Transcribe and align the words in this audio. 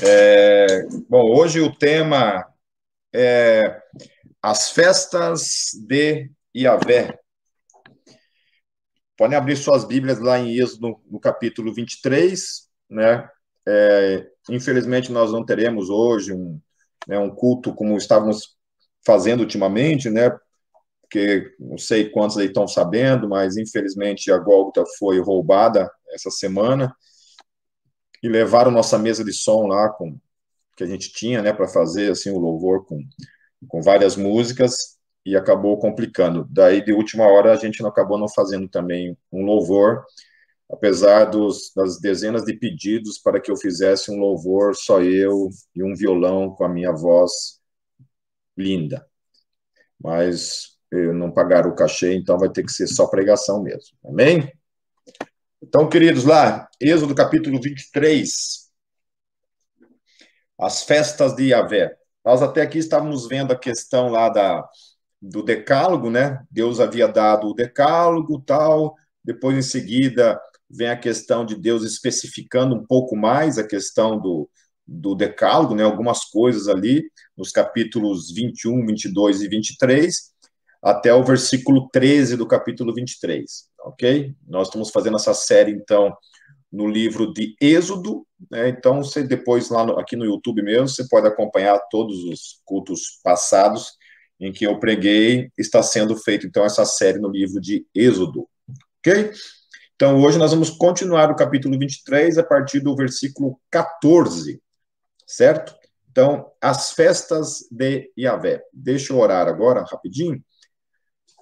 É, 0.00 0.86
bom, 1.08 1.36
hoje 1.36 1.60
o 1.60 1.74
tema 1.74 2.46
é 3.12 3.82
as 4.40 4.70
festas 4.70 5.70
de 5.88 6.30
Iavé. 6.56 7.18
Podem 9.16 9.36
abrir 9.36 9.56
suas 9.56 9.84
Bíblias 9.84 10.20
lá 10.20 10.38
em 10.38 10.56
Êxodo, 10.56 11.00
no 11.10 11.18
capítulo 11.18 11.74
23, 11.74 12.68
né? 12.88 13.28
É, 13.66 14.24
infelizmente, 14.48 15.10
nós 15.10 15.32
não 15.32 15.44
teremos 15.44 15.90
hoje 15.90 16.32
um, 16.32 16.60
né, 17.08 17.18
um 17.18 17.30
culto 17.30 17.74
como 17.74 17.96
estávamos 17.96 18.56
fazendo 19.04 19.40
ultimamente, 19.40 20.08
né? 20.08 20.30
Porque 21.02 21.52
não 21.58 21.76
sei 21.76 22.08
quantos 22.08 22.38
aí 22.38 22.46
estão 22.46 22.68
sabendo, 22.68 23.28
mas 23.28 23.56
infelizmente 23.56 24.30
a 24.30 24.38
Gólgota 24.38 24.84
foi 24.96 25.18
roubada 25.18 25.90
essa 26.12 26.30
semana 26.30 26.94
e 28.22 28.28
levaram 28.28 28.70
nossa 28.70 28.98
mesa 28.98 29.24
de 29.24 29.32
som 29.32 29.66
lá 29.66 29.88
com 29.88 30.18
que 30.76 30.84
a 30.84 30.86
gente 30.86 31.12
tinha, 31.12 31.42
né, 31.42 31.52
para 31.52 31.66
fazer 31.66 32.12
assim 32.12 32.30
o 32.30 32.38
louvor 32.38 32.84
com, 32.86 33.02
com 33.66 33.82
várias 33.82 34.14
músicas 34.16 34.96
e 35.26 35.36
acabou 35.36 35.76
complicando. 35.78 36.46
Daí 36.48 36.84
de 36.84 36.92
última 36.92 37.26
hora 37.26 37.52
a 37.52 37.56
gente 37.56 37.82
não 37.82 37.88
acabou 37.88 38.16
não 38.16 38.28
fazendo 38.28 38.68
também 38.68 39.16
um 39.32 39.44
louvor, 39.44 40.04
apesar 40.70 41.24
dos, 41.24 41.72
das 41.74 42.00
dezenas 42.00 42.44
de 42.44 42.54
pedidos 42.54 43.18
para 43.18 43.40
que 43.40 43.50
eu 43.50 43.56
fizesse 43.56 44.10
um 44.10 44.18
louvor 44.18 44.76
só 44.76 45.02
eu 45.02 45.50
e 45.74 45.82
um 45.82 45.94
violão 45.94 46.50
com 46.50 46.64
a 46.64 46.68
minha 46.68 46.92
voz 46.92 47.60
linda. 48.56 49.04
Mas 50.00 50.78
eu 50.90 51.12
não 51.12 51.30
pagaram 51.30 51.70
o 51.70 51.74
cachê, 51.74 52.14
então 52.14 52.38
vai 52.38 52.50
ter 52.50 52.62
que 52.62 52.72
ser 52.72 52.86
só 52.86 53.06
pregação 53.06 53.62
mesmo. 53.62 53.96
Amém? 54.04 54.50
Então, 55.60 55.88
queridos, 55.88 56.24
lá, 56.24 56.68
Êxodo 56.80 57.14
capítulo 57.14 57.60
23, 57.60 58.70
as 60.58 60.84
festas 60.84 61.34
de 61.34 61.48
Yahvé. 61.48 61.96
Nós 62.24 62.42
até 62.42 62.62
aqui 62.62 62.78
estávamos 62.78 63.26
vendo 63.26 63.52
a 63.52 63.58
questão 63.58 64.08
lá 64.08 64.28
da, 64.28 64.64
do 65.20 65.42
decálogo, 65.42 66.10
né? 66.10 66.44
Deus 66.48 66.78
havia 66.78 67.08
dado 67.08 67.48
o 67.48 67.54
decálogo, 67.54 68.40
tal, 68.40 68.94
depois 69.24 69.56
em 69.56 69.62
seguida 69.62 70.40
vem 70.70 70.90
a 70.90 70.96
questão 70.96 71.44
de 71.44 71.56
Deus 71.56 71.82
especificando 71.82 72.76
um 72.76 72.86
pouco 72.86 73.16
mais 73.16 73.58
a 73.58 73.66
questão 73.66 74.20
do, 74.20 74.48
do 74.86 75.14
decálogo, 75.16 75.74
né? 75.74 75.82
Algumas 75.82 76.24
coisas 76.26 76.68
ali, 76.68 77.02
nos 77.36 77.50
capítulos 77.50 78.30
21, 78.32 78.86
22 78.86 79.42
e 79.42 79.48
23, 79.48 80.32
até 80.82 81.12
o 81.12 81.24
versículo 81.24 81.88
13 81.92 82.36
do 82.36 82.46
capítulo 82.46 82.94
23, 82.94 83.68
ok? 83.80 84.34
Nós 84.46 84.68
estamos 84.68 84.90
fazendo 84.90 85.16
essa 85.16 85.34
série, 85.34 85.72
então, 85.72 86.16
no 86.70 86.86
livro 86.86 87.32
de 87.32 87.56
Êxodo, 87.60 88.26
né? 88.50 88.68
Então, 88.68 89.02
você 89.02 89.22
depois, 89.22 89.70
lá 89.70 89.84
no, 89.84 89.98
aqui 89.98 90.16
no 90.16 90.24
YouTube 90.24 90.62
mesmo, 90.62 90.88
você 90.88 91.06
pode 91.08 91.26
acompanhar 91.26 91.78
todos 91.90 92.24
os 92.24 92.60
cultos 92.64 93.20
passados 93.22 93.92
em 94.40 94.52
que 94.52 94.64
eu 94.64 94.78
preguei, 94.78 95.50
está 95.58 95.82
sendo 95.82 96.16
feito, 96.16 96.46
então, 96.46 96.64
essa 96.64 96.84
série 96.84 97.18
no 97.18 97.28
livro 97.28 97.60
de 97.60 97.84
Êxodo, 97.94 98.48
ok? 99.00 99.32
Então, 99.96 100.22
hoje 100.22 100.38
nós 100.38 100.52
vamos 100.52 100.70
continuar 100.70 101.28
o 101.28 101.34
capítulo 101.34 101.76
23 101.76 102.38
a 102.38 102.44
partir 102.44 102.78
do 102.78 102.94
versículo 102.94 103.60
14, 103.68 104.62
certo? 105.26 105.74
Então, 106.08 106.52
as 106.60 106.92
festas 106.92 107.66
de 107.70 108.10
Yahvé. 108.16 108.62
Deixa 108.72 109.12
eu 109.12 109.18
orar 109.18 109.48
agora, 109.48 109.84
rapidinho. 109.90 110.40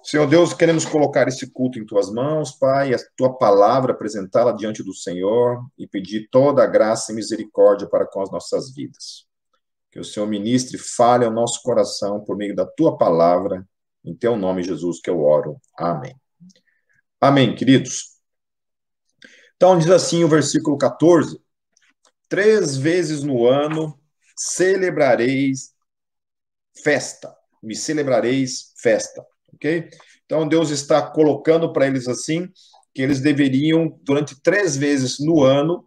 Senhor 0.09 0.25
Deus, 0.25 0.53
queremos 0.53 0.85
colocar 0.85 1.27
esse 1.27 1.51
culto 1.51 1.77
em 1.77 1.85
tuas 1.85 2.09
mãos, 2.09 2.51
Pai, 2.51 2.93
a 2.93 2.97
tua 3.17 3.37
palavra, 3.37 3.91
apresentá-la 3.91 4.53
diante 4.53 4.81
do 4.81 4.93
Senhor 4.93 5.61
e 5.77 5.85
pedir 5.85 6.29
toda 6.31 6.63
a 6.63 6.65
graça 6.65 7.11
e 7.11 7.15
misericórdia 7.15 7.89
para 7.89 8.07
com 8.07 8.21
as 8.21 8.31
nossas 8.31 8.73
vidas. 8.73 9.27
Que 9.91 9.99
o 9.99 10.05
Senhor 10.05 10.25
ministre, 10.25 10.77
fale 10.77 11.25
ao 11.25 11.31
nosso 11.31 11.61
coração 11.61 12.23
por 12.23 12.37
meio 12.37 12.55
da 12.55 12.65
tua 12.65 12.97
palavra, 12.97 13.67
em 14.05 14.15
teu 14.15 14.37
nome, 14.37 14.63
Jesus, 14.63 15.01
que 15.01 15.09
eu 15.09 15.21
oro. 15.21 15.59
Amém. 15.77 16.15
Amém, 17.19 17.53
queridos. 17.53 18.15
Então, 19.57 19.77
diz 19.77 19.89
assim 19.89 20.23
o 20.23 20.29
versículo 20.29 20.77
14: 20.77 21.37
Três 22.29 22.77
vezes 22.77 23.23
no 23.23 23.45
ano 23.45 23.99
celebrareis 24.37 25.73
festa, 26.81 27.35
me 27.61 27.75
celebrareis 27.75 28.71
festa 28.77 29.21
ok? 29.57 29.89
Então, 30.25 30.47
Deus 30.47 30.69
está 30.69 31.01
colocando 31.01 31.73
para 31.73 31.87
eles 31.87 32.07
assim, 32.07 32.47
que 32.93 33.01
eles 33.01 33.19
deveriam, 33.21 33.99
durante 34.03 34.39
três 34.41 34.77
vezes 34.77 35.19
no 35.19 35.43
ano, 35.43 35.85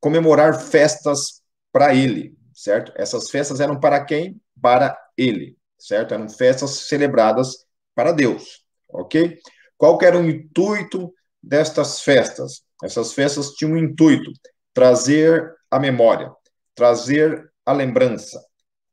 comemorar 0.00 0.60
festas 0.60 1.42
para 1.72 1.94
ele, 1.94 2.34
certo? 2.54 2.92
Essas 2.96 3.30
festas 3.30 3.60
eram 3.60 3.78
para 3.78 4.04
quem? 4.04 4.40
Para 4.60 4.96
ele, 5.16 5.56
certo? 5.78 6.14
Eram 6.14 6.28
festas 6.28 6.70
celebradas 6.88 7.66
para 7.94 8.12
Deus, 8.12 8.64
ok? 8.88 9.38
Qual 9.76 9.98
era 10.02 10.18
o 10.18 10.28
intuito 10.28 11.12
destas 11.42 12.00
festas? 12.00 12.62
Essas 12.82 13.12
festas 13.12 13.50
tinham 13.52 13.72
um 13.72 13.78
intuito, 13.78 14.30
trazer 14.72 15.52
a 15.70 15.78
memória, 15.78 16.32
trazer 16.74 17.50
a 17.64 17.72
lembrança, 17.72 18.40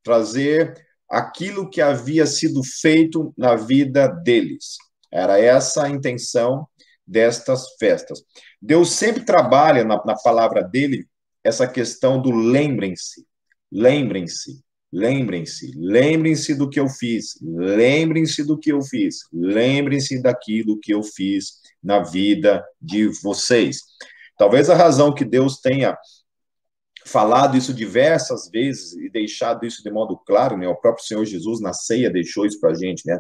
trazer 0.04 0.85
aquilo 1.10 1.70
que 1.70 1.82
havia 1.82 2.26
sido 2.26 2.62
feito 2.64 3.34
na 3.38 3.56
vida 3.56 4.08
deles. 4.08 4.78
Era 5.12 5.40
essa 5.40 5.84
a 5.84 5.90
intenção 5.90 6.68
destas 7.06 7.76
festas. 7.80 8.24
Deus 8.62 8.92
sempre 8.92 9.24
trabalha 9.24 9.84
na, 9.84 10.04
na 10.04 10.16
palavra 10.16 10.64
dele 10.64 11.08
essa 11.44 11.68
questão 11.68 12.20
do 12.20 12.32
lembrem-se, 12.32 13.24
lembrem-se, 13.72 14.64
lembrem-se, 14.92 15.72
lembrem-se 15.78 16.56
do 16.56 16.68
que 16.68 16.80
eu 16.80 16.90
fiz, 16.90 17.38
lembrem-se 17.42 18.44
do 18.44 18.58
que 18.58 18.72
eu 18.72 18.82
fiz, 18.82 19.20
lembrem-se 19.32 20.22
daquilo 20.22 20.80
que 20.80 20.94
eu 20.94 21.04
fiz 21.04 21.60
na 21.84 22.00
vida 22.00 22.66
de 22.82 23.08
vocês. 23.22 23.82
Talvez 24.38 24.70
a 24.70 24.76
razão 24.76 25.14
que 25.14 25.24
Deus 25.24 25.60
tenha 25.60 25.96
falado 27.06 27.56
isso 27.56 27.74
diversas 27.74 28.50
vezes 28.50 28.94
e 28.94 29.10
deixado 29.10 29.66
isso 29.66 29.84
de 29.84 29.92
modo 29.92 30.18
claro, 30.18 30.58
né? 30.58 30.68
O 30.68 30.76
próprio 30.76 31.06
Senhor 31.06 31.24
Jesus 31.24 31.62
na 31.62 31.72
ceia 31.72 32.10
deixou 32.10 32.46
isso 32.46 32.60
para 32.60 32.72
a 32.72 32.76
gente, 32.76 33.06
né? 33.06 33.20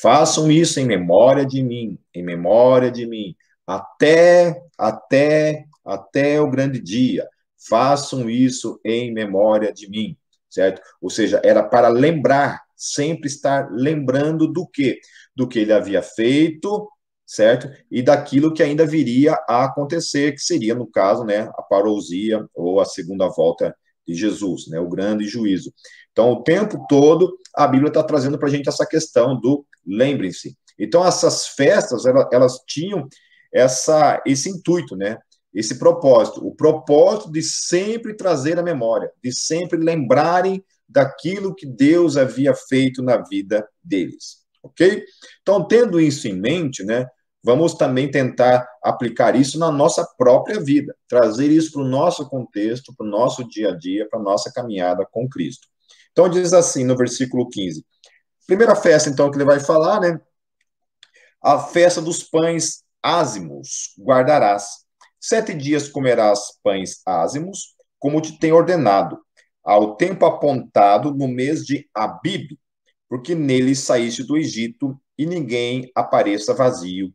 Façam 0.00 0.50
isso 0.50 0.78
em 0.78 0.84
memória 0.84 1.44
de 1.46 1.62
mim, 1.62 1.98
em 2.14 2.22
memória 2.22 2.90
de 2.90 3.06
mim, 3.06 3.34
até, 3.66 4.60
até, 4.78 5.64
até 5.84 6.40
o 6.40 6.50
grande 6.50 6.78
dia. 6.78 7.26
Façam 7.68 8.28
isso 8.28 8.78
em 8.84 9.12
memória 9.12 9.72
de 9.72 9.88
mim, 9.88 10.16
certo? 10.50 10.82
Ou 11.00 11.08
seja, 11.08 11.40
era 11.42 11.62
para 11.62 11.88
lembrar, 11.88 12.62
sempre 12.76 13.26
estar 13.26 13.70
lembrando 13.70 14.46
do 14.46 14.68
que? 14.68 15.00
Do 15.34 15.48
que 15.48 15.60
ele 15.60 15.72
havia 15.72 16.02
feito, 16.02 16.86
certo? 17.26 17.68
E 17.90 18.02
daquilo 18.02 18.54
que 18.54 18.62
ainda 18.62 18.86
viria 18.86 19.34
a 19.48 19.64
acontecer, 19.64 20.32
que 20.32 20.40
seria, 20.40 20.74
no 20.74 20.86
caso, 20.86 21.24
né, 21.24 21.50
a 21.56 21.62
parousia 21.62 22.46
ou 22.54 22.80
a 22.80 22.84
segunda 22.84 23.26
volta 23.28 23.76
de 24.06 24.14
Jesus, 24.14 24.68
né, 24.68 24.78
o 24.78 24.88
grande 24.88 25.26
juízo. 25.26 25.74
Então, 26.12 26.30
o 26.32 26.42
tempo 26.44 26.86
todo, 26.88 27.36
a 27.54 27.66
Bíblia 27.66 27.88
está 27.88 28.02
trazendo 28.02 28.38
para 28.38 28.48
a 28.48 28.50
gente 28.50 28.68
essa 28.68 28.86
questão 28.86 29.38
do 29.38 29.66
lembrem-se. 29.84 30.56
Então, 30.78 31.04
essas 31.04 31.48
festas, 31.48 32.06
elas, 32.06 32.26
elas 32.32 32.58
tinham 32.66 33.08
essa, 33.52 34.22
esse 34.24 34.48
intuito, 34.48 34.94
né, 34.94 35.18
esse 35.52 35.78
propósito, 35.78 36.46
o 36.46 36.54
propósito 36.54 37.32
de 37.32 37.42
sempre 37.42 38.14
trazer 38.14 38.58
a 38.58 38.62
memória, 38.62 39.10
de 39.22 39.34
sempre 39.34 39.78
lembrarem 39.78 40.62
daquilo 40.88 41.54
que 41.54 41.66
Deus 41.66 42.16
havia 42.16 42.54
feito 42.54 43.02
na 43.02 43.16
vida 43.16 43.66
deles, 43.82 44.44
ok? 44.62 45.02
Então, 45.42 45.66
tendo 45.66 45.98
isso 45.98 46.28
em 46.28 46.38
mente, 46.38 46.84
né, 46.84 47.06
vamos 47.46 47.74
também 47.74 48.10
tentar 48.10 48.68
aplicar 48.82 49.36
isso 49.36 49.56
na 49.56 49.70
nossa 49.70 50.04
própria 50.18 50.58
vida, 50.58 50.96
trazer 51.06 51.48
isso 51.48 51.70
para 51.70 51.82
o 51.82 51.88
nosso 51.88 52.28
contexto, 52.28 52.92
para 52.92 53.06
o 53.06 53.08
nosso 53.08 53.48
dia 53.48 53.68
a 53.68 53.76
dia, 53.78 54.08
para 54.10 54.18
a 54.18 54.22
nossa 54.22 54.52
caminhada 54.52 55.06
com 55.08 55.28
Cristo. 55.28 55.68
Então, 56.10 56.28
diz 56.28 56.52
assim 56.52 56.82
no 56.82 56.96
versículo 56.96 57.48
15. 57.48 57.86
Primeira 58.48 58.74
festa, 58.74 59.08
então, 59.08 59.30
que 59.30 59.36
ele 59.36 59.44
vai 59.44 59.60
falar, 59.60 60.00
né? 60.00 60.20
A 61.40 61.60
festa 61.60 62.02
dos 62.02 62.24
pães 62.24 62.82
ázimos 63.00 63.94
guardarás. 63.96 64.84
Sete 65.20 65.54
dias 65.54 65.88
comerás 65.88 66.58
pães 66.64 67.00
ázimos, 67.06 67.76
como 67.96 68.20
te 68.20 68.36
tem 68.40 68.50
ordenado, 68.50 69.20
ao 69.62 69.94
tempo 69.94 70.26
apontado 70.26 71.14
no 71.14 71.28
mês 71.28 71.64
de 71.64 71.88
Abib, 71.94 72.58
porque 73.08 73.36
nele 73.36 73.76
saíste 73.76 74.24
do 74.24 74.36
Egito, 74.36 75.00
e 75.16 75.24
ninguém 75.24 75.90
apareça 75.94 76.52
vazio 76.52 77.14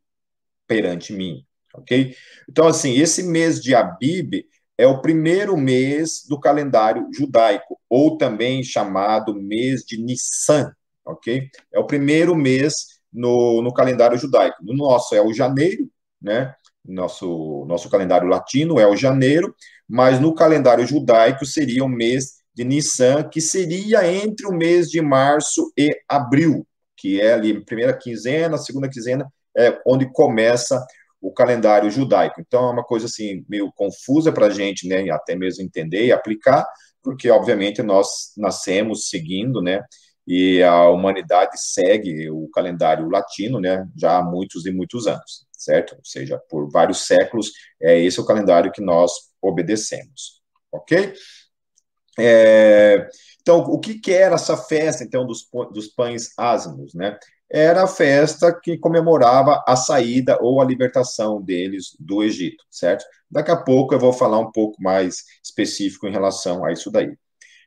perante 0.72 1.12
mim, 1.12 1.46
ok? 1.76 2.16
Então, 2.50 2.66
assim, 2.66 2.94
esse 2.98 3.24
mês 3.24 3.62
de 3.62 3.76
Abib 3.76 4.46
é 4.78 4.88
o 4.88 5.02
primeiro 5.02 5.58
mês 5.58 6.26
do 6.30 6.40
calendário 6.40 7.10
judaico, 7.14 7.78
ou 7.90 8.18
também 8.18 8.64
chamado 8.64 9.36
mês 9.36 9.82
de 9.82 10.02
Nissan, 10.02 10.72
ok? 11.06 11.50
É 11.74 11.78
o 11.78 11.86
primeiro 11.86 12.34
mês 12.34 13.02
no, 13.12 13.62
no 13.62 13.74
calendário 13.74 14.18
judaico. 14.18 14.64
No 14.64 14.74
nosso 14.74 15.14
é 15.14 15.22
o 15.22 15.34
janeiro, 15.34 15.92
né? 16.22 16.56
nosso, 16.88 17.66
nosso 17.68 17.90
calendário 17.90 18.30
latino 18.30 18.80
é 18.80 18.88
o 18.88 18.96
janeiro, 18.96 19.54
mas 19.86 20.22
no 20.22 20.34
calendário 20.34 20.88
judaico 20.88 21.46
seria 21.46 21.84
o 21.84 21.90
mês 21.90 22.42
de 22.56 22.64
Nissan, 22.64 23.24
que 23.24 23.42
seria 23.42 24.10
entre 24.10 24.48
o 24.48 24.54
mês 24.54 24.90
de 24.90 25.02
março 25.02 25.70
e 25.78 25.94
abril, 26.08 26.66
que 26.96 27.20
é 27.20 27.34
ali 27.34 27.60
primeira 27.66 27.94
quinzena, 27.94 28.58
segunda 28.58 28.90
quinzena, 28.90 29.30
é 29.58 29.80
onde 29.86 30.12
começa 30.12 30.86
o 31.22 31.32
calendário 31.32 31.90
judaico. 31.92 32.42
Então 32.42 32.68
é 32.68 32.72
uma 32.72 32.84
coisa 32.84 33.06
assim 33.06 33.46
meio 33.48 33.72
confusa 33.74 34.32
para 34.32 34.48
a 34.48 34.50
gente, 34.50 34.88
né, 34.88 35.10
até 35.12 35.36
mesmo 35.36 35.64
entender 35.64 36.06
e 36.06 36.12
aplicar, 36.12 36.66
porque 37.04 37.30
obviamente 37.30 37.82
nós 37.84 38.34
nascemos 38.38 39.10
seguindo, 39.10 39.62
né, 39.62 39.84
e 40.28 40.64
a 40.64 40.90
humanidade 40.90 41.60
segue 41.60 42.30
o 42.30 42.50
calendário 42.50 43.10
latino, 43.10 43.60
né, 43.60 43.86
já 43.96 44.18
há 44.18 44.24
muitos 44.24 44.66
e 44.66 44.72
muitos 44.72 45.08
anos, 45.08 45.46
certo? 45.52 45.96
Ou 45.96 46.06
seja, 46.06 46.40
por 46.50 46.70
vários 46.72 47.06
séculos, 47.06 47.52
é 47.82 48.00
esse 48.00 48.20
o 48.20 48.26
calendário 48.26 48.72
que 48.72 48.82
nós 48.82 49.12
obedecemos, 49.42 50.42
ok? 50.72 51.14
É, 52.20 53.08
então, 53.42 53.60
o 53.60 53.80
que, 53.80 54.00
que 54.00 54.12
era 54.14 54.36
essa 54.36 54.56
festa, 54.56 55.04
então, 55.04 55.26
dos, 55.26 55.48
dos 55.74 55.88
pães 55.88 56.32
ázimos, 56.38 56.94
né? 56.94 57.18
Era 57.54 57.84
a 57.84 57.88
festa 57.88 58.58
que 58.58 58.78
comemorava 58.78 59.62
a 59.68 59.76
saída 59.76 60.38
ou 60.42 60.62
a 60.62 60.66
libertação 60.66 61.42
deles 61.42 61.96
do 62.00 62.24
Egito, 62.24 62.64
certo? 62.70 63.04
Daqui 63.30 63.52
a 63.52 63.58
pouco 63.58 63.94
eu 63.94 64.00
vou 64.00 64.14
falar 64.14 64.40
um 64.40 64.50
pouco 64.52 64.82
mais 64.82 65.26
específico 65.44 66.08
em 66.08 66.12
relação 66.12 66.64
a 66.64 66.72
isso 66.72 66.90
daí. 66.90 67.14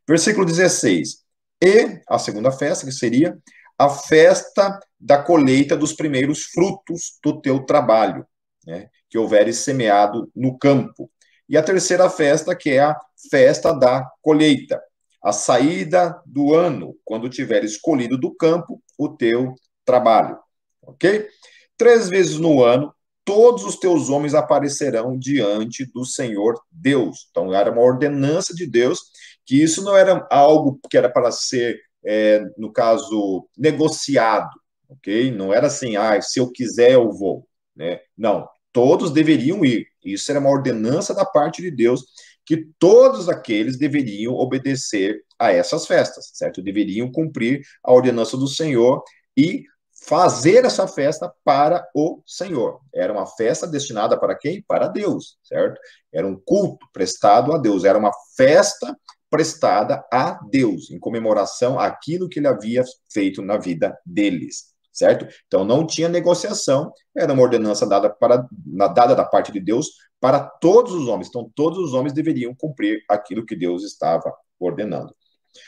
Versículo 0.08 0.46
16. 0.46 1.24
E 1.62 2.00
a 2.08 2.18
segunda 2.18 2.50
festa, 2.50 2.86
que 2.86 2.92
seria 2.92 3.36
a 3.78 3.90
festa 3.90 4.78
da 4.98 5.22
colheita 5.22 5.76
dos 5.76 5.92
primeiros 5.92 6.44
frutos 6.44 7.18
do 7.22 7.40
teu 7.42 7.66
trabalho, 7.66 8.26
né, 8.66 8.88
que 9.10 9.18
houveres 9.18 9.58
semeado 9.58 10.30
no 10.34 10.56
campo. 10.56 11.10
E 11.46 11.58
a 11.58 11.62
terceira 11.62 12.08
festa, 12.08 12.56
que 12.56 12.70
é 12.70 12.80
a 12.80 12.98
festa 13.30 13.72
da 13.72 14.08
colheita, 14.22 14.80
a 15.22 15.32
saída 15.32 16.18
do 16.24 16.54
ano, 16.54 16.96
quando 17.04 17.28
tiveres 17.28 17.78
colhido 17.78 18.16
do 18.16 18.34
campo 18.34 18.82
o 18.98 19.08
teu 19.08 19.54
trabalho. 19.84 20.38
Ok? 20.82 21.28
Três 21.76 22.08
vezes 22.08 22.38
no 22.38 22.62
ano, 22.62 22.94
todos 23.24 23.64
os 23.64 23.76
teus 23.76 24.10
homens 24.10 24.34
aparecerão 24.34 25.18
diante 25.18 25.84
do 25.86 26.04
Senhor 26.04 26.60
Deus. 26.70 27.26
Então, 27.30 27.54
era 27.54 27.70
uma 27.70 27.82
ordenança 27.82 28.54
de 28.54 28.66
Deus 28.66 29.00
que 29.46 29.62
isso 29.62 29.82
não 29.82 29.96
era 29.96 30.26
algo 30.30 30.78
que 30.90 30.96
era 30.96 31.08
para 31.08 31.30
ser, 31.30 31.78
é, 32.04 32.42
no 32.56 32.72
caso, 32.72 33.48
negociado, 33.56 34.50
ok? 34.88 35.30
Não 35.30 35.52
era 35.52 35.66
assim, 35.66 35.96
ah, 35.96 36.20
se 36.20 36.40
eu 36.40 36.50
quiser 36.50 36.92
eu 36.92 37.10
vou, 37.12 37.46
né? 37.76 38.00
Não, 38.16 38.48
todos 38.72 39.10
deveriam 39.10 39.64
ir. 39.64 39.86
Isso 40.04 40.30
era 40.30 40.40
uma 40.40 40.50
ordenança 40.50 41.14
da 41.14 41.24
parte 41.24 41.62
de 41.62 41.70
Deus 41.70 42.04
que 42.46 42.66
todos 42.78 43.28
aqueles 43.28 43.78
deveriam 43.78 44.34
obedecer 44.34 45.22
a 45.38 45.50
essas 45.50 45.86
festas, 45.86 46.30
certo? 46.34 46.62
Deveriam 46.62 47.10
cumprir 47.10 47.62
a 47.82 47.92
ordenança 47.92 48.36
do 48.36 48.46
Senhor 48.46 49.02
e 49.36 49.64
fazer 50.06 50.64
essa 50.64 50.86
festa 50.86 51.32
para 51.44 51.86
o 51.94 52.22
Senhor. 52.26 52.80
Era 52.94 53.12
uma 53.12 53.26
festa 53.26 53.66
destinada 53.66 54.18
para 54.18 54.36
quem? 54.36 54.62
Para 54.62 54.88
Deus, 54.88 55.38
certo? 55.42 55.80
Era 56.12 56.26
um 56.26 56.36
culto 56.36 56.86
prestado 56.92 57.52
a 57.52 57.58
Deus, 57.58 57.84
era 57.84 57.98
uma 57.98 58.12
festa 58.36 58.96
prestada 59.30 60.04
a 60.12 60.38
Deus, 60.50 60.90
em 60.90 60.98
comemoração 60.98 61.78
àquilo 61.78 62.28
que 62.28 62.38
ele 62.38 62.46
havia 62.46 62.84
feito 63.12 63.42
na 63.42 63.56
vida 63.56 63.98
deles, 64.06 64.66
certo? 64.92 65.26
Então 65.46 65.64
não 65.64 65.86
tinha 65.86 66.08
negociação, 66.08 66.92
era 67.16 67.32
uma 67.32 67.42
ordenança 67.42 67.86
dada, 67.86 68.08
para, 68.10 68.46
dada 68.94 69.14
da 69.14 69.24
parte 69.24 69.50
de 69.50 69.58
Deus 69.58 69.88
para 70.20 70.40
todos 70.40 70.92
os 70.92 71.08
homens. 71.08 71.28
Então 71.28 71.50
todos 71.54 71.78
os 71.78 71.94
homens 71.94 72.12
deveriam 72.12 72.54
cumprir 72.54 73.02
aquilo 73.08 73.44
que 73.44 73.56
Deus 73.56 73.82
estava 73.82 74.32
ordenando. 74.60 75.14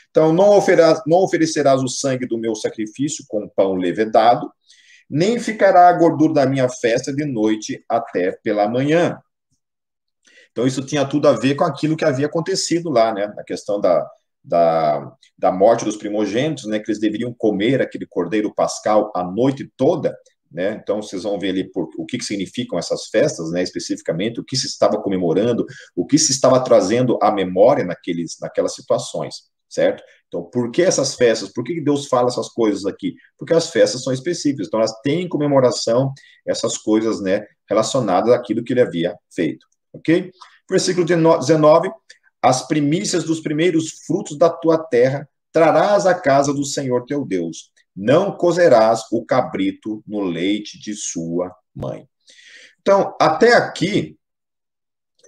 Então 0.09 0.33
não, 0.33 0.49
oferas, 0.57 1.01
não 1.05 1.19
oferecerás 1.19 1.81
o 1.81 1.87
sangue 1.87 2.27
do 2.27 2.37
meu 2.37 2.55
sacrifício 2.55 3.25
com 3.27 3.47
pão 3.47 3.75
levedado, 3.75 4.51
nem 5.09 5.39
ficará 5.39 5.87
a 5.87 5.93
gordura 5.93 6.33
da 6.33 6.45
minha 6.45 6.67
festa 6.69 7.13
de 7.13 7.25
noite 7.25 7.83
até 7.89 8.31
pela 8.43 8.67
manhã. 8.67 9.17
Então, 10.51 10.65
isso 10.65 10.83
tinha 10.83 11.05
tudo 11.05 11.27
a 11.27 11.33
ver 11.33 11.53
com 11.55 11.63
aquilo 11.63 11.95
que 11.95 12.03
havia 12.03 12.25
acontecido 12.25 12.89
lá, 12.89 13.13
né? 13.13 13.31
A 13.37 13.43
questão 13.43 13.79
da, 13.79 14.09
da, 14.43 15.15
da 15.37 15.51
morte 15.51 15.85
dos 15.85 15.95
primogênitos, 15.95 16.65
né? 16.65 16.79
Que 16.79 16.89
eles 16.89 16.99
deveriam 16.99 17.31
comer 17.31 17.79
aquele 17.79 18.07
cordeiro 18.07 18.51
pascal 18.51 19.11
a 19.15 19.23
noite 19.23 19.71
toda, 19.77 20.17
né? 20.51 20.79
Então, 20.81 20.99
vocês 20.99 21.21
vão 21.21 21.37
ver 21.37 21.49
ali 21.49 21.71
por, 21.71 21.87
o 21.95 22.07
que, 22.07 22.17
que 22.17 22.25
significam 22.25 22.79
essas 22.79 23.05
festas, 23.05 23.51
né? 23.51 23.61
Especificamente, 23.61 24.39
o 24.39 24.43
que 24.43 24.57
se 24.57 24.65
estava 24.65 24.99
comemorando, 24.99 25.63
o 25.95 26.07
que 26.07 26.17
se 26.17 26.31
estava 26.31 26.59
trazendo 26.63 27.19
à 27.21 27.31
memória 27.31 27.85
naqueles, 27.85 28.37
naquelas 28.41 28.73
situações, 28.73 29.43
certo? 29.69 30.03
Então, 30.27 30.43
por 30.43 30.71
que 30.71 30.81
essas 30.81 31.15
festas? 31.15 31.51
Por 31.53 31.63
que 31.63 31.79
Deus 31.81 32.07
fala 32.07 32.27
essas 32.27 32.49
coisas 32.49 32.85
aqui? 32.85 33.15
Porque 33.37 33.53
as 33.53 33.69
festas 33.69 34.03
são 34.03 34.11
específicas, 34.11 34.67
então 34.67 34.79
elas 34.79 34.93
têm 35.01 35.27
comemoração, 35.27 36.13
essas 36.45 36.77
coisas, 36.77 37.21
né, 37.21 37.45
relacionadas 37.69 38.33
àquilo 38.33 38.63
que 38.63 38.73
ele 38.73 38.81
havia 38.81 39.15
feito 39.33 39.65
ok? 39.97 40.31
Versículo 40.69 41.05
19: 41.05 41.91
As 42.41 42.67
primícias 42.67 43.23
dos 43.23 43.39
primeiros 43.39 44.03
frutos 44.05 44.37
da 44.37 44.49
tua 44.49 44.77
terra 44.77 45.27
trarás 45.51 46.05
à 46.05 46.13
casa 46.13 46.53
do 46.53 46.63
Senhor 46.63 47.05
teu 47.05 47.25
Deus. 47.25 47.71
Não 47.95 48.31
cozerás 48.31 49.01
o 49.11 49.25
cabrito 49.25 50.03
no 50.05 50.21
leite 50.21 50.79
de 50.79 50.93
sua 50.93 51.51
mãe. 51.73 52.07
Então, 52.79 53.15
até 53.19 53.53
aqui, 53.53 54.17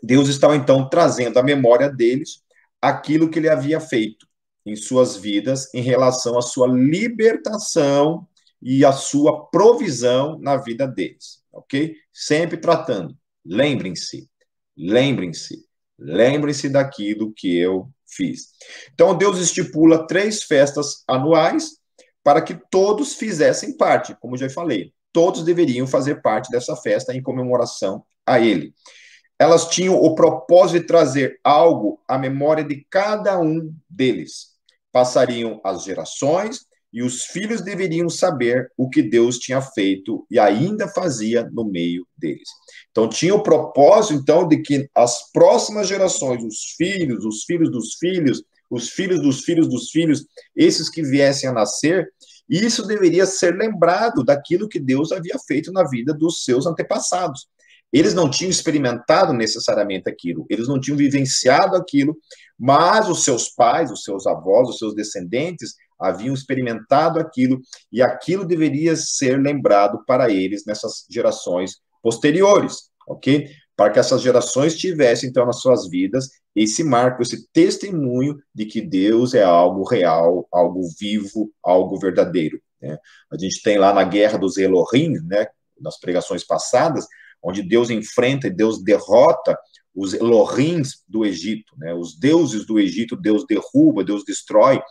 Deus 0.04 0.30
estava 0.30 0.56
então 0.56 0.88
trazendo 0.88 1.40
à 1.40 1.44
memória 1.44 1.90
deles 1.90 2.44
aquilo 2.80 3.30
que 3.30 3.40
ele 3.40 3.50
havia 3.50 3.80
feito 3.80 4.29
em 4.66 4.76
suas 4.76 5.18
vidas 5.18 5.74
em 5.74 5.82
relação 5.82 6.38
à 6.38 6.42
sua 6.42 6.68
libertação 6.68 8.28
e 8.62 8.84
à 8.84 8.92
sua 8.92 9.46
provisão 9.50 10.38
na 10.40 10.58
vida 10.58 10.88
deles, 10.88 11.42
ok? 11.52 11.96
Sempre 12.12 12.58
tratando. 12.58 13.18
Lembrem-se, 13.46 14.30
Lembrem-se, 14.80 15.66
lembrem-se 16.00 16.70
daquilo 16.70 17.34
que 17.36 17.58
eu 17.58 17.92
fiz. 18.08 18.52
Então, 18.94 19.18
Deus 19.18 19.38
estipula 19.38 20.08
três 20.08 20.42
festas 20.44 21.04
anuais 21.06 21.72
para 22.24 22.42
que 22.42 22.58
todos 22.72 23.16
fizessem 23.16 23.76
parte, 23.76 24.16
como 24.22 24.38
já 24.38 24.50
falei. 24.50 24.94
Todos 25.12 25.44
deveriam 25.44 25.86
fazer 25.86 26.22
parte 26.22 26.50
dessa 26.50 26.78
festa 26.78 27.14
em 27.14 27.22
comemoração 27.22 28.06
a 28.26 28.40
Ele. 28.40 28.74
Elas 29.40 29.70
tinham 29.70 29.96
o 29.96 30.14
propósito 30.16 30.82
de 30.82 30.88
trazer 30.88 31.40
algo 31.44 32.02
à 32.06 32.18
memória 32.18 32.64
de 32.64 32.86
cada 32.90 33.40
um 33.40 33.74
deles. 33.90 34.50
Passariam 34.92 35.62
as 35.64 35.84
gerações 35.84 36.68
e 36.92 37.02
os 37.04 37.24
filhos 37.26 37.62
deveriam 37.62 38.10
saber 38.10 38.70
o 38.76 38.90
que 38.90 39.02
Deus 39.02 39.38
tinha 39.38 39.62
feito 39.62 40.26
e 40.30 40.38
ainda 40.38 40.88
fazia 40.88 41.48
no 41.52 41.64
meio 41.64 42.06
deles. 42.18 42.50
Então 42.92 43.08
tinha 43.08 43.34
o 43.34 43.44
propósito 43.44 44.20
então 44.20 44.48
de 44.48 44.58
que 44.62 44.90
as 44.96 45.32
próximas 45.32 45.88
gerações, 45.88 46.44
os 46.44 46.74
filhos, 46.76 47.24
os 47.24 47.44
filhos 47.44 47.72
dos 47.72 47.94
filhos, 47.96 48.44
os 48.70 48.90
filhos 48.90 49.22
dos 49.22 49.42
filhos 49.42 49.70
dos 49.70 49.90
filhos, 49.90 50.26
esses 50.56 50.90
que 50.90 51.02
viessem 51.02 51.50
a 51.50 51.54
nascer, 51.54 52.12
isso 52.50 52.86
deveria 52.86 53.26
ser 53.26 53.56
lembrado 53.56 54.24
daquilo 54.24 54.68
que 54.68 54.80
Deus 54.80 55.12
havia 55.12 55.38
feito 55.48 55.72
na 55.72 55.88
vida 55.88 56.14
dos 56.14 56.44
seus 56.44 56.66
antepassados. 56.66 57.48
Eles 57.92 58.14
não 58.14 58.30
tinham 58.30 58.52
experimentado 58.52 59.34
necessariamente 59.34 60.10
aquilo, 60.10 60.46
eles 60.50 60.68
não 60.68 60.80
tinham 60.80 60.98
vivenciado 60.98 61.76
aquilo, 61.76 62.16
mas 62.58 63.10
os 63.10 63.24
seus 63.24 63.50
pais, 63.50 63.92
os 63.92 64.04
seus 64.04 64.28
avós, 64.28 64.70
os 64.70 64.78
seus 64.78 64.94
descendentes 64.94 65.74
haviam 66.00 66.34
experimentado 66.34 67.20
aquilo 67.20 67.60
e 67.92 68.02
aquilo 68.02 68.46
deveria 68.46 68.96
ser 68.96 69.40
lembrado 69.40 70.04
para 70.06 70.30
eles 70.30 70.66
nessas 70.66 71.06
gerações 71.10 71.82
posteriores, 72.02 72.90
ok? 73.08 73.50
Para 73.76 73.92
que 73.92 74.00
essas 74.00 74.22
gerações 74.22 74.78
tivessem, 74.78 75.30
então, 75.30 75.46
nas 75.46 75.62
suas 75.62 75.90
vidas 75.90 76.30
esse 76.56 76.84
marco, 76.84 77.22
esse 77.22 77.48
testemunho 77.52 78.38
de 78.54 78.66
que 78.66 78.82
Deus 78.82 79.34
é 79.34 79.44
algo 79.44 79.84
real, 79.84 80.48
algo 80.52 80.82
vivo, 81.00 81.52
algo 81.64 81.98
verdadeiro. 81.98 82.60
Né? 82.82 82.98
A 83.32 83.38
gente 83.38 83.62
tem 83.62 83.78
lá 83.78 83.94
na 83.94 84.04
Guerra 84.04 84.38
dos 84.38 84.58
Elohim, 84.58 85.14
né, 85.26 85.48
nas 85.80 86.00
pregações 86.00 86.44
passadas, 86.44 87.06
onde 87.42 87.62
Deus 87.62 87.90
enfrenta 87.90 88.48
e 88.48 88.52
Deus 88.52 88.84
derrota 88.84 89.58
os 89.96 90.14
Elohims 90.14 91.04
do 91.08 91.26
Egito, 91.26 91.76
né? 91.78 91.94
Os 91.94 92.18
deuses 92.18 92.66
do 92.66 92.80
Egito, 92.80 93.16
Deus 93.16 93.46
derruba, 93.48 94.04
Deus 94.04 94.24
destrói, 94.24 94.82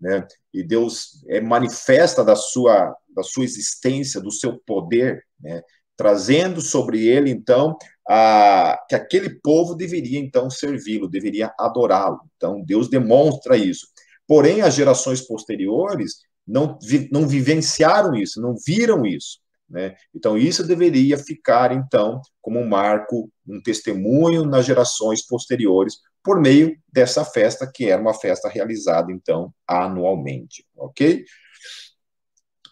né? 0.00 0.26
E 0.52 0.62
Deus 0.62 1.24
é, 1.28 1.40
manifesta 1.40 2.24
da 2.24 2.34
sua, 2.34 2.94
da 3.14 3.22
sua 3.22 3.44
existência, 3.44 4.20
do 4.20 4.30
seu 4.30 4.58
poder, 4.66 5.24
né? 5.40 5.62
Trazendo 5.96 6.60
sobre 6.60 7.06
ele, 7.06 7.30
então, 7.30 7.76
a, 8.08 8.78
que 8.88 8.94
aquele 8.94 9.30
povo 9.40 9.74
deveria, 9.74 10.18
então, 10.18 10.48
servi-lo, 10.48 11.08
deveria 11.08 11.52
adorá-lo. 11.58 12.20
Então, 12.36 12.62
Deus 12.64 12.88
demonstra 12.88 13.56
isso. 13.56 13.86
Porém, 14.26 14.60
as 14.62 14.74
gerações 14.74 15.20
posteriores 15.20 16.18
não, 16.46 16.78
não 17.10 17.26
vivenciaram 17.26 18.14
isso, 18.14 18.40
não 18.40 18.54
viram 18.64 19.04
isso. 19.04 19.38
Né? 19.68 19.94
Então, 20.14 20.38
isso 20.38 20.66
deveria 20.66 21.18
ficar, 21.18 21.72
então, 21.72 22.20
como 22.40 22.58
um 22.58 22.66
marco, 22.66 23.30
um 23.46 23.60
testemunho 23.60 24.44
nas 24.44 24.64
gerações 24.64 25.26
posteriores, 25.26 25.98
por 26.22 26.40
meio 26.40 26.76
dessa 26.92 27.24
festa, 27.24 27.70
que 27.72 27.86
era 27.88 28.00
uma 28.00 28.14
festa 28.14 28.48
realizada, 28.48 29.12
então, 29.12 29.52
anualmente, 29.66 30.64
ok? 30.76 31.24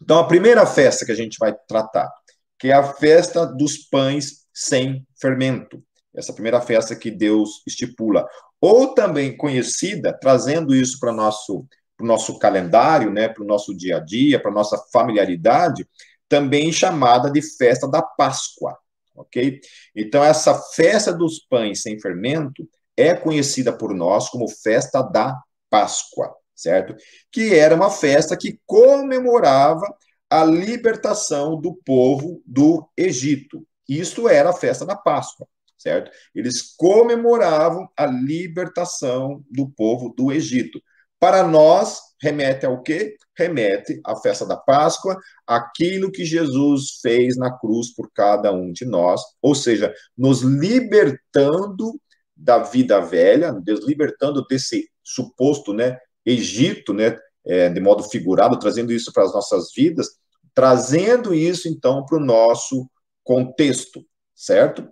Então, 0.02 0.18
a 0.18 0.26
primeira 0.26 0.66
festa 0.66 1.04
que 1.04 1.12
a 1.12 1.16
gente 1.16 1.38
vai 1.38 1.54
tratar, 1.66 2.10
que 2.58 2.68
é 2.68 2.72
a 2.72 2.94
festa 2.94 3.46
dos 3.46 3.78
pães 3.78 4.46
sem 4.52 5.06
fermento. 5.20 5.82
Essa 6.14 6.32
primeira 6.32 6.60
festa 6.60 6.96
que 6.96 7.10
Deus 7.10 7.62
estipula. 7.66 8.26
Ou 8.60 8.94
também 8.94 9.36
conhecida, 9.36 10.16
trazendo 10.18 10.74
isso 10.74 10.98
para 10.98 11.12
o 11.12 11.16
nosso, 11.16 11.66
nosso 12.00 12.38
calendário, 12.38 13.10
né, 13.10 13.28
para 13.28 13.42
o 13.42 13.46
nosso 13.46 13.76
dia 13.76 13.98
a 13.98 14.00
dia, 14.00 14.40
para 14.40 14.50
a 14.50 14.54
nossa 14.54 14.78
familiaridade, 14.92 15.86
também 16.28 16.72
chamada 16.72 17.30
de 17.30 17.40
festa 17.42 17.88
da 17.88 18.02
Páscoa, 18.02 18.76
ok? 19.14 19.60
Então, 19.94 20.22
essa 20.22 20.54
festa 20.54 21.12
dos 21.12 21.38
pães 21.40 21.82
sem 21.82 22.00
fermento 22.00 22.68
é 22.96 23.14
conhecida 23.14 23.72
por 23.72 23.94
nós 23.94 24.28
como 24.28 24.48
festa 24.48 25.02
da 25.02 25.38
Páscoa, 25.68 26.34
certo? 26.54 26.96
Que 27.30 27.54
era 27.54 27.74
uma 27.74 27.90
festa 27.90 28.36
que 28.36 28.58
comemorava 28.66 29.86
a 30.30 30.44
libertação 30.44 31.60
do 31.60 31.74
povo 31.74 32.42
do 32.44 32.88
Egito. 32.96 33.66
Isto 33.88 34.28
era 34.28 34.50
a 34.50 34.54
festa 34.54 34.84
da 34.84 34.96
Páscoa, 34.96 35.46
certo? 35.78 36.10
Eles 36.34 36.74
comemoravam 36.76 37.88
a 37.96 38.06
libertação 38.06 39.44
do 39.50 39.68
povo 39.68 40.12
do 40.16 40.32
Egito. 40.32 40.82
Para 41.20 41.46
nós, 41.46 42.00
remete 42.20 42.66
ao 42.66 42.82
quê? 42.82 43.16
Remete 43.36 44.00
à 44.04 44.16
festa 44.16 44.46
da 44.46 44.56
Páscoa, 44.56 45.18
aquilo 45.46 46.10
que 46.10 46.24
Jesus 46.24 46.98
fez 47.02 47.36
na 47.36 47.56
cruz 47.56 47.94
por 47.94 48.10
cada 48.12 48.52
um 48.52 48.72
de 48.72 48.84
nós, 48.84 49.20
ou 49.42 49.54
seja, 49.54 49.94
nos 50.16 50.42
libertando 50.42 52.00
da 52.36 52.58
vida 52.58 53.00
velha, 53.00 53.52
nos 53.52 53.86
libertando 53.86 54.44
desse 54.46 54.88
suposto, 55.02 55.72
né, 55.72 55.98
Egito, 56.24 56.92
né, 56.92 57.16
é, 57.44 57.68
de 57.68 57.80
modo 57.80 58.02
figurado, 58.02 58.58
trazendo 58.58 58.92
isso 58.92 59.12
para 59.12 59.24
as 59.24 59.32
nossas 59.32 59.72
vidas, 59.74 60.08
trazendo 60.54 61.34
isso 61.34 61.68
então 61.68 62.04
para 62.04 62.18
o 62.18 62.24
nosso 62.24 62.88
contexto, 63.22 64.04
certo? 64.34 64.88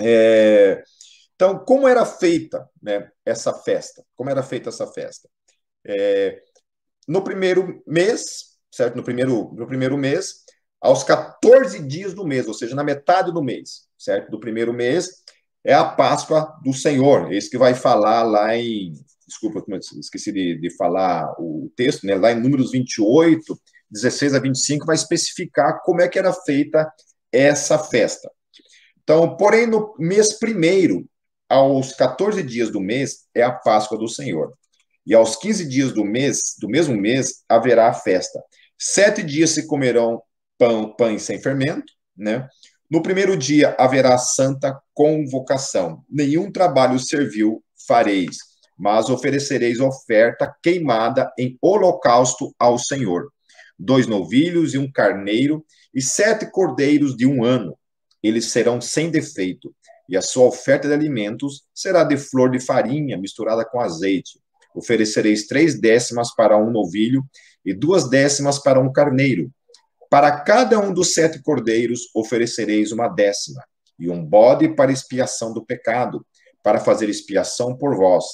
É, 0.00 0.82
então, 1.34 1.58
como 1.64 1.86
era 1.86 2.04
feita 2.04 2.68
né, 2.82 3.10
essa 3.24 3.52
festa? 3.52 4.04
Como 4.16 4.30
era 4.30 4.42
feita 4.42 4.68
essa 4.68 4.86
festa? 4.86 5.28
É, 5.86 6.42
no 7.06 7.22
primeiro 7.22 7.82
mês, 7.86 8.56
certo? 8.70 8.96
No 8.96 9.02
primeiro, 9.02 9.52
no 9.54 9.66
primeiro 9.66 9.96
mês, 9.96 10.44
aos 10.80 11.02
14 11.02 11.86
dias 11.86 12.14
do 12.14 12.26
mês, 12.26 12.46
ou 12.46 12.54
seja, 12.54 12.74
na 12.74 12.84
metade 12.84 13.32
do 13.32 13.42
mês, 13.42 13.86
certo? 13.98 14.30
Do 14.30 14.40
primeiro 14.40 14.72
mês, 14.72 15.08
é 15.64 15.72
a 15.72 15.84
Páscoa 15.84 16.54
do 16.62 16.72
Senhor. 16.74 17.32
Esse 17.32 17.50
que 17.50 17.58
vai 17.58 17.74
falar 17.74 18.22
lá 18.22 18.56
em. 18.56 18.92
Desculpa, 19.26 19.64
esqueci 19.98 20.30
de, 20.30 20.58
de 20.58 20.76
falar 20.76 21.34
o 21.38 21.72
texto, 21.74 22.06
né? 22.06 22.14
Lá 22.14 22.32
em 22.32 22.40
Números 22.40 22.70
28, 22.70 23.58
16 23.90 24.34
a 24.34 24.38
25, 24.38 24.84
vai 24.84 24.94
especificar 24.94 25.80
como 25.82 26.02
é 26.02 26.08
que 26.08 26.18
era 26.18 26.32
feita 26.32 26.92
essa 27.32 27.78
festa. 27.78 28.30
Então, 29.02 29.36
porém, 29.36 29.66
no 29.66 29.94
mês 29.98 30.34
primeiro, 30.38 31.08
aos 31.48 31.92
14 31.92 32.42
dias 32.42 32.70
do 32.70 32.80
mês, 32.80 33.26
é 33.34 33.42
a 33.42 33.52
Páscoa 33.52 33.98
do 33.98 34.08
Senhor. 34.08 34.52
E 35.06 35.14
aos 35.14 35.36
15 35.36 35.68
dias 35.68 35.92
do 35.92 36.04
mês, 36.04 36.40
do 36.60 36.68
mesmo 36.68 36.96
mês, 36.96 37.44
haverá 37.48 37.88
a 37.88 37.94
festa. 37.94 38.42
Sete 38.78 39.22
dias 39.22 39.50
se 39.50 39.66
comerão 39.66 40.22
pão, 40.58 40.94
pães 40.94 41.22
sem 41.22 41.40
fermento, 41.40 41.92
né? 42.16 42.48
No 42.90 43.02
primeiro 43.02 43.36
dia 43.36 43.74
haverá 43.78 44.16
santa 44.18 44.78
convocação. 44.92 46.04
Nenhum 46.08 46.50
trabalho 46.50 46.98
servil 46.98 47.62
fareis, 47.86 48.36
mas 48.78 49.10
oferecereis 49.10 49.80
oferta 49.80 50.54
queimada 50.62 51.32
em 51.38 51.58
holocausto 51.60 52.54
ao 52.58 52.78
Senhor. 52.78 53.32
Dois 53.78 54.06
novilhos 54.06 54.74
e 54.74 54.78
um 54.78 54.90
carneiro, 54.90 55.64
e 55.94 56.00
sete 56.00 56.50
cordeiros 56.50 57.16
de 57.16 57.26
um 57.26 57.44
ano. 57.44 57.76
Eles 58.22 58.46
serão 58.46 58.80
sem 58.80 59.10
defeito, 59.10 59.74
e 60.08 60.16
a 60.16 60.22
sua 60.22 60.46
oferta 60.46 60.88
de 60.88 60.94
alimentos 60.94 61.64
será 61.74 62.04
de 62.04 62.16
flor 62.16 62.50
de 62.50 62.60
farinha 62.60 63.18
misturada 63.18 63.64
com 63.64 63.80
azeite. 63.80 64.40
Oferecereis 64.74 65.46
três 65.46 65.80
décimas 65.80 66.34
para 66.34 66.58
um 66.58 66.70
novilho 66.70 67.24
e 67.64 67.72
duas 67.72 68.08
décimas 68.08 68.58
para 68.58 68.80
um 68.80 68.92
carneiro. 68.92 69.50
Para 70.10 70.40
cada 70.40 70.78
um 70.78 70.92
dos 70.92 71.14
sete 71.14 71.42
cordeiros 71.42 72.02
oferecereis 72.14 72.92
uma 72.92 73.08
décima, 73.08 73.62
e 73.98 74.10
um 74.10 74.24
bode 74.24 74.68
para 74.74 74.92
expiação 74.92 75.52
do 75.52 75.64
pecado, 75.64 76.26
para 76.62 76.80
fazer 76.80 77.08
expiação 77.08 77.76
por 77.76 77.96
vós. 77.96 78.24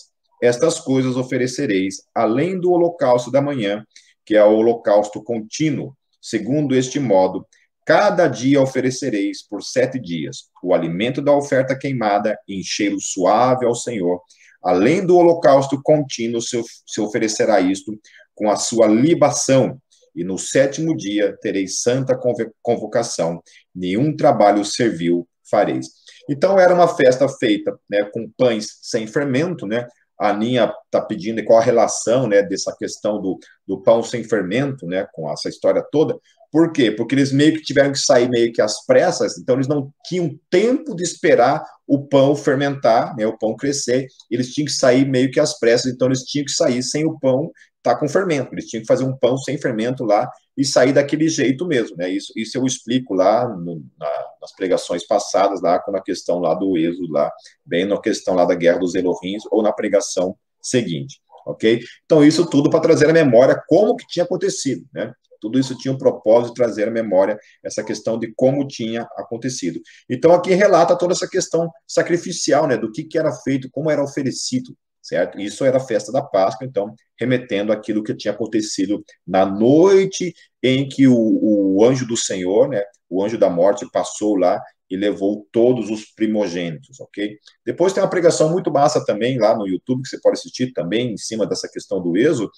Estas 0.42 0.80
coisas 0.80 1.16
oferecereis, 1.16 1.96
além 2.14 2.58
do 2.58 2.70
holocausto 2.70 3.30
da 3.30 3.42
manhã, 3.42 3.84
que 4.24 4.34
é 4.34 4.42
o 4.42 4.54
holocausto 4.54 5.22
contínuo, 5.22 5.94
Segundo 6.20 6.76
este 6.76 7.00
modo, 7.00 7.46
cada 7.86 8.28
dia 8.28 8.60
oferecereis 8.60 9.42
por 9.42 9.62
sete 9.62 9.98
dias 9.98 10.50
o 10.62 10.74
alimento 10.74 11.22
da 11.22 11.32
oferta 11.32 11.76
queimada 11.76 12.38
em 12.46 12.62
cheiro 12.62 13.00
suave 13.00 13.64
ao 13.64 13.74
Senhor. 13.74 14.20
Além 14.62 15.04
do 15.04 15.16
holocausto 15.16 15.80
contínuo, 15.82 16.40
se 16.42 17.00
oferecerá 17.00 17.60
isto 17.60 17.98
com 18.34 18.50
a 18.50 18.56
sua 18.56 18.86
libação. 18.86 19.80
E 20.14 20.24
no 20.24 20.38
sétimo 20.38 20.96
dia 20.96 21.36
tereis 21.40 21.82
santa 21.82 22.18
convocação, 22.62 23.40
nenhum 23.74 24.16
trabalho 24.16 24.64
servil 24.64 25.26
fareis. 25.48 25.86
Então 26.28 26.58
era 26.58 26.74
uma 26.74 26.88
festa 26.88 27.28
feita 27.28 27.78
né, 27.88 28.04
com 28.12 28.30
pães 28.36 28.78
sem 28.82 29.06
fermento, 29.06 29.66
né, 29.66 29.86
a 30.20 30.28
Aninha 30.28 30.70
está 30.84 31.00
pedindo 31.00 31.42
qual 31.44 31.58
a 31.58 31.62
relação 31.62 32.28
né, 32.28 32.42
dessa 32.42 32.76
questão 32.76 33.22
do, 33.22 33.38
do 33.66 33.80
pão 33.80 34.02
sem 34.02 34.22
fermento, 34.22 34.86
né, 34.86 35.06
com 35.14 35.32
essa 35.32 35.48
história 35.48 35.82
toda. 35.90 36.14
Por 36.52 36.72
quê? 36.72 36.90
Porque 36.90 37.14
eles 37.14 37.32
meio 37.32 37.54
que 37.54 37.62
tiveram 37.62 37.92
que 37.92 37.98
sair 37.98 38.28
meio 38.28 38.52
que 38.52 38.60
às 38.60 38.84
pressas, 38.84 39.38
então 39.38 39.54
eles 39.54 39.68
não 39.68 39.92
tinham 40.06 40.36
tempo 40.50 40.96
de 40.96 41.02
esperar 41.02 41.64
o 41.86 42.06
pão 42.06 42.34
fermentar, 42.34 43.16
né, 43.16 43.26
o 43.26 43.38
pão 43.38 43.56
crescer, 43.56 44.06
eles 44.30 44.52
tinham 44.52 44.66
que 44.66 44.72
sair 44.72 45.08
meio 45.08 45.30
que 45.30 45.40
às 45.40 45.58
pressas, 45.58 45.92
então 45.92 46.08
eles 46.08 46.22
tinham 46.22 46.44
que 46.44 46.52
sair 46.52 46.82
sem 46.82 47.04
o 47.04 47.18
pão 47.18 47.50
tá 47.82 47.96
com 47.96 48.08
fermento. 48.08 48.52
Eles 48.52 48.66
tinham 48.66 48.82
que 48.82 48.86
fazer 48.86 49.04
um 49.04 49.16
pão 49.16 49.36
sem 49.36 49.58
fermento 49.58 50.04
lá 50.04 50.30
e 50.56 50.64
sair 50.64 50.92
daquele 50.92 51.28
jeito 51.28 51.66
mesmo, 51.66 51.96
né? 51.96 52.08
Isso, 52.10 52.32
isso 52.36 52.56
eu 52.58 52.64
explico 52.66 53.14
lá 53.14 53.48
no, 53.48 53.82
na, 53.98 54.10
nas 54.40 54.54
pregações 54.54 55.06
passadas, 55.06 55.60
lá 55.62 55.78
com 55.78 55.96
a 55.96 56.02
questão 56.02 56.38
lá 56.38 56.54
do 56.54 56.76
êxodo, 56.76 57.10
lá, 57.10 57.30
bem 57.64 57.86
na 57.86 57.98
questão 58.00 58.34
lá 58.34 58.44
da 58.44 58.54
guerra 58.54 58.78
dos 58.78 58.94
Elohims, 58.94 59.44
ou 59.50 59.62
na 59.62 59.72
pregação 59.72 60.36
seguinte, 60.60 61.20
ok? 61.46 61.80
Então, 62.04 62.22
isso 62.22 62.48
tudo 62.48 62.68
para 62.68 62.80
trazer 62.80 63.08
a 63.08 63.12
memória 63.12 63.60
como 63.66 63.96
que 63.96 64.06
tinha 64.06 64.24
acontecido, 64.24 64.84
né? 64.92 65.12
Tudo 65.40 65.58
isso 65.58 65.76
tinha 65.76 65.92
um 65.92 65.98
propósito 65.98 66.48
de 66.48 66.54
trazer 66.54 66.88
à 66.88 66.90
memória 66.90 67.38
essa 67.64 67.82
questão 67.82 68.18
de 68.18 68.32
como 68.34 68.66
tinha 68.66 69.02
acontecido. 69.16 69.80
Então, 70.08 70.32
aqui 70.32 70.52
relata 70.54 70.96
toda 70.96 71.12
essa 71.12 71.28
questão 71.28 71.70
sacrificial, 71.86 72.66
né? 72.66 72.76
Do 72.76 72.92
que, 72.92 73.04
que 73.04 73.18
era 73.18 73.32
feito, 73.32 73.68
como 73.70 73.90
era 73.90 74.02
oferecido 74.02 74.74
certo? 75.02 75.40
Isso 75.40 75.64
era 75.64 75.78
a 75.78 75.80
festa 75.80 76.12
da 76.12 76.22
Páscoa, 76.22 76.66
então, 76.66 76.94
remetendo 77.18 77.72
aquilo 77.72 78.02
que 78.02 78.14
tinha 78.14 78.32
acontecido 78.32 79.02
na 79.26 79.44
noite 79.44 80.34
em 80.62 80.88
que 80.88 81.08
o, 81.08 81.16
o 81.16 81.84
anjo 81.84 82.06
do 82.06 82.16
Senhor, 82.16 82.68
né, 82.68 82.82
o 83.08 83.24
anjo 83.24 83.38
da 83.38 83.48
morte, 83.48 83.90
passou 83.90 84.36
lá 84.36 84.62
e 84.88 84.96
levou 84.96 85.46
todos 85.52 85.88
os 85.88 86.04
primogênitos, 86.04 87.00
ok? 87.00 87.38
Depois 87.64 87.92
tem 87.92 88.02
uma 88.02 88.10
pregação 88.10 88.50
muito 88.50 88.72
massa 88.72 89.04
também 89.04 89.38
lá 89.38 89.56
no 89.56 89.66
YouTube, 89.66 90.02
que 90.02 90.08
você 90.08 90.20
pode 90.20 90.38
assistir 90.38 90.72
também, 90.72 91.12
em 91.12 91.16
cima 91.16 91.46
dessa 91.46 91.68
questão 91.68 92.02
do 92.02 92.16
êxodo, 92.16 92.50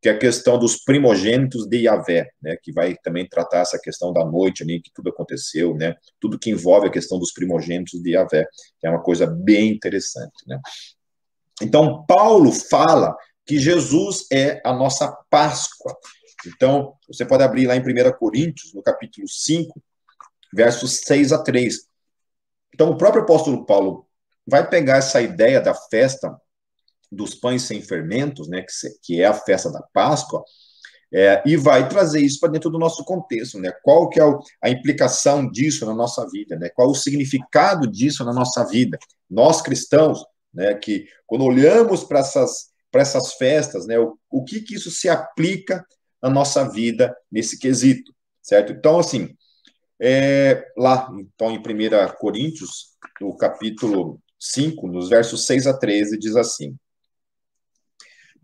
que 0.00 0.08
é 0.08 0.12
a 0.12 0.18
questão 0.18 0.58
dos 0.58 0.84
primogênitos 0.84 1.66
de 1.66 1.78
Yahvé, 1.78 2.28
né, 2.40 2.56
que 2.62 2.72
vai 2.72 2.96
também 3.02 3.26
tratar 3.28 3.60
essa 3.60 3.78
questão 3.78 4.12
da 4.12 4.24
noite 4.24 4.62
ali, 4.62 4.80
que 4.80 4.90
tudo 4.94 5.10
aconteceu, 5.10 5.74
né, 5.74 5.94
tudo 6.20 6.38
que 6.38 6.50
envolve 6.50 6.86
a 6.86 6.90
questão 6.90 7.18
dos 7.18 7.32
primogênitos 7.32 8.00
de 8.02 8.12
Yahvé, 8.12 8.46
que 8.78 8.86
é 8.86 8.90
uma 8.90 9.02
coisa 9.02 9.26
bem 9.26 9.70
interessante, 9.70 10.46
né. 10.46 10.60
Então, 11.62 12.04
Paulo 12.06 12.52
fala 12.52 13.16
que 13.46 13.58
Jesus 13.58 14.26
é 14.30 14.60
a 14.64 14.72
nossa 14.72 15.10
Páscoa. 15.30 15.96
Então, 16.46 16.94
você 17.08 17.24
pode 17.24 17.42
abrir 17.42 17.66
lá 17.66 17.76
em 17.76 17.80
1 17.80 18.12
Coríntios, 18.18 18.74
no 18.74 18.82
capítulo 18.82 19.26
5, 19.26 19.82
versos 20.52 20.98
6 21.04 21.32
a 21.32 21.42
3. 21.42 21.86
Então, 22.74 22.90
o 22.90 22.98
próprio 22.98 23.22
apóstolo 23.22 23.64
Paulo 23.64 24.06
vai 24.46 24.68
pegar 24.68 24.98
essa 24.98 25.20
ideia 25.20 25.60
da 25.60 25.74
festa 25.74 26.38
dos 27.16 27.34
pães 27.34 27.62
sem 27.62 27.80
fermentos, 27.82 28.48
né, 28.48 28.64
que 29.02 29.20
é 29.20 29.26
a 29.26 29.34
festa 29.34 29.72
da 29.72 29.82
Páscoa, 29.92 30.44
é, 31.12 31.42
e 31.46 31.56
vai 31.56 31.88
trazer 31.88 32.20
isso 32.20 32.38
para 32.40 32.50
dentro 32.50 32.68
do 32.68 32.78
nosso 32.78 33.04
contexto, 33.04 33.58
né? 33.60 33.72
Qual 33.82 34.08
que 34.08 34.20
é 34.20 34.24
o, 34.24 34.40
a 34.60 34.68
implicação 34.68 35.48
disso 35.48 35.86
na 35.86 35.94
nossa 35.94 36.28
vida, 36.28 36.56
né? 36.56 36.68
Qual 36.68 36.90
o 36.90 36.94
significado 36.94 37.86
disso 37.86 38.24
na 38.24 38.32
nossa 38.32 38.64
vida? 38.64 38.98
Nós 39.30 39.62
cristãos, 39.62 40.18
né? 40.52 40.74
Que 40.74 41.06
quando 41.24 41.44
olhamos 41.44 42.02
para 42.02 42.18
essas, 42.18 42.70
para 42.90 43.02
essas 43.02 43.34
festas, 43.34 43.86
né? 43.86 43.98
O, 43.98 44.18
o 44.28 44.44
que 44.44 44.60
que 44.60 44.74
isso 44.74 44.90
se 44.90 45.08
aplica 45.08 45.86
na 46.20 46.28
nossa 46.28 46.68
vida 46.68 47.16
nesse 47.30 47.58
quesito, 47.58 48.12
certo? 48.42 48.72
Então, 48.72 48.98
assim, 48.98 49.34
É, 50.00 50.66
lá, 50.76 51.08
então, 51.18 51.50
em 51.50 51.58
1 51.58 51.62
Coríntios, 52.18 52.96
no 53.20 53.34
capítulo 53.36 54.20
5, 54.38 54.86
nos 54.88 55.08
versos 55.08 55.46
6 55.46 55.66
a 55.66 55.72
13, 55.78 56.18
diz 56.18 56.36
assim: 56.36 56.76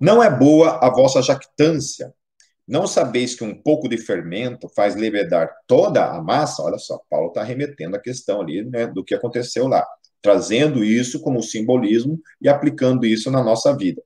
Não 0.03 0.21
é 0.21 0.29
boa 0.29 0.85
a 0.85 0.91
vossa 0.91 1.23
jactância. 1.23 2.13
Não 2.67 2.89
sabeis 2.89 3.37
que 3.37 3.45
um 3.45 3.55
pouco 3.55 3.89
de 3.89 3.97
fermento 3.97 4.69
faz 4.75 4.97
levedar 4.97 5.49
toda 5.65 6.05
a 6.05 6.21
massa? 6.21 6.61
Olha 6.61 6.77
só, 6.77 7.01
Paulo 7.09 7.29
está 7.29 7.45
remetendo 7.45 7.95
a 7.95 8.01
questão 8.01 8.41
ali 8.41 8.65
né, 8.65 8.89
do 8.89 9.05
que 9.05 9.15
aconteceu 9.15 9.69
lá, 9.69 9.87
trazendo 10.21 10.83
isso 10.83 11.21
como 11.21 11.41
simbolismo 11.41 12.19
e 12.41 12.49
aplicando 12.49 13.07
isso 13.07 13.31
na 13.31 13.45
nossa 13.45 13.77
vida. 13.77 14.03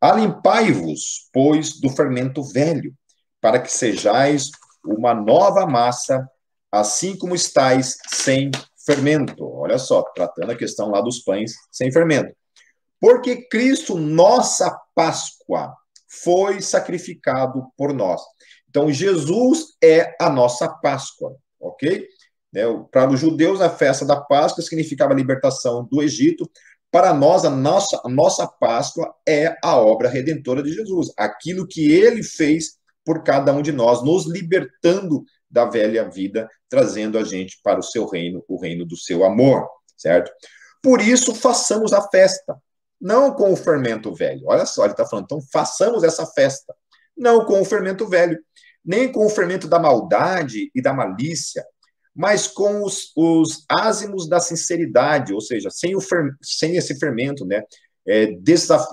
Alimpai-vos, 0.00 1.28
pois, 1.32 1.80
do 1.80 1.90
fermento 1.90 2.44
velho, 2.44 2.94
para 3.40 3.58
que 3.58 3.72
sejais 3.72 4.48
uma 4.84 5.12
nova 5.12 5.66
massa, 5.66 6.24
assim 6.70 7.18
como 7.18 7.34
estáis 7.34 7.96
sem 8.06 8.52
fermento. 8.86 9.44
Olha 9.44 9.76
só, 9.76 10.04
tratando 10.14 10.52
a 10.52 10.56
questão 10.56 10.88
lá 10.88 11.00
dos 11.00 11.18
pães 11.18 11.52
sem 11.72 11.90
fermento. 11.90 12.32
Porque 13.00 13.46
Cristo, 13.48 13.96
nossa 13.96 14.70
Páscoa, 14.94 15.74
foi 16.08 16.60
sacrificado 16.60 17.66
por 17.76 17.92
nós. 17.92 18.22
Então, 18.68 18.92
Jesus 18.92 19.76
é 19.82 20.14
a 20.20 20.30
nossa 20.30 20.68
Páscoa, 20.68 21.36
ok? 21.60 22.06
Né, 22.52 22.62
para 22.90 23.10
os 23.10 23.20
judeus, 23.20 23.60
a 23.60 23.70
festa 23.70 24.04
da 24.04 24.20
Páscoa 24.20 24.62
significava 24.62 25.12
a 25.12 25.16
libertação 25.16 25.86
do 25.90 26.02
Egito. 26.02 26.50
Para 26.90 27.12
nós, 27.12 27.44
a 27.44 27.50
nossa, 27.50 28.00
a 28.04 28.08
nossa 28.08 28.46
Páscoa 28.46 29.14
é 29.28 29.54
a 29.62 29.76
obra 29.76 30.08
redentora 30.08 30.62
de 30.62 30.72
Jesus, 30.72 31.12
aquilo 31.16 31.66
que 31.66 31.92
ele 31.92 32.22
fez 32.22 32.78
por 33.04 33.22
cada 33.22 33.52
um 33.52 33.62
de 33.62 33.72
nós, 33.72 34.02
nos 34.02 34.26
libertando 34.26 35.24
da 35.50 35.64
velha 35.64 36.08
vida, 36.08 36.48
trazendo 36.68 37.18
a 37.18 37.24
gente 37.24 37.60
para 37.62 37.78
o 37.78 37.82
seu 37.82 38.06
reino, 38.06 38.44
o 38.48 38.60
reino 38.60 38.84
do 38.84 38.96
seu 38.96 39.24
amor, 39.24 39.66
certo? 39.96 40.30
Por 40.82 41.00
isso, 41.00 41.34
façamos 41.34 41.92
a 41.92 42.02
festa, 42.08 42.56
não 43.00 43.34
com 43.34 43.52
o 43.52 43.56
fermento 43.56 44.14
velho. 44.14 44.42
Olha 44.46 44.66
só, 44.66 44.84
ele 44.84 44.92
está 44.92 45.06
falando, 45.06 45.24
então 45.26 45.40
façamos 45.52 46.02
essa 46.02 46.26
festa, 46.26 46.74
não 47.16 47.44
com 47.44 47.60
o 47.60 47.64
fermento 47.64 48.08
velho, 48.08 48.38
nem 48.84 49.10
com 49.10 49.26
o 49.26 49.30
fermento 49.30 49.66
da 49.66 49.78
maldade 49.78 50.70
e 50.74 50.80
da 50.80 50.92
malícia, 50.92 51.64
mas 52.14 52.46
com 52.46 52.82
os, 52.82 53.12
os 53.16 53.64
ázimos 53.68 54.28
da 54.28 54.40
sinceridade, 54.40 55.34
ou 55.34 55.40
seja, 55.40 55.68
sem, 55.70 55.94
o 55.94 56.00
fer, 56.00 56.34
sem 56.40 56.76
esse 56.76 56.98
fermento, 56.98 57.44
né? 57.44 57.62
É, 58.08 58.28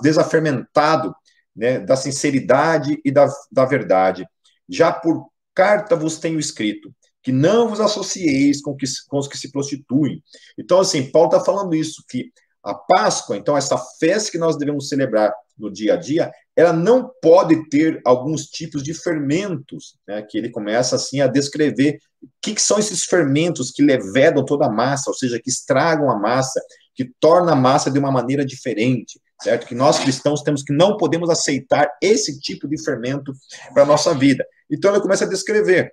desafermentado 0.02 1.14
né, 1.54 1.78
da 1.78 1.94
sinceridade 1.94 3.00
e 3.04 3.12
da, 3.12 3.28
da 3.50 3.64
verdade. 3.64 4.26
Já 4.68 4.92
por 4.92 5.28
carta 5.54 5.94
vos 5.94 6.18
tenho 6.18 6.38
escrito, 6.40 6.92
que 7.22 7.30
não 7.30 7.68
vos 7.68 7.80
associeis 7.80 8.60
com, 8.60 8.74
que, 8.74 8.86
com 9.08 9.18
os 9.18 9.28
que 9.28 9.38
se 9.38 9.50
prostituem. 9.52 10.22
Então, 10.58 10.80
assim, 10.80 11.10
Paulo 11.10 11.28
está 11.28 11.40
falando 11.40 11.74
isso, 11.74 12.04
que 12.08 12.30
a 12.64 12.74
Páscoa, 12.74 13.36
então, 13.36 13.56
essa 13.56 13.76
festa 14.00 14.32
que 14.32 14.38
nós 14.38 14.56
devemos 14.56 14.88
celebrar 14.88 15.32
no 15.58 15.70
dia 15.70 15.94
a 15.94 15.96
dia, 15.96 16.32
ela 16.56 16.72
não 16.72 17.10
pode 17.20 17.68
ter 17.68 18.00
alguns 18.04 18.46
tipos 18.46 18.82
de 18.82 18.94
fermentos, 18.94 19.96
né, 20.06 20.22
que 20.22 20.38
ele 20.38 20.50
começa, 20.50 20.96
assim, 20.96 21.20
a 21.20 21.26
descrever 21.26 21.98
o 22.22 22.28
que, 22.40 22.54
que 22.54 22.62
são 22.62 22.78
esses 22.78 23.04
fermentos 23.04 23.70
que 23.70 23.82
levedam 23.82 24.44
toda 24.44 24.66
a 24.66 24.72
massa, 24.72 25.10
ou 25.10 25.14
seja, 25.14 25.40
que 25.40 25.50
estragam 25.50 26.10
a 26.10 26.18
massa, 26.18 26.60
que 26.94 27.10
torna 27.20 27.52
a 27.52 27.56
massa 27.56 27.90
de 27.90 27.98
uma 27.98 28.10
maneira 28.10 28.44
diferente 28.44 29.20
certo? 29.42 29.66
Que 29.66 29.74
nós 29.74 29.98
cristãos 29.98 30.42
temos 30.42 30.62
que 30.62 30.72
não 30.72 30.96
podemos 30.96 31.28
aceitar 31.28 31.90
esse 32.00 32.40
tipo 32.40 32.66
de 32.66 32.82
fermento 32.82 33.32
para 33.74 33.82
a 33.82 33.86
nossa 33.86 34.14
vida. 34.14 34.44
Então 34.70 34.90
ele 34.90 35.02
começa 35.02 35.24
a 35.24 35.28
descrever. 35.28 35.92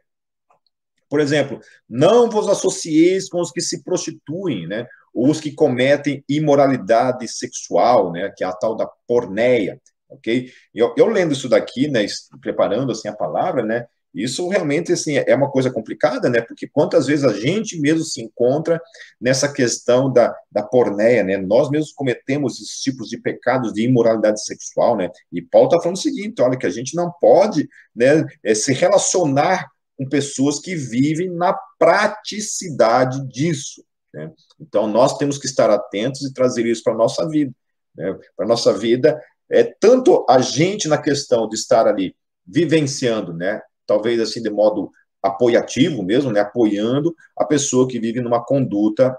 Por 1.12 1.20
exemplo, 1.20 1.60
não 1.90 2.30
vos 2.30 2.48
associeis 2.48 3.28
com 3.28 3.42
os 3.42 3.52
que 3.52 3.60
se 3.60 3.84
prostituem, 3.84 4.66
né? 4.66 4.88
Ou 5.14 5.30
os 5.30 5.42
que 5.42 5.52
cometem 5.52 6.24
imoralidade 6.30 7.28
sexual, 7.28 8.14
né? 8.14 8.32
Que 8.36 8.46
é 8.46 8.48
a 8.48 8.54
tal 8.54 8.78
da 8.78 8.90
porneia, 9.06 9.78
ok? 10.10 10.50
Eu, 10.74 10.96
eu 10.98 11.08
lendo 11.08 11.34
isso 11.34 11.50
daqui, 11.50 11.90
né? 11.90 12.06
Preparando 12.40 12.94
assim 12.94 13.10
a 13.10 13.14
palavra, 13.14 13.62
né? 13.62 13.88
Isso 14.16 14.48
realmente 14.48 14.94
assim, 14.94 15.18
é 15.18 15.36
uma 15.36 15.52
coisa 15.52 15.70
complicada, 15.70 16.30
né? 16.30 16.40
Porque 16.40 16.66
quantas 16.66 17.08
vezes 17.08 17.26
a 17.26 17.34
gente 17.34 17.78
mesmo 17.78 18.06
se 18.06 18.22
encontra 18.22 18.82
nessa 19.20 19.52
questão 19.52 20.12
da, 20.12 20.34
da 20.50 20.64
porneia, 20.64 21.26
né? 21.26 21.36
Nós 21.36 21.70
mesmos 21.70 21.92
cometemos 21.92 22.54
esses 22.56 22.80
tipos 22.80 23.10
de 23.10 23.18
pecados 23.18 23.74
de 23.74 23.84
imoralidade 23.84 24.42
sexual, 24.46 24.96
né? 24.96 25.10
E 25.30 25.42
Paulo 25.42 25.68
está 25.68 25.82
falando 25.82 25.98
o 25.98 26.02
seguinte: 26.02 26.42
olha, 26.42 26.58
que 26.58 26.66
a 26.66 26.70
gente 26.70 26.96
não 26.96 27.12
pode 27.20 27.68
né, 27.94 28.26
é, 28.42 28.56
se 28.56 28.72
relacionar 28.72 29.68
com 30.02 30.10
pessoas 30.10 30.60
que 30.60 30.76
vivem 30.76 31.30
na 31.30 31.54
praticidade 31.78 33.24
disso. 33.28 33.84
Né? 34.12 34.32
Então, 34.60 34.88
nós 34.88 35.16
temos 35.16 35.38
que 35.38 35.46
estar 35.46 35.70
atentos 35.70 36.24
e 36.24 36.34
trazer 36.34 36.66
isso 36.66 36.82
para 36.82 36.94
a 36.94 36.98
nossa 36.98 37.28
vida. 37.30 37.54
Né? 37.96 38.18
Para 38.36 38.46
a 38.46 38.50
nossa 38.50 38.74
vida, 38.74 39.22
é 39.48 39.64
tanto 39.64 40.26
a 40.28 40.40
gente 40.40 40.88
na 40.88 40.98
questão 40.98 41.48
de 41.48 41.56
estar 41.56 41.86
ali 41.86 42.16
vivenciando, 42.48 43.32
né? 43.32 43.62
talvez 43.86 44.20
assim 44.20 44.42
de 44.42 44.50
modo 44.50 44.92
apoiativo 45.22 46.02
mesmo, 46.02 46.32
né, 46.32 46.40
apoiando 46.40 47.16
a 47.38 47.46
pessoa 47.46 47.88
que 47.88 48.00
vive 48.00 48.22
numa 48.22 48.44
conduta 48.44 49.16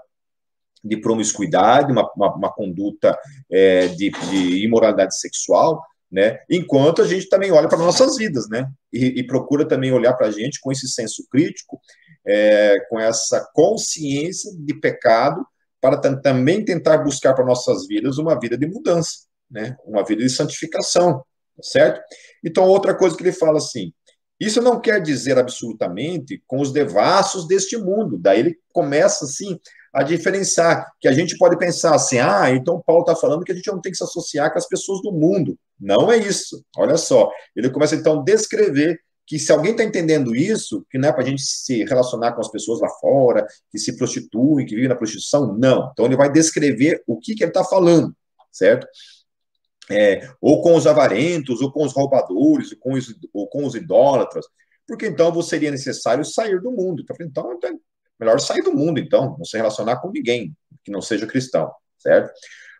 de 0.83 0.97
promiscuidade, 0.97 1.93
uma, 1.93 2.11
uma, 2.13 2.35
uma 2.35 2.51
conduta 2.51 3.17
é, 3.49 3.87
de, 3.87 4.09
de, 4.09 4.65
imoralidade 4.65 5.17
sexual, 5.17 5.81
né, 6.13 6.37
enquanto 6.47 7.01
a 7.01 7.07
gente 7.07 7.27
também 7.27 7.51
olha 7.51 7.67
para 7.67 7.79
nossas 7.79 8.17
vidas, 8.17 8.47
né, 8.47 8.69
e, 8.93 9.19
e 9.19 9.25
procura 9.25 9.67
também 9.67 9.91
olhar 9.91 10.13
para 10.13 10.27
a 10.27 10.31
gente 10.31 10.59
com 10.61 10.71
esse 10.71 10.87
senso 10.87 11.25
crítico, 11.27 11.81
é, 12.23 12.75
com 12.87 12.99
essa 12.99 13.49
consciência 13.51 14.51
de 14.55 14.79
pecado, 14.79 15.43
para 15.81 15.97
também 15.97 16.63
tentar 16.63 16.99
buscar 16.99 17.33
para 17.33 17.43
nossas 17.43 17.87
vidas 17.87 18.19
uma 18.19 18.39
vida 18.39 18.55
de 18.55 18.67
mudança, 18.67 19.25
né, 19.49 19.75
uma 19.83 20.05
vida 20.05 20.21
de 20.21 20.29
santificação, 20.29 21.23
certo? 21.63 21.99
Então, 22.43 22.65
outra 22.65 22.95
coisa 22.95 23.17
que 23.17 23.23
ele 23.23 23.31
fala 23.31 23.57
assim, 23.57 23.91
isso 24.39 24.61
não 24.61 24.79
quer 24.79 25.01
dizer 25.01 25.39
absolutamente 25.39 26.43
com 26.45 26.61
os 26.61 26.71
devassos 26.71 27.47
deste 27.47 27.75
mundo. 27.75 28.19
Daí 28.19 28.39
ele 28.39 28.59
começa, 28.71 29.25
assim, 29.25 29.59
a 29.93 30.03
diferenciar, 30.03 30.91
que 30.99 31.07
a 31.07 31.11
gente 31.11 31.37
pode 31.37 31.57
pensar 31.57 31.93
assim, 31.93 32.17
ah, 32.17 32.49
então 32.49 32.81
Paulo 32.85 33.03
está 33.03 33.15
falando 33.15 33.43
que 33.43 33.51
a 33.51 33.55
gente 33.55 33.71
não 33.71 33.79
tem 33.79 33.91
que 33.91 33.97
se 33.97 34.03
associar 34.03 34.51
com 34.51 34.57
as 34.57 34.67
pessoas 34.67 35.01
do 35.01 35.11
mundo. 35.11 35.57
Não 35.79 36.11
é 36.11 36.17
isso. 36.17 36.63
Olha 36.75 36.97
só. 36.97 37.29
Ele 37.55 37.69
começa, 37.69 37.95
então, 37.95 38.19
a 38.19 38.23
descrever 38.23 38.99
que 39.25 39.39
se 39.39 39.51
alguém 39.51 39.71
está 39.71 39.83
entendendo 39.83 40.35
isso, 40.35 40.85
que 40.89 40.97
não 40.97 41.09
é 41.09 41.11
para 41.13 41.23
a 41.23 41.25
gente 41.25 41.41
se 41.41 41.85
relacionar 41.85 42.33
com 42.33 42.41
as 42.41 42.49
pessoas 42.49 42.81
lá 42.81 42.89
fora, 42.99 43.45
que 43.71 43.77
se 43.77 43.95
prostituem, 43.95 44.65
que 44.65 44.75
vivem 44.75 44.89
na 44.89 44.95
prostituição, 44.95 45.55
não. 45.57 45.89
Então 45.91 46.05
ele 46.05 46.17
vai 46.17 46.29
descrever 46.31 47.01
o 47.07 47.17
que, 47.19 47.35
que 47.35 47.43
ele 47.43 47.51
está 47.51 47.63
falando, 47.63 48.13
certo? 48.51 48.85
é, 49.89 50.29
ou 50.39 50.61
com 50.61 50.75
os 50.75 50.87
avarentos, 50.87 51.61
ou 51.61 51.71
com 51.71 51.83
os 51.83 51.93
roubadores, 51.93 52.71
ou 52.71 52.77
com 52.79 52.93
os, 52.93 53.15
ou 53.33 53.47
com 53.47 53.65
os 53.65 53.75
idólatras, 53.75 54.45
porque 54.87 55.07
então 55.07 55.41
seria 55.41 55.71
necessário 55.71 56.23
sair 56.23 56.61
do 56.61 56.71
mundo. 56.71 57.03
Então, 57.19 57.57
melhor 58.19 58.39
sair 58.39 58.61
do 58.61 58.73
mundo, 58.73 58.99
então, 58.99 59.35
não 59.37 59.45
se 59.45 59.57
relacionar 59.57 59.97
com 59.97 60.11
ninguém 60.11 60.55
que 60.83 60.91
não 60.91 61.01
seja 61.01 61.27
cristão, 61.27 61.71
certo? 61.97 62.31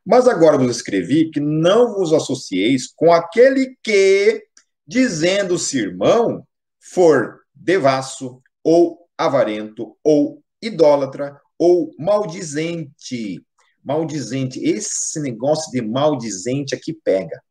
Mas 0.05 0.27
agora 0.27 0.57
vos 0.57 0.75
escrevi 0.75 1.29
que 1.31 1.39
não 1.39 1.93
vos 1.93 2.11
associeis 2.11 2.91
com 2.93 3.11
aquele 3.11 3.77
que, 3.81 4.43
dizendo-se 4.85 5.79
irmão, 5.79 6.45
for 6.79 7.39
devasso, 7.53 8.41
ou 8.63 9.07
avarento, 9.17 9.97
ou 10.03 10.43
idólatra, 10.61 11.39
ou 11.57 11.91
maldizente, 11.97 13.41
maldizente. 13.83 14.61
Esse 14.63 15.19
negócio 15.21 15.71
de 15.71 15.81
maldizente 15.81 16.75
aqui 16.75 16.93
pega, 16.93 17.41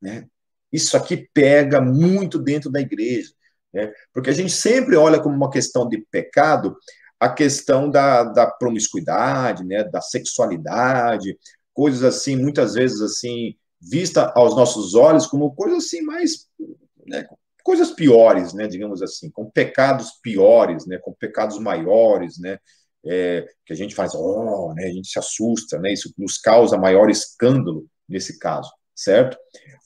né? 0.00 0.26
Isso 0.70 0.96
aqui 0.96 1.28
pega 1.34 1.80
muito 1.80 2.38
dentro 2.38 2.70
da 2.70 2.80
igreja, 2.80 3.30
né? 3.72 3.92
Porque 4.12 4.30
a 4.30 4.34
gente 4.34 4.52
sempre 4.52 4.96
olha 4.96 5.20
como 5.20 5.34
uma 5.34 5.50
questão 5.50 5.88
de 5.88 6.04
pecado 6.10 6.76
a 7.22 7.28
questão 7.28 7.88
da, 7.88 8.24
da 8.24 8.46
promiscuidade, 8.46 9.64
né? 9.64 9.84
Da 9.84 10.00
sexualidade, 10.00 11.38
coisas 11.72 12.02
assim, 12.02 12.34
muitas 12.36 12.74
vezes 12.74 13.00
assim, 13.00 13.54
vista 13.80 14.32
aos 14.34 14.56
nossos 14.56 14.94
olhos 14.94 15.26
como 15.26 15.54
coisas 15.54 15.84
assim 15.84 16.02
mais, 16.02 16.48
né? 17.06 17.24
coisas 17.62 17.92
piores, 17.92 18.52
né, 18.52 18.66
digamos 18.66 19.02
assim, 19.02 19.30
com 19.30 19.48
pecados 19.48 20.10
piores, 20.20 20.84
né, 20.84 20.98
com 20.98 21.12
pecados 21.12 21.60
maiores, 21.60 22.36
né, 22.36 22.58
é, 23.06 23.46
que 23.64 23.72
a 23.72 23.76
gente 23.76 23.94
faz, 23.94 24.16
oh, 24.16 24.72
né, 24.74 24.86
a 24.86 24.92
gente 24.92 25.08
se 25.08 25.16
assusta, 25.16 25.78
né, 25.78 25.92
isso 25.92 26.12
nos 26.18 26.38
causa 26.38 26.76
maior 26.76 27.08
escândalo 27.08 27.86
nesse 28.08 28.36
caso, 28.36 28.68
certo? 28.96 29.38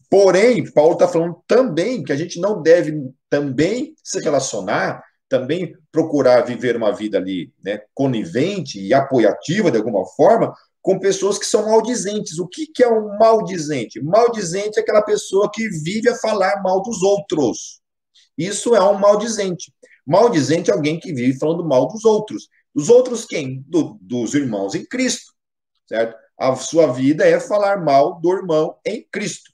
Porém, 0.09 0.73
Paulo 0.73 0.95
está 0.95 1.07
falando 1.07 1.43
também 1.47 2.03
que 2.03 2.13
a 2.13 2.17
gente 2.17 2.41
não 2.41 2.63
deve 2.63 3.11
também 3.29 3.95
se 4.03 4.21
relacionar, 4.21 5.03
também 5.29 5.77
procurar 5.91 6.43
viver 6.43 6.77
uma 6.77 6.93
vida 6.93 7.19
ali, 7.19 7.53
né, 7.63 7.81
conivente 7.95 8.81
e 8.81 8.95
apoiativa 8.95 9.71
de 9.71 9.79
alguma 9.79 10.05
forma, 10.07 10.55
com 10.81 10.99
pessoas 10.99 11.39
que 11.39 11.47
são 11.47 11.67
maldizentes. 11.67 12.39
O 12.39 12.47
que, 12.47 12.67
que 12.67 12.83
é 12.83 12.89
um 12.89 13.19
maldizente? 13.19 14.01
Maldizente 14.01 14.79
é 14.79 14.83
aquela 14.83 15.03
pessoa 15.03 15.51
que 15.53 15.69
vive 15.69 16.09
a 16.09 16.15
falar 16.15 16.63
mal 16.63 16.81
dos 16.81 17.03
outros. 17.03 17.81
Isso 18.39 18.75
é 18.75 18.83
um 18.83 18.99
maldizente. 18.99 19.73
Maldizente 20.07 20.71
é 20.71 20.75
alguém 20.75 21.01
que 21.01 21.13
vive 21.13 21.39
falando 21.39 21.65
mal 21.65 21.89
dos 21.89 22.05
outros. 22.05 22.49
Dos 22.73 22.89
outros 22.89 23.25
quem? 23.25 23.65
Do, 23.67 23.99
dos 24.01 24.35
irmãos 24.35 24.75
em 24.75 24.85
Cristo, 24.85 25.33
certo? 25.89 26.17
A 26.39 26.55
sua 26.55 26.87
vida 26.93 27.27
é 27.27 27.41
falar 27.41 27.83
mal 27.83 28.21
do 28.21 28.33
irmão 28.33 28.77
em 28.85 29.05
Cristo, 29.11 29.51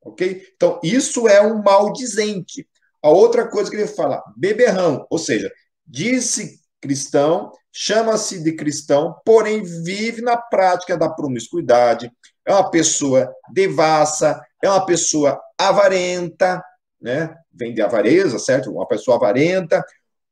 ok? 0.00 0.46
Então, 0.54 0.80
isso 0.82 1.26
é 1.26 1.42
um 1.42 1.60
maldizente. 1.60 2.66
A 3.02 3.08
outra 3.08 3.48
coisa 3.48 3.70
que 3.70 3.76
ele 3.76 3.86
fala, 3.86 4.22
beberrão, 4.36 5.06
ou 5.10 5.18
seja, 5.18 5.50
disse 5.86 6.60
cristão, 6.80 7.52
chama-se 7.72 8.42
de 8.42 8.52
cristão, 8.52 9.14
porém 9.24 9.62
vive 9.62 10.22
na 10.22 10.36
prática 10.36 10.96
da 10.96 11.08
promiscuidade, 11.08 12.10
é 12.46 12.52
uma 12.52 12.70
pessoa 12.70 13.32
devassa, 13.52 14.40
é 14.62 14.68
uma 14.68 14.84
pessoa 14.84 15.40
avarenta, 15.58 16.62
né? 17.00 17.34
Vem 17.52 17.74
de 17.74 17.82
avareza, 17.82 18.38
certo? 18.38 18.70
Uma 18.70 18.86
pessoa 18.86 19.16
avarenta, 19.16 19.84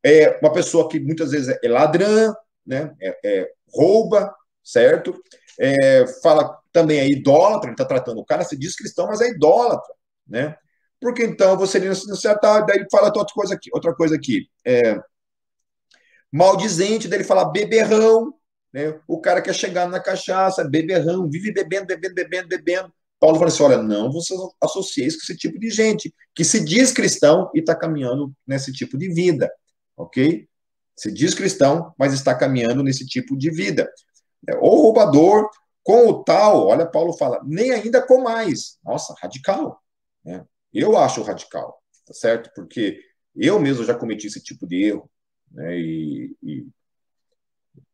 é 0.03 0.39
uma 0.43 0.53
pessoa 0.53 0.89
que 0.89 0.99
muitas 1.01 1.31
vezes 1.31 1.57
é 1.63 1.69
ladrã, 1.69 2.35
né? 2.67 2.95
É, 3.01 3.19
é, 3.25 3.51
rouba, 3.73 4.35
certo? 4.65 5.15
É, 5.59 6.07
fala 6.23 6.59
também 6.73 6.99
é 7.01 7.09
idólatra, 7.09 7.69
ele 7.69 7.75
está 7.75 7.85
tratando 7.85 8.21
o 8.21 8.25
cara, 8.25 8.45
se 8.45 8.57
diz 8.57 8.77
cristão, 8.77 9.07
mas 9.07 9.21
é 9.21 9.29
idólatra, 9.29 9.95
né? 10.27 10.57
Porque 11.01 11.25
então 11.25 11.57
você 11.57 11.79
acertar, 11.79 12.67
daí 12.67 12.85
fala 12.91 13.07
outra 13.07 13.35
coisa 13.35 13.55
aqui, 13.55 13.71
outra 13.73 13.95
coisa 13.95 14.17
aqui. 14.17 14.49
É, 14.65 14.99
maldizente, 16.33 17.09
dele 17.09 17.25
fala 17.25 17.51
beberrão, 17.51 18.35
né? 18.73 19.01
O 19.07 19.21
cara 19.21 19.41
quer 19.41 19.55
chegar 19.55 19.89
na 19.89 20.01
cachaça, 20.01 20.65
beberrão, 20.65 21.29
vive 21.29 21.53
bebendo, 21.53 21.87
bebendo, 21.87 22.15
bebendo, 22.15 22.49
bebendo. 22.49 22.93
Paulo 23.21 23.37
fala 23.37 23.49
assim: 23.49 23.63
olha, 23.63 23.83
não 23.83 24.13
você 24.13 24.35
associeis 24.61 25.17
com 25.17 25.23
esse 25.23 25.37
tipo 25.37 25.59
de 25.59 25.71
gente, 25.71 26.15
que 26.35 26.45
se 26.45 26.65
diz 26.65 26.93
cristão 26.93 27.51
e 27.55 27.61
está 27.61 27.75
caminhando 27.75 28.33
nesse 28.47 28.73
tipo 28.73 28.97
de 28.99 29.13
vida, 29.13 29.51
ok? 29.97 30.49
Se 30.97 31.13
diz 31.13 31.35
cristão, 31.35 31.95
mas 31.99 32.13
está 32.13 32.35
caminhando 32.35 32.83
nesse 32.83 33.07
tipo 33.07 33.37
de 33.37 33.51
vida. 33.51 33.91
É, 34.49 34.57
ou 34.57 34.83
roubador, 34.83 35.49
com 35.83 36.07
o 36.09 36.23
tal, 36.23 36.67
olha, 36.67 36.87
Paulo 36.87 37.13
fala, 37.13 37.41
nem 37.45 37.71
ainda 37.71 38.03
com 38.03 38.21
mais. 38.21 38.79
Nossa, 38.85 39.15
radical. 39.21 39.81
Né? 40.25 40.45
Eu 40.73 40.97
acho 40.97 41.23
radical, 41.23 41.83
tá 42.07 42.15
certo? 42.15 42.51
Porque 42.55 43.01
eu 43.35 43.59
mesmo 43.59 43.85
já 43.85 43.95
cometi 43.95 44.27
esse 44.27 44.43
tipo 44.43 44.67
de 44.67 44.85
erro, 44.85 45.11
né? 45.51 45.79
E, 45.79 46.37
e 46.43 46.67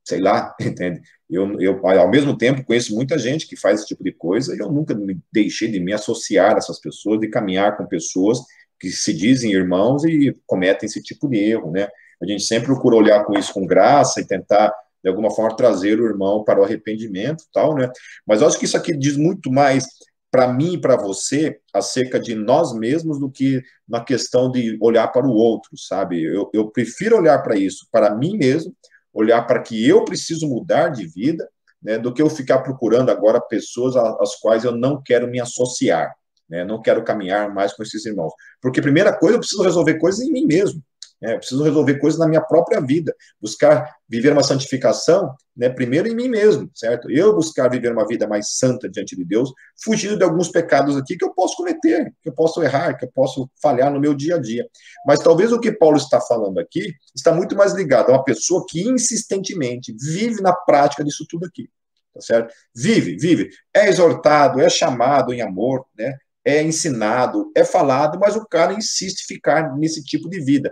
sei 0.05 0.21
lá, 0.21 0.55
entende? 0.61 1.01
Eu, 1.29 1.61
eu, 1.61 1.87
ao 1.87 2.11
mesmo 2.11 2.37
tempo, 2.37 2.65
conheço 2.65 2.95
muita 2.95 3.19
gente 3.19 3.47
que 3.47 3.57
faz 3.57 3.81
esse 3.81 3.89
tipo 3.89 4.05
de 4.05 4.13
coisa 4.13 4.55
e 4.55 4.59
eu 4.59 4.71
nunca 4.71 4.95
me 4.95 5.19
deixei 5.33 5.71
de 5.71 5.81
me 5.81 5.93
associar 5.93 6.55
a 6.55 6.59
essas 6.59 6.79
pessoas, 6.79 7.21
de 7.21 7.29
caminhar 7.29 7.77
com 7.77 7.87
pessoas 7.87 8.39
que 8.79 8.91
se 8.91 9.15
dizem 9.15 9.53
irmãos 9.53 10.05
e 10.05 10.35
cometem 10.47 10.87
esse 10.87 11.03
tipo 11.03 11.29
de 11.29 11.39
erro, 11.39 11.71
né? 11.71 11.89
A 12.23 12.27
gente 12.27 12.43
sempre 12.43 12.67
procura 12.67 12.97
olhar 12.97 13.25
com 13.25 13.39
isso 13.39 13.53
com 13.53 13.67
graça 13.67 14.21
e 14.21 14.27
tentar, 14.27 14.73
de 15.03 15.09
alguma 15.09 15.31
forma, 15.31 15.57
trazer 15.57 16.01
o 16.01 16.07
irmão 16.07 16.45
para 16.45 16.61
o 16.61 16.65
arrependimento 16.65 17.45
tal, 17.53 17.75
né? 17.75 17.91
Mas 18.27 18.41
eu 18.41 18.47
acho 18.47 18.59
que 18.59 18.65
isso 18.67 18.77
aqui 18.77 18.97
diz 18.97 19.17
muito 19.17 19.51
mais 19.51 19.87
para 20.35 20.53
mim 20.53 20.73
e 20.73 20.81
para 20.81 20.97
você 20.97 21.61
acerca 21.73 22.19
de 22.19 22.35
nós 22.35 22.75
mesmos 22.75 23.21
do 23.21 23.31
que 23.31 23.63
na 23.89 24.03
questão 24.03 24.51
de 24.51 24.77
olhar 24.81 25.07
para 25.07 25.25
o 25.25 25.31
outro, 25.31 25.71
sabe? 25.79 26.25
Eu, 26.25 26.51
eu 26.53 26.69
prefiro 26.73 27.17
olhar 27.17 27.41
para 27.41 27.57
isso, 27.57 27.87
para 27.93 28.13
mim 28.13 28.37
mesmo, 28.37 28.75
olhar 29.13 29.43
para 29.47 29.63
que 29.63 29.89
eu 29.89 30.05
preciso 30.05 30.49
mudar 30.49 30.89
de 30.89 31.07
vida, 31.07 31.49
né, 31.81 31.99
do 31.99 32.13
que 32.13 32.21
eu 32.21 32.29
ficar 32.29 32.59
procurando 32.63 33.11
agora 33.11 33.41
pessoas 33.41 33.95
às 33.95 34.35
quais 34.41 34.65
eu 34.65 34.73
não 34.73 35.01
quero 35.01 35.29
me 35.29 35.39
associar, 35.41 36.13
né, 36.51 36.65
não 36.65 36.83
quero 36.83 37.05
caminhar 37.05 37.55
mais 37.55 37.73
com 37.73 37.85
esses 37.85 38.05
irmãos. 38.05 38.33
Porque, 38.61 38.83
primeira 38.83 39.17
coisa, 39.17 39.37
eu 39.37 39.41
preciso 39.41 39.63
resolver 39.63 40.01
coisas 40.01 40.21
em 40.21 40.33
mim 40.33 40.47
mesmo. 40.47 40.83
Né? 41.21 41.35
Eu 41.35 41.39
preciso 41.39 41.63
resolver 41.63 41.99
coisas 41.99 42.19
na 42.19 42.29
minha 42.29 42.41
própria 42.41 42.81
vida, 42.81 43.15
buscar 43.41 43.91
viver 44.09 44.33
uma 44.33 44.43
santificação, 44.43 45.35
né, 45.57 45.69
primeiro 45.69 46.09
em 46.09 46.15
mim 46.15 46.29
mesmo, 46.29 46.71
certo? 46.75 47.11
Eu 47.11 47.35
buscar 47.35 47.69
viver 47.69 47.93
uma 47.93 48.07
vida 48.07 48.27
mais 48.27 48.57
santa 48.57 48.89
diante 48.89 49.17
de 49.17 49.25
Deus, 49.25 49.53
fugindo 49.83 50.17
de 50.17 50.25
alguns 50.25 50.49
pecados 50.49 50.97
aqui 50.97 51.17
que 51.17 51.25
eu 51.25 51.33
posso 51.33 51.57
cometer, 51.57 52.13
que 52.23 52.29
eu 52.29 52.35
posso 52.35 52.63
errar, 52.63 52.95
que 52.95 53.05
eu 53.07 53.11
posso 53.13 53.49
falhar 53.63 53.93
no 53.93 54.01
meu 54.01 54.15
dia 54.15 54.37
a 54.37 54.41
dia. 54.41 54.67
Mas 55.07 55.21
talvez 55.21 55.53
o 55.53 55.61
que 55.61 55.73
Paulo 55.73 55.97
está 55.97 56.21
falando 56.21 56.59
aqui 56.59 56.93
está 57.15 57.33
muito 57.33 57.57
mais 57.57 57.73
ligado 57.73 58.11
a 58.11 58.15
uma 58.15 58.25
pessoa 58.25 58.65
que 58.69 58.83
insistentemente 58.83 59.95
vive 59.99 60.43
na 60.43 60.53
prática 60.53 61.03
disso 61.03 61.25
tudo 61.29 61.47
aqui. 61.47 61.69
Tá 62.13 62.21
certo? 62.21 62.55
Vive, 62.75 63.17
vive. 63.17 63.51
É 63.75 63.89
exortado, 63.89 64.61
é 64.61 64.69
chamado 64.69 65.33
em 65.33 65.41
amor, 65.41 65.85
né? 65.99 66.15
é 66.45 66.63
ensinado, 66.63 67.51
é 67.57 67.65
falado, 67.65 68.19
mas 68.21 68.37
o 68.37 68.47
cara 68.47 68.75
insiste 68.75 69.27
ficar 69.27 69.75
nesse 69.77 70.05
tipo 70.05 70.29
de 70.29 70.41
vida. 70.45 70.71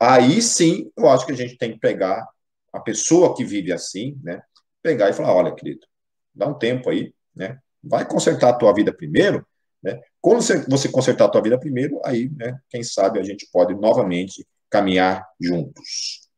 Aí 0.00 0.40
sim, 0.40 0.90
eu 0.96 1.08
acho 1.08 1.26
que 1.26 1.32
a 1.32 1.36
gente 1.36 1.56
tem 1.56 1.72
que 1.72 1.78
pegar 1.78 2.26
a 2.72 2.80
pessoa 2.80 3.34
que 3.34 3.44
vive 3.44 3.72
assim, 3.72 4.18
né? 4.22 4.40
Pegar 4.82 5.10
e 5.10 5.12
falar, 5.12 5.34
olha, 5.34 5.54
querido, 5.54 5.86
dá 6.34 6.46
um 6.46 6.54
tempo 6.54 6.88
aí, 6.90 7.12
né? 7.34 7.58
Vai 7.82 8.06
consertar 8.06 8.50
a 8.50 8.52
tua 8.54 8.72
vida 8.72 8.92
primeiro, 8.92 9.46
né? 9.82 10.00
Quando 10.20 10.42
você 10.42 10.88
consertar 10.88 11.24
a 11.24 11.28
tua 11.28 11.42
vida 11.42 11.58
primeiro, 11.58 12.00
aí, 12.04 12.30
né? 12.36 12.58
Quem 12.68 12.82
sabe 12.82 13.18
a 13.18 13.22
gente 13.22 13.48
pode 13.52 13.74
novamente 13.74 14.46
caminhar 14.70 15.26
juntos. 15.40 16.28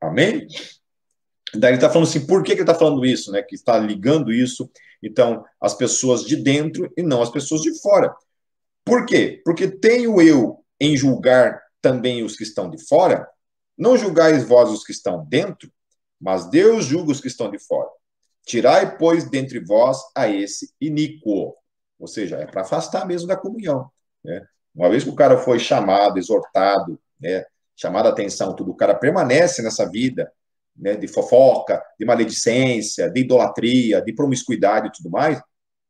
Amém? 0.00 0.46
Daí 1.54 1.70
ele 1.70 1.76
está 1.78 1.90
falando 1.90 2.08
assim, 2.08 2.26
por 2.26 2.42
que, 2.42 2.52
que 2.52 2.60
ele 2.60 2.62
está 2.62 2.74
falando 2.74 3.04
isso, 3.04 3.32
né? 3.32 3.42
Que 3.42 3.54
está 3.54 3.78
ligando 3.78 4.32
isso, 4.32 4.70
então, 5.02 5.44
as 5.60 5.74
pessoas 5.74 6.24
de 6.24 6.36
dentro 6.36 6.92
e 6.96 7.02
não 7.02 7.22
as 7.22 7.30
pessoas 7.30 7.62
de 7.62 7.80
fora. 7.80 8.14
Por 8.84 9.06
quê? 9.06 9.40
Porque 9.44 9.68
tenho 9.68 10.20
eu 10.20 10.64
em 10.78 10.96
julgar 10.96 11.60
também 11.80 12.22
os 12.22 12.36
que 12.36 12.42
estão 12.42 12.70
de 12.70 12.82
fora, 12.86 13.28
não 13.76 13.96
julgais 13.96 14.44
vós 14.44 14.70
os 14.70 14.84
que 14.84 14.92
estão 14.92 15.24
dentro, 15.26 15.72
mas 16.20 16.50
Deus 16.50 16.84
julga 16.84 17.12
os 17.12 17.20
que 17.20 17.28
estão 17.28 17.50
de 17.50 17.58
fora. 17.58 17.88
Tirai, 18.44 18.98
pois, 18.98 19.28
dentre 19.28 19.58
vós 19.58 19.98
a 20.14 20.28
esse 20.28 20.70
iníquo. 20.80 21.54
Ou 21.98 22.06
seja, 22.06 22.36
é 22.36 22.46
para 22.46 22.62
afastar 22.62 23.06
mesmo 23.06 23.26
da 23.26 23.36
comunhão. 23.36 23.90
Né? 24.22 24.44
Uma 24.74 24.90
vez 24.90 25.04
que 25.04 25.10
o 25.10 25.14
cara 25.14 25.38
foi 25.38 25.58
chamado, 25.58 26.18
exortado, 26.18 27.00
né, 27.18 27.44
a 27.82 28.08
atenção, 28.08 28.54
tudo, 28.54 28.72
o 28.72 28.76
cara 28.76 28.94
permanece 28.94 29.62
nessa 29.62 29.88
vida 29.88 30.30
né, 30.76 30.94
de 30.94 31.08
fofoca, 31.08 31.82
de 31.98 32.04
maledicência, 32.04 33.10
de 33.10 33.20
idolatria, 33.20 34.02
de 34.02 34.12
promiscuidade 34.12 34.88
e 34.88 34.92
tudo 34.92 35.10
mais, 35.10 35.40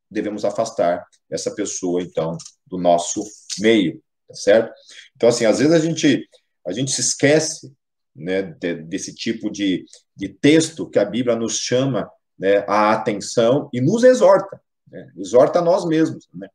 devemos 0.09 0.45
afastar 0.45 1.05
essa 1.29 1.53
pessoa, 1.53 2.01
então, 2.01 2.37
do 2.65 2.77
nosso 2.77 3.23
meio 3.59 4.01
tá 4.31 4.33
certo? 4.33 4.73
Então, 5.21 5.29
assim, 5.29 5.45
às 5.45 5.59
vezes 5.59 5.71
a 5.71 5.77
gente, 5.77 6.27
a 6.65 6.71
gente 6.71 6.91
se 6.91 6.99
esquece 6.99 7.71
né, 8.15 8.41
de, 8.41 8.81
desse 8.81 9.13
tipo 9.13 9.51
de, 9.51 9.85
de 10.15 10.29
texto 10.29 10.89
que 10.89 10.97
a 10.97 11.05
Bíblia 11.05 11.35
nos 11.35 11.59
chama 11.59 12.09
né, 12.39 12.65
a 12.67 12.91
atenção 12.91 13.69
e 13.71 13.79
nos 13.79 14.03
exorta, 14.03 14.59
né, 14.91 15.11
exorta 15.15 15.59
a 15.59 15.61
nós 15.61 15.85
mesmos. 15.85 16.27
Né? 16.33 16.49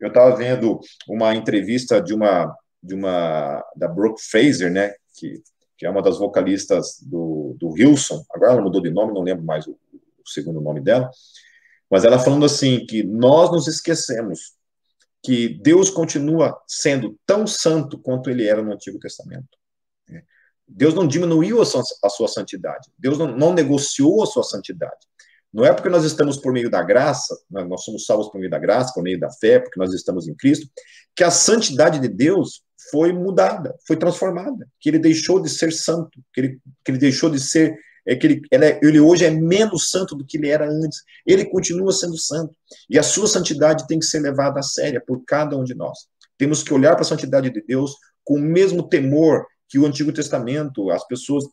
Eu 0.00 0.08
estava 0.08 0.34
vendo 0.34 0.80
uma 1.06 1.34
entrevista 1.34 2.00
de 2.00 2.14
uma, 2.14 2.56
de 2.82 2.94
uma 2.94 3.62
da 3.76 3.86
Brooke 3.86 4.22
Fraser, 4.22 4.72
né, 4.72 4.94
que, 5.14 5.42
que 5.76 5.84
é 5.84 5.90
uma 5.90 6.00
das 6.00 6.16
vocalistas 6.16 6.96
do, 7.02 7.54
do 7.60 7.68
Wilson, 7.68 8.24
agora 8.30 8.52
ela 8.52 8.62
mudou 8.62 8.80
de 8.80 8.88
nome, 8.88 9.12
não 9.12 9.20
lembro 9.20 9.44
mais 9.44 9.66
o, 9.66 9.72
o 9.72 10.26
segundo 10.26 10.62
nome 10.62 10.80
dela, 10.80 11.10
mas 11.90 12.02
ela 12.02 12.18
falando 12.18 12.46
assim 12.46 12.86
que 12.86 13.02
nós 13.02 13.52
nos 13.52 13.68
esquecemos 13.68 14.55
que 15.26 15.48
Deus 15.60 15.90
continua 15.90 16.56
sendo 16.68 17.18
tão 17.26 17.48
santo 17.48 17.98
quanto 17.98 18.30
ele 18.30 18.46
era 18.46 18.62
no 18.62 18.72
Antigo 18.72 18.96
Testamento. 19.00 19.48
Deus 20.68 20.94
não 20.94 21.04
diminuiu 21.04 21.60
a 21.60 21.64
sua, 21.64 22.28
santidade, 22.28 22.88
Deus 22.96 23.18
não, 23.18 23.26
não, 23.36 23.52
negociou 23.52 24.22
a 24.22 24.26
sua 24.26 24.44
santidade. 24.44 25.04
Não 25.52 25.64
é 25.64 25.72
porque 25.72 25.88
nós 25.88 26.04
estamos 26.04 26.36
por 26.36 26.52
meio 26.52 26.70
da 26.70 26.80
graça, 26.80 27.36
né, 27.50 27.64
nós 27.64 27.82
somos 27.82 28.04
salvos 28.04 28.28
por 28.28 28.38
meio 28.38 28.50
da 28.50 28.58
graça, 28.58 28.92
por 28.94 29.02
meio 29.02 29.18
da 29.18 29.30
fé, 29.30 29.58
porque 29.58 29.80
nós 29.80 29.92
estamos 29.92 30.28
em 30.28 30.34
Cristo, 30.36 30.68
que 31.16 31.24
a 31.24 31.30
santidade 31.30 31.98
de 31.98 32.08
Deus 32.08 32.62
foi 32.92 33.12
mudada, 33.12 33.74
foi 33.84 33.96
transformada, 33.96 34.68
que 34.78 34.88
ele 34.88 35.00
deixou 35.00 35.42
de 35.42 35.48
ser 35.48 35.72
santo, 35.72 36.20
que 36.32 36.40
ele, 36.40 36.60
que 36.84 36.92
ele 36.92 36.98
deixou 36.98 37.28
de 37.28 37.40
ser 37.40 37.76
é 38.06 38.14
que 38.14 38.26
ele, 38.26 38.42
é, 38.52 38.78
ele 38.82 39.00
hoje 39.00 39.24
é 39.24 39.30
menos 39.30 39.90
santo 39.90 40.14
do 40.14 40.24
que 40.24 40.36
ele 40.36 40.48
era 40.48 40.68
antes. 40.68 41.02
Ele 41.26 41.44
continua 41.44 41.92
sendo 41.92 42.16
santo. 42.16 42.54
E 42.88 42.98
a 42.98 43.02
sua 43.02 43.26
santidade 43.26 43.86
tem 43.86 43.98
que 43.98 44.06
ser 44.06 44.20
levada 44.20 44.60
a 44.60 44.62
séria 44.62 45.02
por 45.04 45.22
cada 45.26 45.56
um 45.56 45.64
de 45.64 45.74
nós. 45.74 45.98
Temos 46.38 46.62
que 46.62 46.72
olhar 46.72 46.92
para 46.92 47.02
a 47.02 47.08
santidade 47.08 47.50
de 47.50 47.62
Deus 47.62 47.92
com 48.24 48.34
o 48.34 48.42
mesmo 48.42 48.88
temor 48.88 49.46
que 49.68 49.78
o 49.78 49.86
Antigo 49.86 50.12
Testamento, 50.12 50.90
as 50.90 51.06
pessoas 51.06 51.44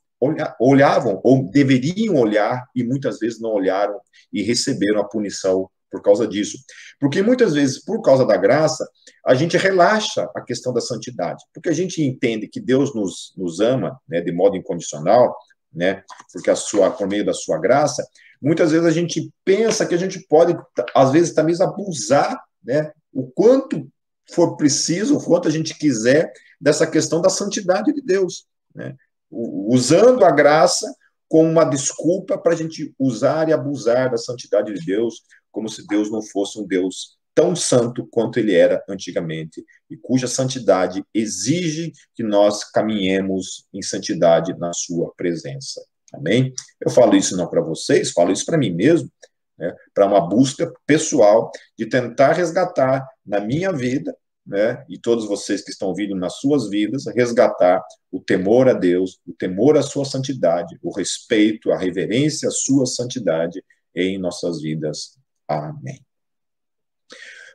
olhavam, 0.60 1.20
ou 1.24 1.50
deveriam 1.50 2.16
olhar, 2.16 2.64
e 2.76 2.84
muitas 2.84 3.20
vezes 3.20 3.42
não 3.42 3.52
olharam 3.52 4.00
e 4.32 4.42
receberam 4.42 5.02
a 5.02 5.08
punição 5.08 5.70
por 5.92 6.02
causa 6.02 6.28
disso. 6.28 6.58
Porque 7.00 7.22
muitas 7.22 7.54
vezes, 7.54 7.84
por 7.84 8.02
causa 8.02 8.26
da 8.26 8.38
graça, 8.38 8.88
a 9.26 9.36
gente 9.36 9.58
relaxa 9.58 10.28
a 10.36 10.42
questão 10.42 10.74
da 10.74 10.82
santidade, 10.82 11.44
porque 11.54 11.70
a 11.70 11.74
gente 11.74 12.02
entende 12.02 12.48
que 12.48 12.60
Deus 12.60 12.96
nos, 12.96 13.34
nos 13.38 13.60
ama 13.60 14.00
né, 14.08 14.22
de 14.22 14.32
modo 14.32 14.58
incondicional, 14.58 15.36
né? 15.74 16.04
Porque 16.32 16.50
a 16.50 16.56
sua, 16.56 16.92
por 16.92 17.08
meio 17.08 17.26
da 17.26 17.34
sua 17.34 17.58
graça, 17.58 18.06
muitas 18.42 18.72
vezes 18.72 18.86
a 18.86 18.92
gente 18.92 19.32
pensa 19.44 19.86
que 19.86 19.96
a 19.96 19.98
gente 19.98 20.26
pode, 20.28 20.56
às 20.96 21.12
vezes, 21.12 21.34
também 21.34 21.56
abusar, 21.62 22.42
né? 22.64 22.92
O 23.12 23.28
quanto 23.32 23.88
for 24.34 24.56
preciso, 24.56 25.18
o 25.18 25.24
quanto 25.24 25.48
a 25.48 25.52
gente 25.52 25.78
quiser 25.78 26.32
dessa 26.60 26.88
questão 26.88 27.22
da 27.22 27.30
santidade 27.30 27.94
de 27.94 28.02
Deus. 28.02 28.46
né? 28.74 28.96
usando 29.34 30.24
a 30.24 30.32
graça 30.32 30.94
como 31.28 31.50
uma 31.50 31.64
desculpa 31.64 32.38
para 32.38 32.54
a 32.54 32.56
gente 32.56 32.94
usar 33.00 33.50
e 33.50 33.54
abusar 33.54 34.12
da 34.12 34.18
santidade 34.18 34.72
de 34.72 34.86
Deus, 34.86 35.24
como 35.52 35.68
se 35.68 35.86
Deus 35.88 36.12
não 36.12 36.22
fosse 36.22 36.60
um 36.60 36.68
Deus 36.68 37.18
tão 37.36 37.56
santo 37.56 38.08
quanto 38.12 38.40
ele 38.40 38.54
era 38.54 38.84
antigamente, 38.88 39.64
e 39.90 39.98
cuja 39.98 40.28
santidade 40.28 41.04
exige 41.14 41.92
que 42.16 42.24
nós 42.24 42.64
caminhemos 42.70 43.66
em 43.74 43.82
santidade 43.82 44.58
na 44.58 44.72
sua 44.74 45.12
presença. 45.16 45.84
Amém? 46.14 46.54
Eu 46.80 46.92
falo 46.92 47.16
isso 47.16 47.36
não 47.36 47.48
para 47.48 47.62
vocês, 47.62 48.12
falo 48.12 48.32
isso 48.32 48.46
para 48.46 48.58
mim 48.58 48.72
mesmo, 48.72 49.10
né, 49.58 49.74
para 49.94 50.06
uma 50.06 50.22
busca 50.28 50.72
pessoal 50.86 51.52
de 51.78 51.88
tentar 51.88 52.34
resgatar 52.34 53.08
na 53.26 53.40
minha 53.40 53.72
vida 53.72 54.16
né, 54.46 54.84
e 54.90 55.00
todos 55.00 55.28
vocês 55.28 55.64
que 55.64 55.72
estão 55.72 55.88
ouvindo 55.88 56.16
nas 56.16 56.36
suas 56.40 56.70
vidas, 56.70 57.06
resgatar 57.08 57.82
o 58.12 58.20
temor 58.20 58.68
a 58.68 58.74
Deus, 58.74 59.20
o 59.26 59.34
temor 59.34 59.78
à 59.78 59.82
sua 59.82 60.06
santidade, 60.06 60.78
o 60.84 60.96
respeito, 60.96 61.72
a 61.72 61.78
reverência 61.78 62.50
à 62.50 62.52
sua 62.52 62.86
santidade 62.86 63.64
em 63.96 64.18
nossas 64.20 64.62
vidas. 64.62 65.18
Amém. 65.48 66.04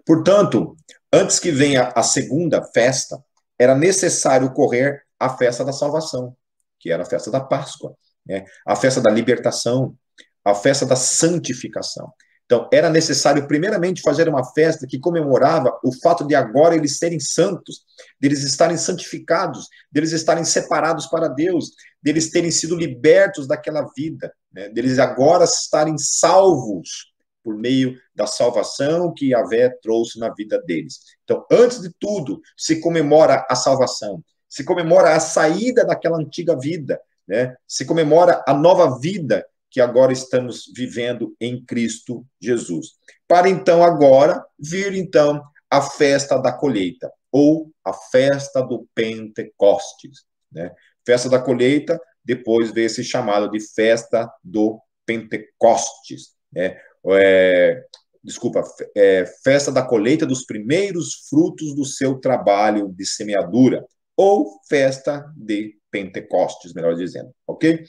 Portanto, 0.09 0.75
antes 1.13 1.39
que 1.39 1.51
venha 1.51 1.93
a 1.95 2.03
segunda 2.03 2.65
festa, 2.73 3.23
era 3.59 3.75
necessário 3.75 4.51
correr 4.55 5.03
a 5.21 5.37
festa 5.37 5.63
da 5.63 5.71
salvação, 5.71 6.35
que 6.81 6.91
era 6.91 7.03
a 7.03 7.07
festa 7.07 7.31
da 7.31 7.43
Páscoa, 7.43 7.95
né? 8.25 8.47
a 8.67 8.75
festa 8.75 9.03
da 9.03 9.11
libertação, 9.11 9.95
a 10.43 10.55
festa 10.55 10.87
da 10.87 10.97
santificação. 10.97 12.11
Então, 12.47 12.67
era 12.73 12.89
necessário, 12.89 13.47
primeiramente, 13.47 14.01
fazer 14.01 14.31
uma 14.31 14.43
festa 14.55 14.87
que 14.87 14.99
comemorava 14.99 15.79
o 15.85 15.93
fato 15.93 16.27
de 16.27 16.35
agora 16.35 16.75
eles 16.75 16.97
serem 16.97 17.21
santos, 17.21 17.83
deles 18.19 18.43
estarem 18.45 18.79
santificados, 18.79 19.67
deles 19.93 20.13
estarem 20.13 20.43
separados 20.43 21.05
para 21.05 21.29
Deus, 21.29 21.73
deles 22.03 22.31
terem 22.31 22.51
sido 22.51 22.75
libertos 22.75 23.47
daquela 23.47 23.87
vida, 23.95 24.33
né? 24.51 24.71
deles 24.71 24.99
agora 24.99 25.45
estarem 25.45 25.99
salvos 25.99 27.13
por 27.49 27.57
meio 27.57 27.99
da 28.15 28.27
salvação 28.27 29.11
que 29.15 29.31
Yahvé 29.31 29.71
trouxe 29.81 30.19
na 30.19 30.29
vida 30.35 30.61
deles. 30.61 31.01
Então, 31.25 31.47
antes 31.51 31.81
de 31.81 31.91
tudo, 31.99 32.43
se 32.55 32.79
comemora 32.79 33.47
a 33.49 33.55
salvação, 33.55 34.23
se 34.47 34.65
comemora 34.65 35.17
a 35.17 35.21
saída 35.21 35.83
daquela 35.83 36.19
antiga 36.19 36.55
vida, 36.55 37.01
né? 37.27 37.57
se 37.67 37.87
comemora 37.87 38.45
a 38.47 38.53
nova 38.53 39.01
vida 39.01 39.47
que 39.71 39.81
agora 39.81 40.13
estamos 40.13 40.71
vivendo 40.77 41.35
em 41.41 41.65
Cristo 41.65 42.23
Jesus. 42.39 42.89
Para 43.27 43.49
então 43.49 43.83
agora 43.83 44.45
vir 44.59 44.93
então 44.93 45.43
a 45.71 45.81
festa 45.81 46.37
da 46.37 46.53
colheita 46.53 47.11
ou 47.33 47.71
a 47.83 47.95
festa 47.95 48.61
do 48.61 48.87
Pentecostes, 48.95 50.27
né? 50.53 50.71
Festa 51.07 51.31
da 51.31 51.39
colheita, 51.39 51.99
depois 52.23 52.71
veio 52.73 52.87
esse 52.87 53.03
chamado 53.03 53.51
de 53.51 53.61
festa 53.61 54.31
do 54.45 54.79
Pentecostes, 55.07 56.35
né? 56.53 56.79
É, 57.13 57.83
desculpa, 58.23 58.63
é, 58.97 59.25
festa 59.43 59.73
da 59.73 59.83
colheita 59.83 60.27
dos 60.27 60.45
primeiros 60.45 61.27
frutos 61.29 61.75
do 61.75 61.85
seu 61.85 62.19
trabalho 62.19 62.93
de 62.97 63.07
semeadura, 63.07 63.85
ou 64.17 64.61
festa 64.69 65.25
de 65.37 65.77
Pentecostes, 65.91 66.75
melhor 66.75 66.95
dizendo, 66.95 67.31
ok? 67.47 67.85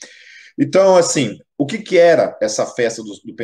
Então, 0.58 0.96
assim, 0.96 1.38
o 1.58 1.66
que, 1.66 1.80
que 1.80 1.98
era 1.98 2.38
essa 2.42 2.66
festa 2.66 3.02
do, 3.02 3.10
do? 3.10 3.36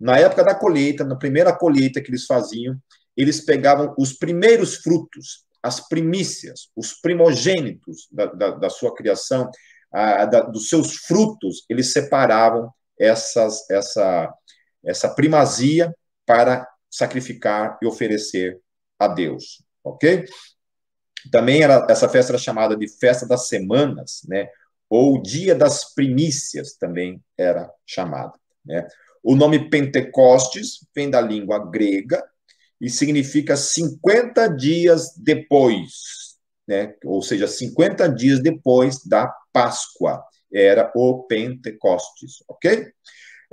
Na 0.00 0.18
época 0.18 0.42
da 0.42 0.54
colheita, 0.54 1.04
na 1.04 1.16
primeira 1.16 1.56
colheita 1.56 2.00
que 2.00 2.10
eles 2.10 2.26
faziam, 2.26 2.76
eles 3.16 3.44
pegavam 3.44 3.94
os 3.98 4.12
primeiros 4.12 4.76
frutos, 4.76 5.44
as 5.62 5.86
primícias, 5.88 6.68
os 6.76 6.94
primogênitos 6.94 8.08
da, 8.10 8.26
da, 8.26 8.50
da 8.50 8.70
sua 8.70 8.94
criação, 8.94 9.50
a, 9.92 10.24
da, 10.24 10.40
dos 10.40 10.68
seus 10.68 10.96
frutos, 10.96 11.64
eles 11.70 11.92
separavam 11.92 12.70
essas, 12.98 13.68
essa, 13.70 14.32
essa 14.84 15.08
primazia 15.08 15.94
para 16.26 16.68
sacrificar 16.90 17.78
e 17.82 17.86
oferecer 17.86 18.60
a 18.98 19.08
Deus, 19.08 19.62
ok? 19.82 20.24
Também 21.30 21.62
era, 21.62 21.86
essa 21.88 22.08
festa 22.08 22.32
era 22.32 22.38
chamada 22.38 22.76
de 22.76 22.88
festa 22.88 23.26
das 23.26 23.48
semanas, 23.48 24.22
né? 24.28 24.48
ou 24.88 25.20
Dia 25.20 25.54
das 25.54 25.94
Primícias 25.94 26.74
também 26.74 27.22
era 27.36 27.70
chamado. 27.86 28.38
Né? 28.64 28.86
O 29.22 29.34
nome 29.34 29.70
Pentecostes 29.70 30.86
vem 30.94 31.10
da 31.10 31.20
língua 31.20 31.70
grega 31.70 32.22
e 32.80 32.90
significa 32.90 33.56
50 33.56 34.48
dias 34.48 35.14
depois, 35.16 36.36
né? 36.68 36.94
ou 37.04 37.22
seja, 37.22 37.48
50 37.48 38.08
dias 38.08 38.40
depois 38.40 39.04
da 39.04 39.32
Páscoa, 39.52 40.22
era 40.52 40.92
o 40.94 41.24
Pentecostes, 41.24 42.44
ok? 42.46 42.92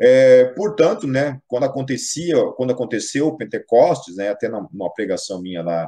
É, 0.03 0.45
portanto, 0.55 1.05
né, 1.05 1.39
quando 1.47 1.65
acontecia, 1.65 2.35
quando 2.57 2.71
aconteceu 2.71 3.27
o 3.27 3.37
Pentecostes, 3.37 4.15
né, 4.15 4.29
até 4.29 4.49
numa 4.49 4.91
pregação 4.91 5.39
minha 5.39 5.61
lá 5.61 5.87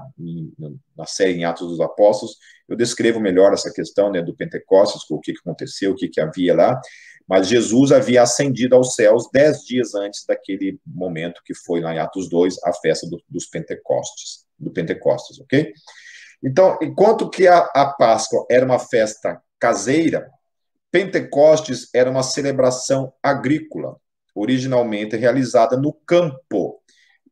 na 0.95 1.07
série 1.07 1.33
em 1.33 1.45
Atos 1.45 1.67
dos 1.67 1.81
Apóstolos, 1.81 2.37
eu 2.69 2.77
descrevo 2.77 3.19
melhor 3.19 3.53
essa 3.53 3.73
questão 3.73 4.11
né, 4.11 4.21
do 4.21 4.35
Pentecostes, 4.35 5.01
o 5.09 5.19
que, 5.19 5.33
que 5.33 5.39
aconteceu, 5.39 5.91
o 5.91 5.95
que, 5.95 6.07
que 6.07 6.21
havia 6.21 6.53
lá. 6.55 6.79
Mas 7.27 7.47
Jesus 7.47 7.91
havia 7.91 8.21
ascendido 8.21 8.75
aos 8.75 8.93
céus 8.93 9.27
dez 9.33 9.61
dias 9.63 9.95
antes 9.95 10.23
daquele 10.27 10.79
momento 10.85 11.41
que 11.43 11.55
foi 11.55 11.81
lá 11.81 11.95
em 11.95 11.97
Atos 11.97 12.29
2, 12.29 12.57
a 12.65 12.73
festa 12.73 13.09
do, 13.09 13.19
dos 13.27 13.47
Pentecostes, 13.47 14.45
do 14.59 14.71
Pentecostes, 14.71 15.39
ok? 15.39 15.73
Então, 16.43 16.77
enquanto 16.83 17.31
que 17.31 17.47
a, 17.47 17.57
a 17.73 17.87
Páscoa 17.97 18.45
era 18.51 18.63
uma 18.63 18.77
festa 18.77 19.41
caseira, 19.57 20.29
Pentecostes 20.91 21.89
era 21.95 22.11
uma 22.11 22.21
celebração 22.21 23.11
agrícola 23.23 23.97
originalmente 24.35 25.15
realizada 25.15 25.77
no 25.77 25.93
campo. 26.05 26.81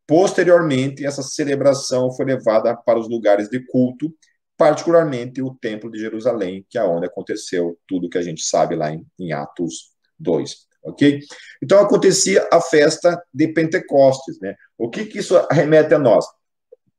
Posteriormente, 0.06 1.06
essa 1.06 1.24
celebração 1.24 2.12
foi 2.12 2.26
levada 2.26 2.76
para 2.76 3.00
os 3.00 3.08
lugares 3.08 3.50
de 3.50 3.66
culto, 3.66 4.14
particularmente 4.58 5.42
o 5.42 5.56
Templo 5.56 5.90
de 5.90 6.00
Jerusalém, 6.00 6.66
que 6.70 6.78
é 6.78 6.84
onde 6.84 7.08
aconteceu 7.08 7.80
tudo 7.88 8.10
que 8.10 8.18
a 8.18 8.22
gente 8.22 8.44
sabe 8.44 8.76
lá 8.76 8.92
em, 8.92 9.06
em 9.20 9.32
Atos 9.32 9.92
2. 10.20 10.70
Ok? 10.84 11.20
Então 11.64 11.80
acontecia 11.80 12.48
a 12.52 12.60
festa 12.60 13.22
de 13.34 13.48
Pentecostes, 13.48 14.40
né? 14.40 14.56
O 14.78 14.90
que, 14.90 15.06
que 15.06 15.20
isso 15.20 15.40
remete 15.52 15.94
a 15.94 16.00
nós? 16.00 16.26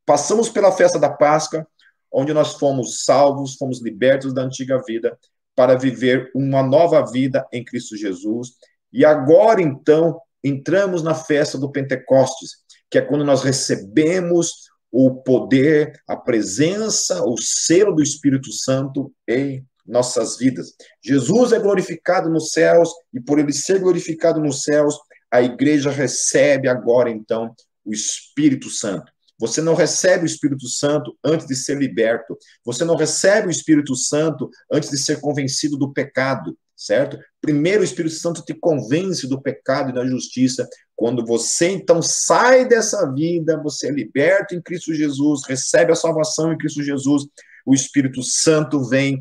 Passamos 0.06 0.48
pela 0.48 0.72
festa 0.72 0.98
da 0.98 1.10
Páscoa, 1.10 1.66
onde 2.12 2.32
nós 2.32 2.54
fomos 2.54 3.04
salvos, 3.04 3.56
fomos 3.56 3.82
libertos 3.82 4.32
da 4.32 4.42
antiga 4.42 4.80
vida 4.86 5.18
para 5.54 5.76
viver 5.76 6.30
uma 6.34 6.62
nova 6.62 7.04
vida 7.10 7.46
em 7.52 7.64
Cristo 7.64 7.96
Jesus 7.96 8.52
e 8.92 9.04
agora, 9.04 9.62
então, 9.62 10.20
entramos 10.44 11.02
na 11.02 11.14
festa 11.14 11.56
do 11.56 11.70
Pentecostes, 11.70 12.50
que 12.90 12.98
é 12.98 13.00
quando 13.00 13.24
nós 13.24 13.42
recebemos 13.42 14.70
o 14.90 15.22
poder, 15.22 15.98
a 16.06 16.14
presença, 16.16 17.24
o 17.24 17.38
selo 17.38 17.94
do 17.94 18.02
Espírito 18.02 18.52
Santo 18.52 19.10
em 19.26 19.64
nossas 19.86 20.36
vidas. 20.36 20.74
Jesus 21.02 21.52
é 21.52 21.58
glorificado 21.58 22.28
nos 22.28 22.52
céus 22.52 22.90
e 23.12 23.20
por 23.20 23.38
ele 23.38 23.52
ser 23.52 23.80
glorificado 23.80 24.40
nos 24.40 24.62
céus, 24.62 24.96
a 25.30 25.40
igreja 25.40 25.90
recebe 25.90 26.68
agora 26.68 27.10
então 27.10 27.54
o 27.84 27.92
Espírito 27.92 28.68
Santo. 28.68 29.10
Você 29.38 29.60
não 29.60 29.74
recebe 29.74 30.24
o 30.24 30.26
Espírito 30.26 30.68
Santo 30.68 31.16
antes 31.24 31.46
de 31.46 31.56
ser 31.56 31.76
liberto. 31.76 32.36
Você 32.64 32.84
não 32.84 32.94
recebe 32.94 33.48
o 33.48 33.50
Espírito 33.50 33.96
Santo 33.96 34.48
antes 34.70 34.90
de 34.90 34.98
ser 34.98 35.20
convencido 35.20 35.76
do 35.76 35.92
pecado 35.92 36.56
certo? 36.86 37.18
Primeiro, 37.40 37.80
o 37.80 37.84
Espírito 37.84 38.14
Santo 38.14 38.44
te 38.44 38.54
convence 38.54 39.28
do 39.28 39.40
pecado 39.40 39.90
e 39.90 39.94
da 39.94 40.04
justiça. 40.04 40.68
Quando 40.96 41.24
você 41.24 41.68
então 41.68 42.02
sai 42.02 42.66
dessa 42.66 43.10
vida, 43.12 43.60
você 43.62 43.88
é 43.88 43.92
liberto 43.92 44.54
em 44.54 44.62
Cristo 44.62 44.92
Jesus, 44.92 45.42
recebe 45.48 45.92
a 45.92 45.96
salvação 45.96 46.52
em 46.52 46.58
Cristo 46.58 46.82
Jesus, 46.82 47.24
o 47.64 47.74
Espírito 47.74 48.22
Santo 48.22 48.84
vem 48.88 49.20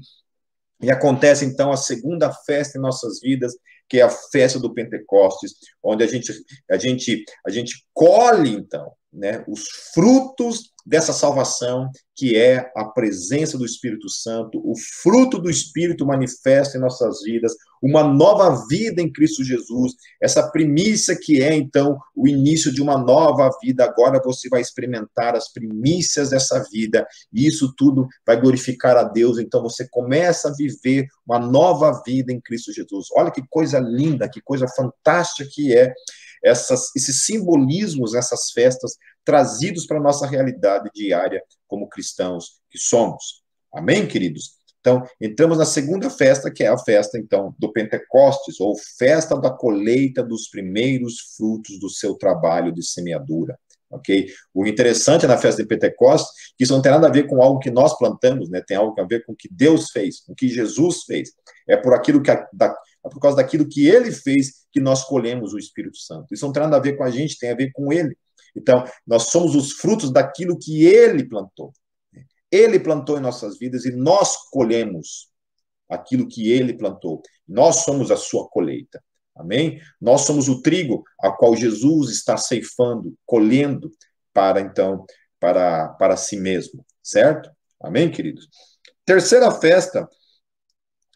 e 0.81 0.89
acontece 0.89 1.45
então 1.45 1.71
a 1.71 1.77
segunda 1.77 2.33
festa 2.45 2.77
em 2.77 2.81
nossas 2.81 3.19
vidas, 3.21 3.53
que 3.91 3.99
é 3.99 4.03
a 4.03 4.09
festa 4.09 4.57
do 4.57 4.73
Pentecostes, 4.73 5.51
onde 5.83 6.01
a 6.01 6.07
gente 6.07 6.31
a 6.71 6.77
gente 6.77 7.25
a 7.45 7.49
gente 7.49 7.85
colhe 7.93 8.49
então, 8.49 8.89
né, 9.11 9.43
os 9.49 9.67
frutos 9.93 10.71
dessa 10.85 11.11
salvação, 11.11 11.89
que 12.15 12.37
é 12.37 12.71
a 12.73 12.85
presença 12.85 13.57
do 13.57 13.65
Espírito 13.65 14.07
Santo, 14.07 14.61
o 14.63 14.73
fruto 15.03 15.37
do 15.37 15.49
Espírito 15.49 16.05
manifesto 16.05 16.77
em 16.77 16.79
nossas 16.79 17.21
vidas, 17.21 17.53
uma 17.81 18.03
nova 18.03 18.65
vida 18.67 19.01
em 19.01 19.11
Cristo 19.11 19.43
Jesus, 19.43 19.93
essa 20.21 20.49
primícia 20.51 21.17
que 21.19 21.41
é, 21.41 21.55
então, 21.55 21.97
o 22.15 22.27
início 22.27 22.71
de 22.71 22.81
uma 22.81 22.97
nova 22.97 23.49
vida. 23.61 23.83
Agora 23.83 24.21
você 24.23 24.47
vai 24.47 24.61
experimentar 24.61 25.35
as 25.35 25.51
primícias 25.51 26.29
dessa 26.29 26.63
vida, 26.71 27.07
e 27.33 27.47
isso 27.47 27.73
tudo 27.75 28.07
vai 28.25 28.39
glorificar 28.39 28.95
a 28.97 29.03
Deus. 29.03 29.39
Então 29.39 29.63
você 29.63 29.87
começa 29.89 30.49
a 30.49 30.53
viver 30.53 31.07
uma 31.25 31.39
nova 31.39 32.01
vida 32.05 32.31
em 32.31 32.39
Cristo 32.39 32.71
Jesus. 32.71 33.07
Olha 33.15 33.31
que 33.31 33.41
coisa 33.49 33.79
linda, 33.79 34.29
que 34.29 34.41
coisa 34.41 34.67
fantástica 34.67 35.49
que 35.51 35.75
é 35.75 35.91
essas, 36.43 36.95
esses 36.95 37.25
simbolismos, 37.25 38.15
essas 38.15 38.51
festas 38.51 38.93
trazidos 39.23 39.85
para 39.85 39.97
a 39.97 40.01
nossa 40.01 40.27
realidade 40.27 40.89
diária 40.93 41.41
como 41.67 41.87
cristãos 41.87 42.59
que 42.69 42.79
somos. 42.79 43.41
Amém, 43.73 44.07
queridos? 44.07 44.60
Então, 44.81 45.03
entramos 45.21 45.59
na 45.59 45.65
segunda 45.65 46.09
festa, 46.09 46.51
que 46.51 46.63
é 46.63 46.67
a 46.67 46.77
festa, 46.77 47.17
então, 47.17 47.55
do 47.57 47.71
Pentecostes, 47.71 48.59
ou 48.59 48.75
festa 48.97 49.39
da 49.39 49.51
colheita 49.51 50.23
dos 50.23 50.49
primeiros 50.49 51.35
frutos 51.37 51.79
do 51.79 51.89
seu 51.89 52.15
trabalho 52.15 52.73
de 52.73 52.83
semeadura. 52.83 53.57
Ok? 53.91 54.27
O 54.53 54.65
interessante 54.65 55.27
na 55.27 55.37
festa 55.37 55.61
de 55.61 55.67
Pentecostes, 55.67 56.31
que 56.57 56.63
isso 56.63 56.73
não 56.73 56.81
tem 56.81 56.91
nada 56.91 57.07
a 57.07 57.11
ver 57.11 57.27
com 57.27 57.43
algo 57.43 57.59
que 57.59 57.69
nós 57.69 57.95
plantamos, 57.97 58.49
né? 58.49 58.63
Tem 58.65 58.77
algo 58.77 58.99
a 58.99 59.05
ver 59.05 59.23
com 59.25 59.33
o 59.33 59.35
que 59.35 59.49
Deus 59.51 59.91
fez, 59.91 60.21
com 60.21 60.31
o 60.31 60.35
que 60.35 60.47
Jesus 60.47 61.03
fez. 61.03 61.29
É 61.67 61.75
por 61.75 61.93
aquilo 61.93 62.21
que 62.21 62.31
a, 62.31 62.47
da, 62.53 62.73
é 63.05 63.09
por 63.09 63.19
causa 63.19 63.37
daquilo 63.37 63.67
que 63.67 63.87
ele 63.87 64.11
fez 64.11 64.65
que 64.71 64.79
nós 64.79 65.03
colhemos 65.03 65.53
o 65.53 65.59
Espírito 65.59 65.97
Santo. 65.97 66.33
Isso 66.33 66.45
não 66.45 66.53
tem 66.53 66.63
nada 66.63 66.77
a 66.77 66.79
ver 66.79 66.95
com 66.95 67.03
a 67.03 67.11
gente, 67.11 67.37
tem 67.37 67.51
a 67.51 67.55
ver 67.55 67.71
com 67.73 67.91
ele. 67.91 68.15
Então, 68.55 68.83
nós 69.05 69.23
somos 69.23 69.55
os 69.55 69.73
frutos 69.73 70.11
daquilo 70.11 70.57
que 70.57 70.85
ele 70.85 71.27
plantou. 71.27 71.73
Ele 72.51 72.79
plantou 72.79 73.17
em 73.17 73.21
nossas 73.21 73.57
vidas 73.57 73.85
e 73.85 73.91
nós 73.91 74.35
colhemos 74.49 75.29
aquilo 75.89 76.27
que 76.27 76.51
ele 76.51 76.73
plantou. 76.73 77.21
Nós 77.47 77.83
somos 77.83 78.11
a 78.11 78.17
sua 78.17 78.47
colheita. 78.49 79.01
Amém? 79.35 79.79
Nós 79.99 80.21
somos 80.21 80.49
o 80.49 80.61
trigo 80.61 81.03
a 81.19 81.31
qual 81.31 81.55
Jesus 81.55 82.11
está 82.11 82.37
ceifando, 82.37 83.15
colhendo 83.25 83.91
para 84.33 84.59
então 84.59 85.05
para 85.39 85.89
para 85.89 86.15
si 86.15 86.37
mesmo, 86.37 86.85
certo? 87.01 87.49
Amém, 87.79 88.11
queridos. 88.11 88.47
Terceira 89.05 89.49
festa 89.51 90.07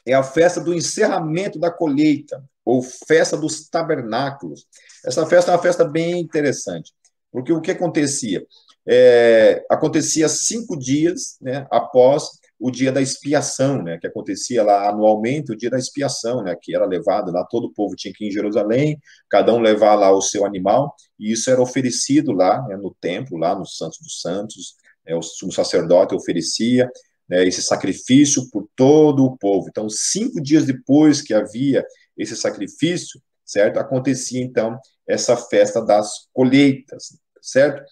é 0.06 0.14
a 0.14 0.24
festa 0.24 0.60
do 0.62 0.74
encerramento 0.74 1.60
da 1.60 1.72
colheita, 1.72 2.44
ou 2.64 2.82
festa 2.82 3.38
dos 3.38 3.70
tabernáculos. 3.70 4.66
Essa 5.06 5.26
festa 5.26 5.52
é 5.52 5.54
uma 5.54 5.62
festa 5.62 5.86
bem 5.86 6.20
interessante, 6.20 6.92
porque 7.32 7.54
o 7.54 7.62
que 7.62 7.72
acontecia? 7.72 8.46
É, 8.88 9.66
acontecia 9.70 10.30
cinco 10.30 10.78
dias 10.78 11.38
né, 11.42 11.66
após 11.72 12.30
o 12.60 12.72
dia 12.72 12.92
da 12.92 13.02
expiação, 13.02 13.84
né, 13.84 13.98
que 14.00 14.08
acontecia 14.08 14.64
lá 14.64 14.90
anualmente, 14.90 15.52
o 15.52 15.58
dia 15.58 15.70
da 15.70 15.78
expiação, 15.78 16.42
né, 16.42 16.56
que 16.60 16.76
era 16.76 16.86
levado 16.86 17.32
lá, 17.32 17.44
todo 17.50 17.66
o 17.66 17.74
povo 17.74 17.96
tinha 17.96 18.14
que 18.14 18.24
ir 18.24 18.28
em 18.30 18.32
Jerusalém, 18.32 18.98
cada 19.30 19.54
um 19.54 19.60
levar 19.60 19.96
lá 19.96 20.12
o 20.12 20.22
seu 20.22 20.46
animal, 20.46 20.94
e 21.20 21.32
isso 21.32 21.50
era 21.50 21.62
oferecido 21.62 22.32
lá 22.32 22.62
né, 22.68 22.78
no 22.78 22.96
templo, 23.02 23.38
lá 23.38 23.58
no 23.58 23.66
Santos 23.66 24.00
dos 24.00 24.22
Santos, 24.22 24.76
né, 25.06 25.16
o 25.16 25.22
sumo 25.22 25.52
sacerdote 25.52 26.16
oferecia, 26.16 26.90
né, 27.28 27.46
esse 27.46 27.62
sacrifício 27.62 28.50
por 28.52 28.68
todo 28.76 29.26
o 29.26 29.38
povo. 29.38 29.68
Então, 29.70 29.90
cinco 29.90 30.42
dias 30.42 30.66
depois 30.66 31.22
que 31.22 31.34
havia 31.34 31.84
esse 32.18 32.36
sacrifício, 32.36 33.20
certo? 33.44 33.78
Acontecia, 33.78 34.42
então, 34.42 34.78
essa 35.08 35.36
festa 35.36 35.84
das 35.84 36.28
colheitas, 36.34 37.18
certo? 37.42 37.84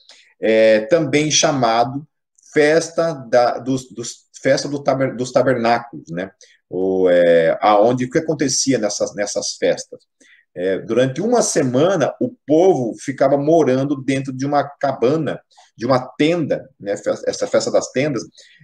É, 0.46 0.82
também 0.88 1.32
chamado 1.32 2.06
festa 2.54 3.14
da, 3.14 3.60
dos, 3.60 3.90
dos, 3.90 4.26
festa 4.42 4.68
do 4.68 4.84
taber, 4.84 5.16
dos 5.16 5.32
tabernáculos, 5.32 6.12
né? 6.12 6.32
O, 6.70 7.10
é, 7.10 7.58
aonde 7.62 8.06
o 8.06 8.10
que 8.10 8.18
acontecia 8.18 8.78
nessas, 8.78 9.16
nessas 9.16 9.56
festas? 9.56 10.02
É, 10.56 10.78
durante 10.80 11.20
uma 11.20 11.42
semana, 11.42 12.14
o 12.22 12.30
povo 12.46 12.94
ficava 13.00 13.38
morando 13.38 13.96
dentro 13.96 14.32
de 14.32 14.46
uma 14.46 14.64
cabana, 14.64 15.42
de 15.76 15.86
uma 15.86 16.00
tenda, 16.16 16.70
né, 16.80 16.94
essa 17.26 17.48
festa 17.48 17.72
das 17.72 17.92
tendas, 17.92 18.22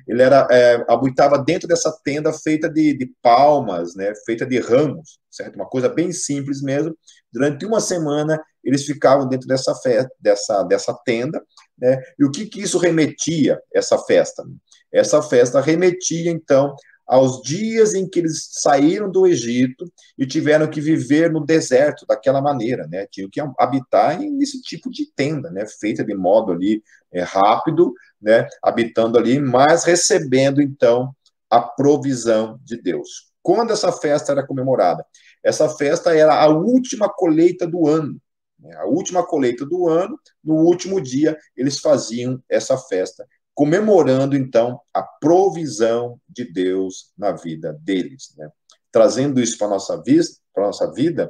ele 0.07 0.21
era 0.21 0.47
é, 0.51 0.85
habitava 0.87 1.39
dentro 1.39 1.67
dessa 1.67 1.91
tenda 2.03 2.31
feita 2.31 2.69
de, 2.69 2.95
de, 2.95 3.11
palmas, 3.21 3.95
né, 3.95 4.13
feita 4.25 4.45
de 4.45 4.59
ramos, 4.59 5.19
certo? 5.31 5.55
Uma 5.55 5.67
coisa 5.67 5.89
bem 5.89 6.11
simples 6.11 6.61
mesmo. 6.61 6.95
Durante 7.33 7.65
uma 7.65 7.79
semana, 7.79 8.39
eles 8.63 8.85
ficavam 8.85 9.27
dentro 9.27 9.47
dessa 9.47 9.73
festa, 9.75 10.11
dessa, 10.19 10.63
dessa 10.63 10.93
tenda, 11.03 11.41
né? 11.77 11.99
E 12.19 12.25
o 12.25 12.29
que, 12.29 12.45
que 12.45 12.61
isso 12.61 12.77
remetia, 12.77 13.59
essa 13.73 13.97
festa? 13.97 14.43
Essa 14.91 15.21
festa 15.21 15.61
remetia, 15.61 16.31
então, 16.31 16.75
aos 17.09 17.41
dias 17.41 17.95
em 17.95 18.07
que 18.07 18.19
eles 18.19 18.47
saíram 18.51 19.09
do 19.09 19.25
Egito 19.25 19.91
e 20.15 20.27
tiveram 20.27 20.69
que 20.69 20.79
viver 20.79 21.31
no 21.31 21.43
deserto 21.43 22.05
daquela 22.07 22.39
maneira, 22.39 22.85
né? 22.85 23.07
Tinham 23.07 23.27
que 23.27 23.41
habitar 23.57 24.19
nesse 24.19 24.61
tipo 24.61 24.91
de 24.91 25.11
tenda, 25.15 25.49
né? 25.49 25.65
Feita 25.65 26.05
de 26.05 26.13
modo 26.13 26.51
ali 26.51 26.83
é, 27.11 27.23
rápido, 27.23 27.95
né? 28.21 28.47
Habitando 28.61 29.17
ali, 29.17 29.39
mas 29.39 29.85
recebendo 29.85 30.61
então 30.61 31.11
a 31.49 31.59
provisão 31.59 32.59
de 32.63 32.79
Deus. 32.79 33.31
Quando 33.41 33.73
essa 33.73 33.91
festa 33.91 34.31
era 34.31 34.45
comemorada? 34.45 35.03
Essa 35.43 35.67
festa 35.67 36.15
era 36.15 36.39
a 36.39 36.47
última 36.47 37.09
colheita 37.09 37.65
do 37.65 37.87
ano. 37.87 38.21
Né? 38.59 38.75
A 38.75 38.85
última 38.85 39.25
colheita 39.25 39.65
do 39.65 39.87
ano, 39.87 40.15
no 40.43 40.57
último 40.57 41.01
dia, 41.01 41.35
eles 41.57 41.79
faziam 41.79 42.39
essa 42.47 42.77
festa 42.77 43.25
comemorando 43.59 44.37
então 44.37 44.79
a 44.93 45.03
provisão 45.03 46.17
de 46.29 46.45
Deus 46.45 47.11
na 47.17 47.33
vida 47.33 47.77
deles, 47.81 48.33
né? 48.37 48.49
Trazendo 48.89 49.41
isso 49.41 49.57
para 49.57 49.67
nossa 49.67 50.01
vida, 50.01 50.23
para 50.53 50.67
nossa 50.67 50.89
vida, 50.93 51.29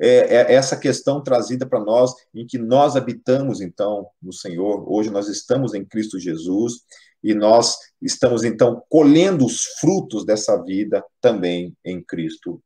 é, 0.00 0.08
é 0.34 0.52
essa 0.52 0.76
questão 0.76 1.22
trazida 1.22 1.64
para 1.64 1.78
nós 1.78 2.12
em 2.34 2.44
que 2.44 2.58
nós 2.58 2.96
habitamos 2.96 3.60
então 3.60 4.08
no 4.20 4.32
Senhor. 4.32 4.84
Hoje 4.92 5.10
nós 5.10 5.28
estamos 5.28 5.74
em 5.74 5.84
Cristo 5.84 6.18
Jesus 6.18 6.80
e 7.22 7.34
nós 7.34 7.76
estamos 8.02 8.42
então 8.42 8.82
colhendo 8.88 9.46
os 9.46 9.62
frutos 9.78 10.24
dessa 10.24 10.60
vida 10.60 11.04
também 11.20 11.72
em 11.84 12.02
Cristo 12.02 12.60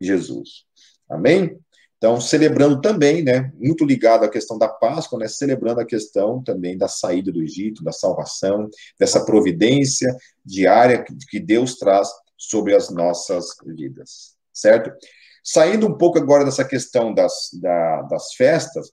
Jesus. 0.00 0.64
Amém? 1.10 1.58
Então, 2.04 2.20
celebrando 2.20 2.82
também, 2.82 3.24
né, 3.24 3.50
muito 3.54 3.82
ligado 3.82 4.26
à 4.26 4.28
questão 4.28 4.58
da 4.58 4.68
Páscoa, 4.68 5.18
né, 5.18 5.26
celebrando 5.26 5.80
a 5.80 5.86
questão 5.86 6.44
também 6.44 6.76
da 6.76 6.86
saída 6.86 7.32
do 7.32 7.42
Egito, 7.42 7.82
da 7.82 7.92
salvação, 7.92 8.68
dessa 9.00 9.24
providência 9.24 10.14
diária 10.44 11.02
que 11.30 11.40
Deus 11.40 11.78
traz 11.78 12.10
sobre 12.36 12.74
as 12.74 12.90
nossas 12.90 13.46
vidas, 13.64 14.36
certo? 14.52 14.92
Saindo 15.42 15.86
um 15.86 15.96
pouco 15.96 16.18
agora 16.18 16.44
dessa 16.44 16.62
questão 16.62 17.14
das, 17.14 17.48
da, 17.54 18.02
das 18.02 18.34
festas, 18.34 18.90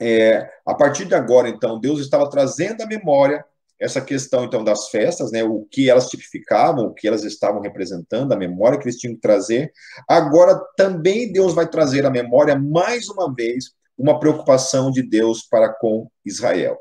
é, 0.00 0.48
a 0.64 0.74
partir 0.74 1.04
de 1.04 1.14
agora, 1.14 1.50
então, 1.50 1.78
Deus 1.78 2.00
estava 2.00 2.30
trazendo 2.30 2.80
à 2.80 2.86
memória 2.86 3.44
essa 3.78 4.00
questão, 4.00 4.44
então, 4.44 4.62
das 4.62 4.88
festas, 4.88 5.30
né, 5.32 5.42
o 5.42 5.66
que 5.70 5.90
elas 5.90 6.08
tipificavam, 6.08 6.86
o 6.86 6.94
que 6.94 7.06
elas 7.06 7.24
estavam 7.24 7.60
representando, 7.60 8.32
a 8.32 8.36
memória 8.36 8.78
que 8.78 8.84
eles 8.84 8.98
tinham 8.98 9.14
que 9.14 9.20
trazer. 9.20 9.72
Agora, 10.08 10.58
também 10.76 11.32
Deus 11.32 11.54
vai 11.54 11.68
trazer 11.68 12.06
à 12.06 12.10
memória, 12.10 12.58
mais 12.58 13.08
uma 13.08 13.32
vez, 13.32 13.72
uma 13.96 14.18
preocupação 14.18 14.90
de 14.90 15.02
Deus 15.02 15.46
para 15.48 15.72
com 15.72 16.08
Israel, 16.24 16.76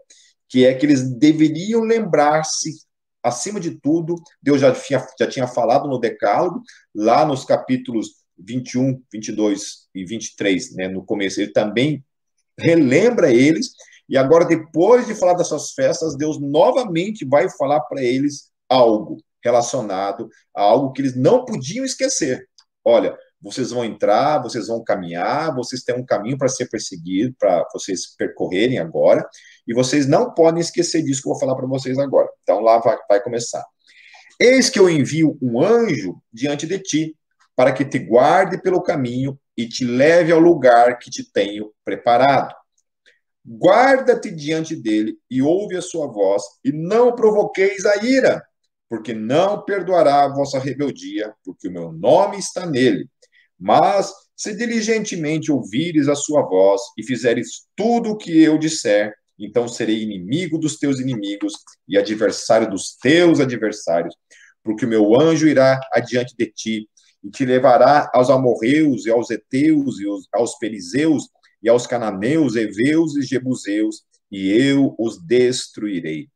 que 0.48 0.66
é 0.66 0.74
que 0.74 0.86
eles 0.86 1.10
deveriam 1.18 1.82
lembrar-se, 1.82 2.72
acima 3.22 3.60
de 3.60 3.80
tudo, 3.80 4.16
Deus 4.42 4.62
já 4.62 4.74
tinha, 4.74 5.06
já 5.20 5.28
tinha 5.28 5.48
falado 5.48 5.88
no 5.88 6.00
Decálogo, 6.00 6.62
lá 6.94 7.26
nos 7.26 7.46
capítulos 7.46 8.24
21, 8.38 9.02
22 9.12 9.88
e 9.96 10.06
23, 10.06 10.76
né, 10.76 10.88
no 10.88 11.06
começo, 11.06 11.40
ele 11.40 11.52
também 11.52 12.04
relembra 12.58 13.32
eles 13.32 13.72
e 14.14 14.18
agora, 14.18 14.46
depois 14.46 15.08
de 15.08 15.16
falar 15.16 15.34
dessas 15.34 15.72
festas, 15.72 16.16
Deus 16.16 16.40
novamente 16.40 17.26
vai 17.26 17.50
falar 17.50 17.80
para 17.80 18.00
eles 18.04 18.52
algo 18.70 19.18
relacionado 19.44 20.30
a 20.56 20.62
algo 20.62 20.92
que 20.92 21.02
eles 21.02 21.16
não 21.16 21.44
podiam 21.44 21.84
esquecer. 21.84 22.48
Olha, 22.86 23.18
vocês 23.42 23.72
vão 23.72 23.84
entrar, 23.84 24.40
vocês 24.40 24.68
vão 24.68 24.84
caminhar, 24.84 25.56
vocês 25.56 25.82
têm 25.82 25.96
um 25.96 26.06
caminho 26.06 26.38
para 26.38 26.48
ser 26.48 26.70
perseguido, 26.70 27.36
para 27.40 27.68
vocês 27.74 28.16
percorrerem 28.16 28.78
agora, 28.78 29.28
e 29.68 29.74
vocês 29.74 30.06
não 30.06 30.32
podem 30.32 30.62
esquecer 30.62 31.02
disso 31.02 31.24
que 31.24 31.28
eu 31.28 31.32
vou 31.32 31.40
falar 31.40 31.56
para 31.56 31.66
vocês 31.66 31.98
agora. 31.98 32.30
Então, 32.44 32.60
lá 32.60 32.78
vai, 32.78 32.96
vai 33.10 33.20
começar. 33.20 33.66
Eis 34.40 34.70
que 34.70 34.78
eu 34.78 34.88
envio 34.88 35.40
um 35.42 35.60
anjo 35.60 36.22
diante 36.32 36.68
de 36.68 36.78
ti, 36.78 37.18
para 37.56 37.74
que 37.74 37.84
te 37.84 37.98
guarde 37.98 38.62
pelo 38.62 38.84
caminho 38.84 39.40
e 39.58 39.68
te 39.68 39.84
leve 39.84 40.32
ao 40.32 40.40
lugar 40.40 41.00
que 41.00 41.10
te 41.10 41.28
tenho 41.32 41.74
preparado. 41.84 42.54
Guarda-te 43.46 44.32
diante 44.32 44.76
dele 44.76 45.18
e 45.30 45.42
ouve 45.42 45.76
a 45.76 45.82
sua 45.82 46.08
voz, 46.08 46.42
e 46.64 46.72
não 46.72 47.14
provoqueis 47.14 47.86
a 47.86 48.04
ira, 48.04 48.42
porque 48.90 49.14
não 49.14 49.64
perdoará 49.64 50.24
a 50.24 50.34
vossa 50.34 50.60
rebeldia, 50.60 51.34
porque 51.44 51.68
o 51.68 51.72
meu 51.72 51.92
nome 51.92 52.38
está 52.38 52.66
nele. 52.66 53.10
Mas, 53.60 54.14
se 54.36 54.56
diligentemente 54.56 55.52
ouvires 55.52 56.08
a 56.08 56.16
sua 56.16 56.42
voz 56.42 56.82
e 56.98 57.04
fizeres 57.04 57.68
tudo 57.76 58.12
o 58.12 58.18
que 58.18 58.42
eu 58.42 58.58
disser, 58.58 59.14
então 59.38 59.68
serei 59.68 60.02
inimigo 60.02 60.58
dos 60.58 60.78
teus 60.78 61.00
inimigos 61.00 61.54
e 61.88 61.98
adversário 61.98 62.70
dos 62.70 62.96
teus 62.96 63.40
adversários, 63.40 64.16
porque 64.64 64.86
o 64.86 64.90
meu 64.90 65.20
anjo 65.20 65.48
irá 65.48 65.80
adiante 65.92 66.34
de 66.38 66.46
ti 66.52 66.90
e 67.24 67.30
te 67.30 67.46
levará 67.46 68.10
aos 68.14 68.30
amorreus 68.30 69.06
e 69.06 69.12
aos 69.12 69.30
heteus 69.30 70.00
e 70.00 70.06
aos 70.34 70.58
perizeus 70.58 71.28
e 71.64 71.70
aos 71.70 71.88
cananeus, 71.88 72.56
heveus 72.56 73.16
e 73.16 73.22
jebuseus, 73.22 74.04
e 74.30 74.52
eu 74.52 74.94
os 75.00 75.18
destruirei. 75.26 76.28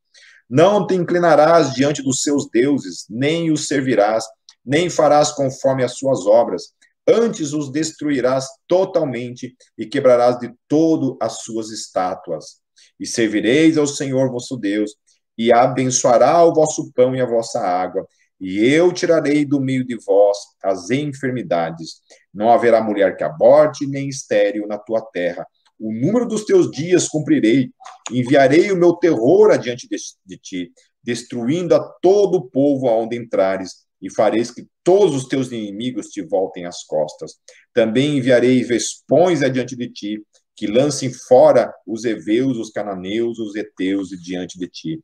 Não 0.49 0.87
te 0.87 0.95
inclinarás 0.95 1.73
diante 1.73 2.01
dos 2.01 2.21
seus 2.21 2.49
deuses, 2.49 3.05
nem 3.09 3.51
os 3.51 3.67
servirás, 3.67 4.23
nem 4.65 4.89
farás 4.89 5.31
conforme 5.31 5.83
as 5.83 5.97
suas 5.97 6.25
obras. 6.25 6.73
Antes 7.05 7.53
os 7.53 7.71
destruirás 7.71 8.45
totalmente 8.67 9.55
e 9.77 9.85
quebrarás 9.85 10.39
de 10.39 10.53
todo 10.67 11.17
as 11.21 11.41
suas 11.41 11.69
estátuas. 11.69 12.61
E 12.99 13.05
servireis 13.05 13.77
ao 13.77 13.87
Senhor 13.87 14.31
vosso 14.31 14.55
Deus, 14.55 14.95
e 15.37 15.51
abençoará 15.51 16.43
o 16.43 16.53
vosso 16.53 16.91
pão 16.93 17.15
e 17.15 17.21
a 17.21 17.25
vossa 17.25 17.59
água, 17.59 18.07
e 18.39 18.63
eu 18.63 18.91
tirarei 18.91 19.43
do 19.43 19.59
meio 19.59 19.85
de 19.85 19.97
vós 20.05 20.37
as 20.63 20.89
enfermidades. 20.89 22.01
Não 22.33 22.49
haverá 22.49 22.81
mulher 22.81 23.17
que 23.17 23.23
aborte, 23.23 23.87
nem 23.87 24.07
estéril 24.07 24.67
na 24.67 24.77
tua 24.77 25.01
terra. 25.01 25.45
O 25.79 25.91
número 25.91 26.27
dos 26.27 26.45
teus 26.45 26.71
dias 26.71 27.07
cumprirei, 27.07 27.71
enviarei 28.11 28.71
o 28.71 28.77
meu 28.77 28.93
terror 28.93 29.51
adiante 29.51 29.87
de, 29.87 29.97
de 30.25 30.37
ti, 30.37 30.71
destruindo 31.03 31.75
a 31.75 31.79
todo 32.01 32.35
o 32.35 32.49
povo 32.49 32.87
aonde 32.87 33.15
entrares, 33.15 33.85
e 34.01 34.13
fareis 34.13 34.51
que 34.51 34.67
todos 34.83 35.15
os 35.15 35.25
teus 35.25 35.51
inimigos 35.51 36.07
te 36.07 36.21
voltem 36.21 36.65
as 36.65 36.83
costas. 36.83 37.33
Também 37.73 38.17
enviarei 38.17 38.63
vespões 38.63 39.41
adiante 39.41 39.75
de 39.75 39.89
ti, 39.89 40.23
que 40.55 40.67
lancem 40.67 41.11
fora 41.11 41.71
os 41.85 42.03
heveus, 42.03 42.57
os 42.57 42.69
cananeus, 42.69 43.39
os 43.39 43.55
heteus 43.55 44.09
diante 44.09 44.57
de 44.57 44.67
ti. 44.67 44.99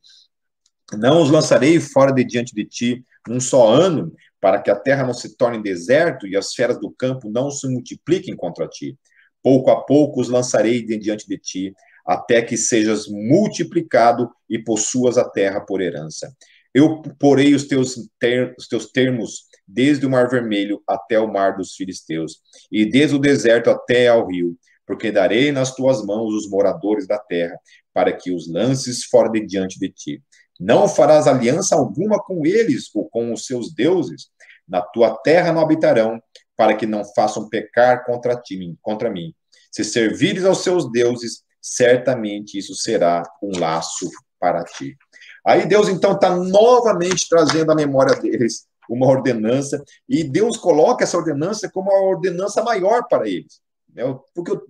Não 0.92 1.22
os 1.22 1.30
lançarei 1.30 1.80
fora 1.80 2.12
de 2.12 2.24
diante 2.24 2.54
de 2.54 2.64
ti 2.64 3.04
um 3.28 3.40
só 3.40 3.68
ano, 3.68 4.12
para 4.40 4.60
que 4.60 4.70
a 4.70 4.76
terra 4.76 5.04
não 5.04 5.14
se 5.14 5.36
torne 5.36 5.62
deserto 5.62 6.26
e 6.26 6.36
as 6.36 6.52
feras 6.52 6.78
do 6.78 6.90
campo 6.90 7.30
não 7.30 7.50
se 7.50 7.66
multipliquem 7.68 8.36
contra 8.36 8.68
ti. 8.68 8.98
Pouco 9.42 9.70
a 9.70 9.84
pouco 9.84 10.20
os 10.20 10.28
lançarei 10.28 10.84
de 10.84 10.98
diante 10.98 11.26
de 11.26 11.38
ti, 11.38 11.74
até 12.06 12.42
que 12.42 12.56
sejas 12.56 13.06
multiplicado 13.08 14.30
e 14.48 14.58
possuas 14.58 15.16
a 15.16 15.28
terra 15.28 15.60
por 15.60 15.80
herança. 15.80 16.34
Eu 16.74 17.00
porei 17.18 17.54
os 17.54 17.66
teus, 17.66 17.94
ter, 18.18 18.54
os 18.58 18.66
teus 18.68 18.90
termos 18.90 19.44
desde 19.66 20.04
o 20.04 20.10
Mar 20.10 20.28
Vermelho 20.28 20.82
até 20.86 21.18
o 21.18 21.32
Mar 21.32 21.56
dos 21.56 21.74
Filisteus, 21.74 22.40
e 22.70 22.84
desde 22.84 23.16
o 23.16 23.18
deserto 23.18 23.70
até 23.70 24.08
ao 24.08 24.26
rio, 24.26 24.58
porque 24.86 25.10
darei 25.10 25.52
nas 25.52 25.74
tuas 25.74 26.04
mãos 26.04 26.34
os 26.34 26.50
moradores 26.50 27.06
da 27.06 27.18
terra, 27.18 27.56
para 27.92 28.12
que 28.12 28.30
os 28.30 28.50
lances 28.50 29.04
fora 29.04 29.30
de 29.30 29.46
diante 29.46 29.78
de 29.78 29.88
ti. 29.88 30.22
Não 30.58 30.88
farás 30.88 31.26
aliança 31.26 31.74
alguma 31.74 32.22
com 32.22 32.46
eles 32.46 32.90
ou 32.94 33.08
com 33.08 33.32
os 33.32 33.46
seus 33.46 33.74
deuses. 33.74 34.28
Na 34.66 34.80
tua 34.80 35.16
terra 35.18 35.52
não 35.52 35.60
habitarão, 35.60 36.22
para 36.56 36.74
que 36.74 36.86
não 36.86 37.04
façam 37.04 37.48
pecar 37.48 38.04
contra 38.04 38.36
ti, 38.36 38.76
contra 38.80 39.10
mim. 39.10 39.34
Se 39.72 39.82
servires 39.84 40.44
aos 40.44 40.62
seus 40.62 40.90
deuses, 40.90 41.42
certamente 41.60 42.58
isso 42.58 42.74
será 42.74 43.22
um 43.42 43.58
laço 43.58 44.08
para 44.38 44.62
ti. 44.64 44.96
Aí 45.44 45.66
Deus 45.66 45.88
então 45.88 46.12
está 46.12 46.34
novamente 46.34 47.28
trazendo 47.28 47.72
à 47.72 47.74
memória 47.74 48.14
deles 48.16 48.66
uma 48.88 49.06
ordenança, 49.06 49.82
e 50.06 50.22
Deus 50.22 50.58
coloca 50.58 51.04
essa 51.04 51.16
ordenança 51.16 51.70
como 51.70 51.90
a 51.90 52.02
ordenança 52.02 52.62
maior 52.62 53.06
para 53.08 53.26
eles. 53.26 53.60
Né? 53.92 54.02
Porque 54.34 54.52
a 54.52 54.60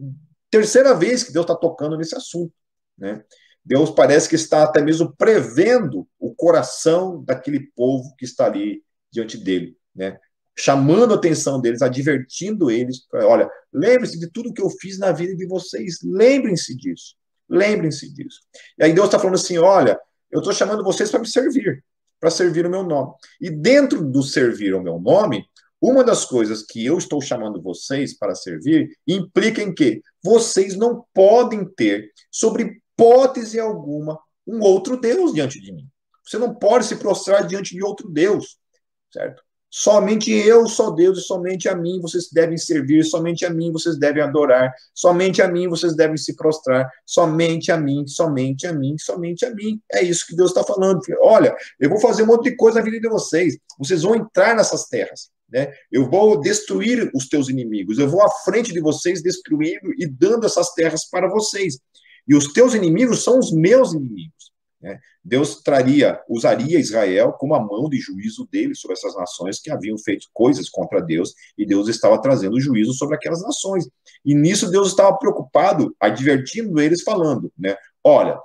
terceira 0.50 0.94
vez 0.94 1.24
que 1.24 1.32
Deus 1.32 1.44
está 1.44 1.56
tocando 1.56 1.96
nesse 1.96 2.14
assunto. 2.14 2.52
Né? 2.96 3.24
Deus 3.64 3.90
parece 3.90 4.28
que 4.28 4.34
está 4.34 4.62
até 4.62 4.82
mesmo 4.82 5.14
prevendo 5.16 6.06
o 6.18 6.34
coração 6.34 7.22
daquele 7.24 7.60
povo 7.74 8.14
que 8.18 8.24
está 8.24 8.46
ali 8.46 8.82
diante 9.10 9.38
dele, 9.38 9.76
né? 9.94 10.18
chamando 10.56 11.12
a 11.12 11.16
atenção 11.16 11.60
deles, 11.60 11.82
advertindo 11.82 12.70
eles, 12.70 13.06
olha, 13.12 13.50
lembre-se 13.72 14.18
de 14.18 14.30
tudo 14.30 14.52
que 14.52 14.62
eu 14.62 14.70
fiz 14.70 14.98
na 14.98 15.10
vida 15.10 15.34
de 15.34 15.46
vocês, 15.46 15.98
lembrem-se 16.02 16.76
disso, 16.76 17.16
lembrem-se 17.48 18.12
disso. 18.12 18.40
E 18.78 18.84
aí 18.84 18.92
Deus 18.92 19.06
está 19.06 19.18
falando 19.18 19.34
assim, 19.34 19.58
olha, 19.58 19.98
eu 20.30 20.38
estou 20.38 20.52
chamando 20.52 20.84
vocês 20.84 21.10
para 21.10 21.20
me 21.20 21.26
servir, 21.26 21.84
para 22.20 22.30
servir 22.30 22.66
o 22.66 22.70
meu 22.70 22.84
nome. 22.84 23.12
E 23.40 23.50
dentro 23.50 24.04
do 24.04 24.22
servir 24.22 24.74
o 24.74 24.82
meu 24.82 24.98
nome, 25.00 25.44
uma 25.80 26.04
das 26.04 26.24
coisas 26.24 26.62
que 26.62 26.84
eu 26.86 26.96
estou 26.96 27.20
chamando 27.20 27.60
vocês 27.60 28.16
para 28.16 28.34
servir 28.34 28.96
implica 29.06 29.60
em 29.60 29.74
que 29.74 30.00
vocês 30.22 30.76
não 30.76 31.04
podem 31.12 31.64
ter, 31.64 32.10
sobre 32.30 32.80
hipótese 32.94 33.58
alguma, 33.58 34.18
um 34.46 34.60
outro 34.60 34.96
Deus 34.96 35.32
diante 35.32 35.60
de 35.60 35.72
mim. 35.72 35.88
Você 36.24 36.38
não 36.38 36.54
pode 36.54 36.86
se 36.86 36.96
prostrar 36.96 37.46
diante 37.46 37.74
de 37.74 37.82
outro 37.82 38.08
Deus, 38.08 38.56
certo? 39.12 39.42
Somente 39.76 40.30
eu 40.30 40.68
sou 40.68 40.94
Deus 40.94 41.18
e 41.18 41.22
somente 41.22 41.68
a 41.68 41.74
mim 41.74 42.00
vocês 42.00 42.30
devem 42.30 42.56
servir, 42.56 43.02
somente 43.02 43.44
a 43.44 43.50
mim 43.50 43.72
vocês 43.72 43.98
devem 43.98 44.22
adorar, 44.22 44.72
somente 44.94 45.42
a 45.42 45.48
mim 45.48 45.68
vocês 45.68 45.96
devem 45.96 46.16
se 46.16 46.36
prostrar, 46.36 46.88
somente 47.04 47.72
a 47.72 47.76
mim, 47.76 48.06
somente 48.06 48.68
a 48.68 48.72
mim, 48.72 48.96
somente 48.96 49.44
a 49.44 49.52
mim. 49.52 49.80
É 49.92 50.00
isso 50.00 50.28
que 50.28 50.36
Deus 50.36 50.50
está 50.52 50.62
falando. 50.62 51.00
Olha, 51.20 51.52
eu 51.80 51.90
vou 51.90 51.98
fazer 51.98 52.22
um 52.22 52.26
monte 52.26 52.50
de 52.50 52.56
coisa 52.56 52.78
na 52.78 52.84
vida 52.84 53.00
de 53.00 53.08
vocês, 53.08 53.58
vocês 53.76 54.02
vão 54.02 54.14
entrar 54.14 54.54
nessas 54.54 54.86
terras, 54.86 55.30
né? 55.50 55.72
Eu 55.90 56.08
vou 56.08 56.40
destruir 56.40 57.10
os 57.12 57.28
teus 57.28 57.48
inimigos, 57.48 57.98
eu 57.98 58.08
vou 58.08 58.22
à 58.22 58.30
frente 58.44 58.72
de 58.72 58.80
vocês 58.80 59.24
destruindo 59.24 59.92
e 59.98 60.06
dando 60.06 60.46
essas 60.46 60.72
terras 60.74 61.04
para 61.10 61.28
vocês. 61.28 61.80
E 62.26 62.34
os 62.34 62.52
teus 62.52 62.74
inimigos 62.74 63.22
são 63.22 63.38
os 63.38 63.52
meus 63.52 63.92
inimigos. 63.92 64.52
Né? 64.84 65.00
Deus 65.24 65.62
traria, 65.62 66.20
usaria 66.28 66.78
Israel 66.78 67.32
como 67.32 67.54
a 67.54 67.60
mão 67.60 67.88
de 67.88 67.98
juízo 67.98 68.46
dele 68.52 68.74
sobre 68.74 68.94
essas 68.96 69.16
nações 69.16 69.58
que 69.58 69.70
haviam 69.70 69.96
feito 69.96 70.28
coisas 70.32 70.68
contra 70.68 71.00
Deus, 71.00 71.32
e 71.56 71.64
Deus 71.64 71.88
estava 71.88 72.20
trazendo 72.20 72.60
juízo 72.60 72.92
sobre 72.92 73.16
aquelas 73.16 73.42
nações. 73.42 73.88
E 74.22 74.34
nisso 74.34 74.70
Deus 74.70 74.88
estava 74.88 75.16
preocupado, 75.16 75.96
advertindo 75.98 76.78
eles, 76.80 77.02
falando, 77.02 77.50
né? 77.58 77.74
Olha, 78.02 78.38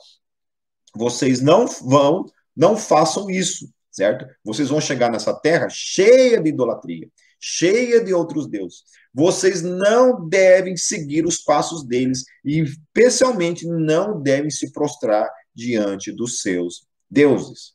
vocês 0.95 1.41
não 1.41 1.67
vão, 1.67 2.25
não 2.55 2.77
façam 2.77 3.29
isso, 3.29 3.69
certo? 3.91 4.25
Vocês 4.43 4.69
vão 4.69 4.79
chegar 4.79 5.11
nessa 5.11 5.33
terra 5.33 5.67
cheia 5.69 6.41
de 6.41 6.49
idolatria, 6.49 7.09
cheia 7.39 8.03
de 8.03 8.13
outros 8.13 8.47
deuses. 8.47 8.83
Vocês 9.13 9.61
não 9.61 10.27
devem 10.27 10.77
seguir 10.77 11.25
os 11.25 11.37
passos 11.37 11.83
deles 11.85 12.23
e, 12.43 12.59
especialmente, 12.59 13.65
não 13.65 14.21
devem 14.21 14.49
se 14.49 14.71
prostrar 14.71 15.29
diante 15.53 16.11
dos 16.11 16.41
seus 16.41 16.85
deuses. 17.09 17.73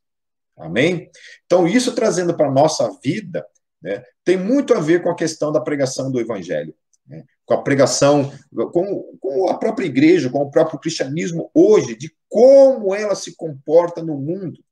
Amém? 0.56 1.10
Então, 1.44 1.66
isso 1.66 1.94
trazendo 1.94 2.36
para 2.36 2.48
a 2.48 2.52
nossa 2.52 2.88
vida, 3.02 3.44
né, 3.82 4.02
tem 4.24 4.36
muito 4.36 4.72
a 4.72 4.80
ver 4.80 5.02
com 5.02 5.10
a 5.10 5.16
questão 5.16 5.50
da 5.50 5.60
pregação 5.60 6.10
do 6.10 6.20
evangelho. 6.20 6.74
Né, 7.06 7.24
com 7.44 7.54
a 7.54 7.62
pregação, 7.62 8.32
com, 8.72 9.18
com 9.20 9.50
a 9.50 9.58
própria 9.58 9.86
igreja, 9.86 10.30
com 10.30 10.38
o 10.38 10.50
próprio 10.50 10.78
cristianismo 10.78 11.50
hoje, 11.52 11.96
de 11.96 12.10
como 12.28 12.94
ela 12.94 13.14
se 13.14 13.36
comporta 13.36 14.02
no 14.02 14.16
mundo. 14.16 14.63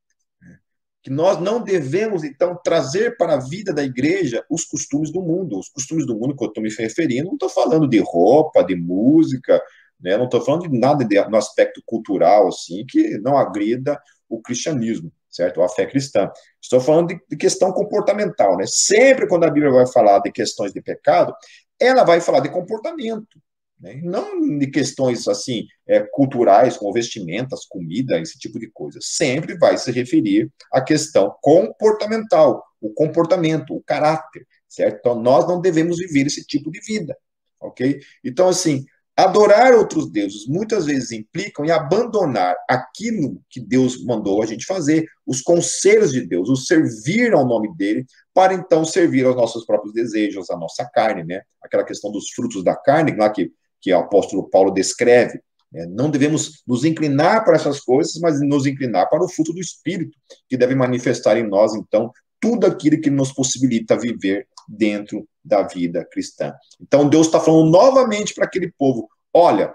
Que 1.03 1.11
nós 1.11 1.41
não 1.41 1.63
devemos, 1.63 2.23
então, 2.23 2.59
trazer 2.63 3.17
para 3.17 3.35
a 3.35 3.41
vida 3.41 3.73
da 3.73 3.83
igreja 3.83 4.45
os 4.49 4.65
costumes 4.65 5.11
do 5.11 5.21
mundo. 5.21 5.59
Os 5.59 5.69
costumes 5.69 6.07
do 6.07 6.17
mundo 6.17 6.37
que 6.37 6.45
eu 6.45 6.49
estou 6.49 6.63
me 6.63 6.71
referindo, 6.71 7.27
não 7.27 7.35
estou 7.35 7.49
falando 7.49 7.89
de 7.89 7.99
roupa, 7.99 8.63
de 8.63 8.77
música, 8.77 9.61
né? 10.03 10.17
Não 10.17 10.25
estou 10.25 10.41
falando 10.41 10.69
de 10.69 10.79
nada 10.79 11.05
de, 11.05 11.29
no 11.29 11.37
aspecto 11.37 11.83
cultural, 11.87 12.49
assim, 12.49 12.85
que 12.87 13.19
não 13.19 13.39
agrida 13.39 14.01
o 14.29 14.41
cristianismo, 14.41 15.13
certo? 15.31 15.63
A 15.63 15.69
fé 15.69 15.87
cristã. 15.87 16.31
Estou 16.61 16.81
falando 16.81 17.09
de, 17.09 17.21
de 17.29 17.37
questão 17.37 17.73
comportamental, 17.73 18.57
né? 18.57 18.65
Sempre 18.67 19.29
quando 19.29 19.45
a 19.45 19.51
Bíblia 19.51 19.73
vai 19.73 19.87
falar 19.87 20.19
de 20.21 20.33
questões 20.33 20.73
de 20.73 20.83
pecado, 20.83 21.35
ela 21.81 22.05
vai 22.05 22.21
falar 22.21 22.41
de 22.41 22.49
comportamento, 22.49 23.41
né? 23.83 24.01
não 24.03 24.59
de 24.59 24.69
questões 24.69 25.27
assim 25.29 25.67
é, 25.87 26.01
culturais, 26.01 26.77
como 26.77 26.93
vestimentas, 26.93 27.67
comida, 27.67 28.21
esse 28.21 28.39
tipo 28.39 28.59
de 28.59 28.71
coisa. 28.71 28.99
Sempre 29.03 29.59
vai 29.59 29.77
se 29.77 29.91
referir 29.91 30.51
à 30.73 30.81
questão 30.81 31.35
comportamental, 31.43 32.65
o 32.81 32.91
comportamento, 32.91 33.75
o 33.75 33.83
caráter, 33.83 34.47
certo? 34.69 34.99
Então 35.01 35.21
nós 35.21 35.47
não 35.47 35.61
devemos 35.61 35.99
viver 35.99 36.27
esse 36.27 36.45
tipo 36.47 36.71
de 36.71 36.81
vida, 36.81 37.17
ok? 37.61 38.01
Então 38.25 38.49
assim 38.49 38.87
Adorar 39.15 39.75
outros 39.75 40.11
deuses 40.11 40.47
muitas 40.47 40.87
vezes 40.87 41.13
implicam 41.13 41.67
em 41.67 41.71
abandonar 41.71 42.57
aquilo 42.67 43.43
que 43.51 43.61
Deus 43.61 44.03
mandou 44.03 44.43
a 44.43 44.47
gente 44.47 44.65
fazer, 44.65 45.07
os 45.27 45.43
conselhos 45.43 46.13
de 46.13 46.27
Deus, 46.27 46.49
o 46.49 46.57
servir 46.57 47.35
ao 47.35 47.47
nome 47.47 47.77
dele, 47.77 48.07
para 48.33 48.55
então 48.55 48.87
servir 48.87 49.27
aos 49.27 49.37
nossos 49.37 49.67
próprios 49.67 49.93
desejos, 49.93 50.49
à 50.49 50.57
nossa 50.57 50.89
carne, 50.95 51.25
né? 51.25 51.43
Aquela 51.63 51.85
questão 51.85 52.11
dos 52.11 52.31
frutos 52.31 52.65
da 52.65 52.75
carne, 52.75 53.15
lá 53.15 53.29
que, 53.29 53.53
que 53.83 53.93
o 53.93 53.99
apóstolo 53.99 54.49
Paulo 54.49 54.71
descreve. 54.71 55.43
Né? 55.71 55.85
Não 55.91 56.09
devemos 56.09 56.63
nos 56.67 56.85
inclinar 56.85 57.45
para 57.45 57.57
essas 57.57 57.81
coisas, 57.81 58.15
mas 58.21 58.41
nos 58.41 58.65
inclinar 58.65 59.11
para 59.11 59.23
o 59.23 59.29
fruto 59.29 59.53
do 59.53 59.61
Espírito, 59.61 60.17
que 60.49 60.57
deve 60.57 60.75
manifestar 60.75 61.37
em 61.37 61.47
nós, 61.47 61.75
então, 61.75 62.11
tudo 62.41 62.67
aquilo 62.67 63.01
que 63.01 63.11
nos 63.11 63.33
possibilita 63.33 63.99
viver 63.99 64.49
dentro 64.69 65.29
da 65.45 65.63
vida 65.63 66.05
cristã. 66.05 66.55
Então 66.81 67.09
Deus 67.09 67.27
está 67.27 67.41
falando 67.41 67.71
novamente 67.71 68.35
para 68.35 68.45
aquele 68.45 68.73
povo: 68.73 69.09
olha, 69.33 69.73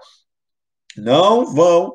não 0.96 1.46
vão 1.46 1.94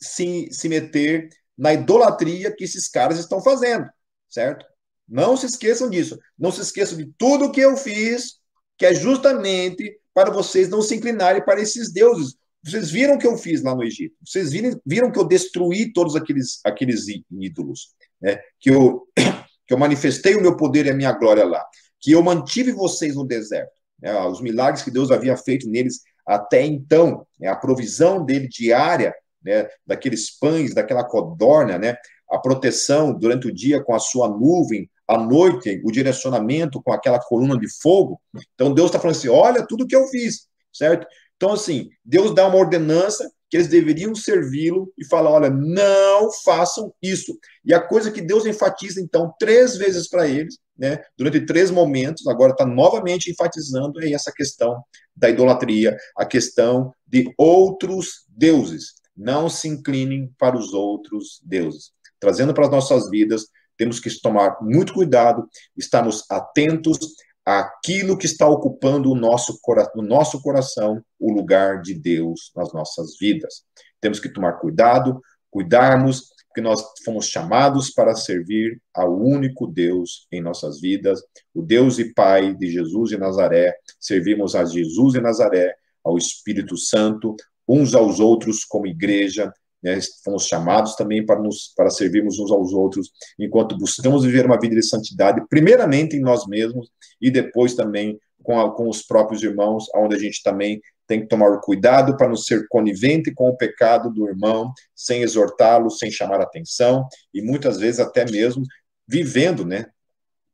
se, 0.00 0.48
se 0.50 0.68
meter 0.68 1.28
na 1.56 1.74
idolatria 1.74 2.54
que 2.54 2.64
esses 2.64 2.88
caras 2.88 3.18
estão 3.18 3.42
fazendo, 3.42 3.88
certo? 4.28 4.64
Não 5.08 5.36
se 5.36 5.46
esqueçam 5.46 5.90
disso. 5.90 6.18
Não 6.38 6.50
se 6.50 6.62
esqueçam 6.62 6.96
de 6.96 7.12
tudo 7.18 7.52
que 7.52 7.60
eu 7.60 7.76
fiz, 7.76 8.40
que 8.82 8.86
é 8.86 8.92
justamente 8.92 9.96
para 10.12 10.32
vocês 10.32 10.68
não 10.68 10.82
se 10.82 10.96
inclinarem 10.96 11.44
para 11.44 11.60
esses 11.60 11.92
deuses. 11.92 12.34
Vocês 12.64 12.90
viram 12.90 13.14
o 13.14 13.18
que 13.18 13.28
eu 13.28 13.38
fiz 13.38 13.62
lá 13.62 13.76
no 13.76 13.84
Egito. 13.84 14.16
Vocês 14.26 14.50
viram, 14.50 14.76
viram 14.84 15.12
que 15.12 15.20
eu 15.20 15.24
destruí 15.24 15.92
todos 15.92 16.16
aqueles, 16.16 16.58
aqueles 16.64 17.06
ídolos. 17.30 17.94
Né? 18.20 18.40
Que 18.58 18.70
eu 18.70 19.06
que 19.64 19.72
eu 19.72 19.78
manifestei 19.78 20.34
o 20.34 20.42
meu 20.42 20.56
poder 20.56 20.86
e 20.86 20.90
a 20.90 20.94
minha 20.94 21.12
glória 21.12 21.44
lá, 21.44 21.64
que 22.00 22.10
eu 22.10 22.20
mantive 22.24 22.72
vocês 22.72 23.14
no 23.14 23.24
deserto, 23.24 23.70
né, 24.00 24.12
os 24.26 24.40
milagres 24.40 24.82
que 24.82 24.90
Deus 24.90 25.12
havia 25.12 25.36
feito 25.36 25.68
neles 25.68 26.00
até 26.26 26.66
então, 26.66 27.24
né, 27.38 27.46
a 27.46 27.54
provisão 27.54 28.24
dele 28.24 28.48
diária 28.48 29.14
né, 29.40 29.68
daqueles 29.86 30.36
pães, 30.36 30.74
daquela 30.74 31.04
codorna, 31.04 31.78
né, 31.78 31.96
a 32.28 32.38
proteção 32.38 33.16
durante 33.16 33.46
o 33.46 33.54
dia 33.54 33.80
com 33.80 33.94
a 33.94 34.00
sua 34.00 34.28
nuvem, 34.28 34.90
à 35.14 35.18
noite, 35.18 35.80
o 35.84 35.90
direcionamento 35.90 36.82
com 36.82 36.92
aquela 36.92 37.18
coluna 37.18 37.58
de 37.58 37.68
fogo. 37.80 38.20
Então, 38.54 38.72
Deus 38.72 38.88
está 38.88 38.98
falando 38.98 39.16
assim: 39.16 39.28
olha 39.28 39.66
tudo 39.66 39.86
que 39.86 39.96
eu 39.96 40.06
fiz, 40.08 40.46
certo? 40.72 41.06
Então, 41.36 41.52
assim, 41.52 41.88
Deus 42.04 42.34
dá 42.34 42.46
uma 42.46 42.58
ordenança 42.58 43.30
que 43.50 43.56
eles 43.56 43.68
deveriam 43.68 44.14
servi-lo 44.14 44.92
e 44.96 45.04
falar: 45.04 45.30
olha, 45.30 45.50
não 45.50 46.32
façam 46.44 46.94
isso. 47.02 47.38
E 47.64 47.74
a 47.74 47.80
coisa 47.80 48.10
que 48.10 48.22
Deus 48.22 48.46
enfatiza, 48.46 49.00
então, 49.00 49.34
três 49.38 49.76
vezes 49.76 50.08
para 50.08 50.26
eles, 50.26 50.58
né, 50.78 51.02
durante 51.18 51.44
três 51.44 51.70
momentos, 51.70 52.26
agora 52.26 52.52
está 52.52 52.64
novamente 52.64 53.30
enfatizando 53.30 54.02
é 54.02 54.10
essa 54.12 54.32
questão 54.32 54.82
da 55.14 55.28
idolatria, 55.28 55.96
a 56.16 56.24
questão 56.24 56.94
de 57.06 57.30
outros 57.36 58.24
deuses. 58.28 58.94
Não 59.14 59.50
se 59.50 59.68
inclinem 59.68 60.32
para 60.38 60.56
os 60.56 60.72
outros 60.72 61.40
deuses. 61.44 61.92
Trazendo 62.18 62.54
para 62.54 62.64
as 62.64 62.70
nossas 62.70 63.10
vidas, 63.10 63.48
temos 63.76 64.00
que 64.00 64.10
tomar 64.20 64.58
muito 64.60 64.92
cuidado, 64.92 65.48
estarmos 65.76 66.24
atentos 66.30 66.98
àquilo 67.44 68.16
que 68.16 68.26
está 68.26 68.46
ocupando 68.46 69.10
o 69.10 69.14
nosso, 69.14 69.58
no 69.94 70.02
nosso 70.02 70.40
coração 70.40 71.02
o 71.18 71.32
lugar 71.32 71.80
de 71.80 71.94
Deus 71.94 72.52
nas 72.54 72.72
nossas 72.72 73.16
vidas. 73.18 73.64
Temos 74.00 74.20
que 74.20 74.28
tomar 74.28 74.54
cuidado, 74.54 75.20
cuidarmos, 75.50 76.32
porque 76.48 76.60
nós 76.60 76.84
fomos 77.04 77.26
chamados 77.26 77.90
para 77.90 78.14
servir 78.14 78.78
ao 78.94 79.18
único 79.18 79.66
Deus 79.66 80.26
em 80.30 80.42
nossas 80.42 80.80
vidas, 80.80 81.22
o 81.54 81.62
Deus 81.62 81.98
e 81.98 82.12
Pai 82.12 82.54
de 82.54 82.70
Jesus 82.70 83.08
de 83.08 83.16
Nazaré. 83.16 83.74
Servimos 83.98 84.54
a 84.54 84.64
Jesus 84.64 85.14
de 85.14 85.20
Nazaré, 85.20 85.74
ao 86.04 86.18
Espírito 86.18 86.76
Santo, 86.76 87.34
uns 87.66 87.94
aos 87.94 88.20
outros 88.20 88.64
como 88.64 88.86
igreja, 88.86 89.52
né, 89.82 89.98
fomos 90.24 90.46
chamados 90.46 90.94
também 90.94 91.24
para, 91.24 91.40
nos, 91.40 91.72
para 91.76 91.90
servirmos 91.90 92.38
uns 92.38 92.50
aos 92.52 92.72
outros, 92.72 93.10
enquanto 93.38 93.76
buscamos 93.76 94.24
viver 94.24 94.46
uma 94.46 94.58
vida 94.58 94.74
de 94.74 94.82
santidade, 94.82 95.42
primeiramente 95.48 96.16
em 96.16 96.20
nós 96.20 96.46
mesmos, 96.46 96.90
e 97.20 97.30
depois 97.30 97.74
também 97.74 98.18
com, 98.42 98.60
a, 98.60 98.74
com 98.74 98.88
os 98.88 99.02
próprios 99.02 99.42
irmãos, 99.42 99.86
onde 99.94 100.14
a 100.14 100.18
gente 100.18 100.42
também 100.42 100.80
tem 101.06 101.20
que 101.20 101.26
tomar 101.26 101.60
cuidado 101.60 102.16
para 102.16 102.28
não 102.28 102.36
ser 102.36 102.66
conivente 102.68 103.32
com 103.34 103.48
o 103.48 103.56
pecado 103.56 104.10
do 104.10 104.28
irmão, 104.28 104.72
sem 104.94 105.22
exortá-lo, 105.22 105.90
sem 105.90 106.10
chamar 106.10 106.40
atenção, 106.40 107.06
e 107.34 107.42
muitas 107.42 107.78
vezes 107.78 108.00
até 108.00 108.24
mesmo 108.24 108.62
vivendo, 109.06 109.64
né, 109.64 109.86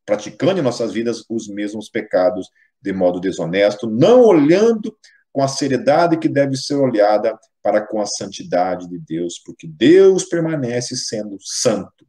praticando 0.05 0.59
em 0.59 0.63
nossas 0.63 0.93
vidas 0.93 1.23
os 1.29 1.49
mesmos 1.49 1.91
pecados 1.91 2.49
de 2.81 2.93
modo 2.93 3.21
desonesto, 3.21 3.89
não 3.89 4.23
olhando 4.23 4.97
com 5.39 5.45
a 5.45 5.47
seriedade 5.47 6.19
que 6.19 6.29
deve 6.29 6.57
ser 6.57 6.75
olhada 6.75 7.39
para 7.63 7.81
com 7.81 8.01
a 8.01 8.07
santidade 8.07 8.89
de 8.89 8.99
Deus, 8.99 9.39
porque 9.39 9.69
Deus 9.69 10.25
permanece 10.25 10.97
sendo 10.97 11.37
santo, 11.41 12.05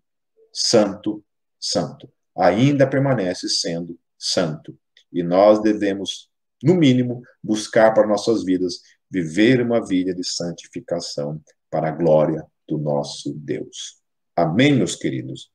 santo, 0.51 1.23
santo. 1.59 2.11
Ainda 2.35 2.87
permanece 2.87 3.47
sendo 3.47 3.99
santo. 4.17 4.75
E 5.13 5.21
nós 5.21 5.61
devemos, 5.61 6.27
no 6.63 6.73
mínimo, 6.73 7.21
buscar 7.43 7.93
para 7.93 8.07
nossas 8.07 8.43
vidas 8.43 8.81
viver 9.11 9.61
uma 9.61 9.85
vida 9.85 10.11
de 10.11 10.27
santificação 10.27 11.39
para 11.69 11.89
a 11.89 11.91
glória 11.91 12.43
do 12.67 12.79
nosso 12.79 13.31
Deus. 13.35 14.01
Amém, 14.35 14.73
meus 14.73 14.95
queridos? 14.95 15.51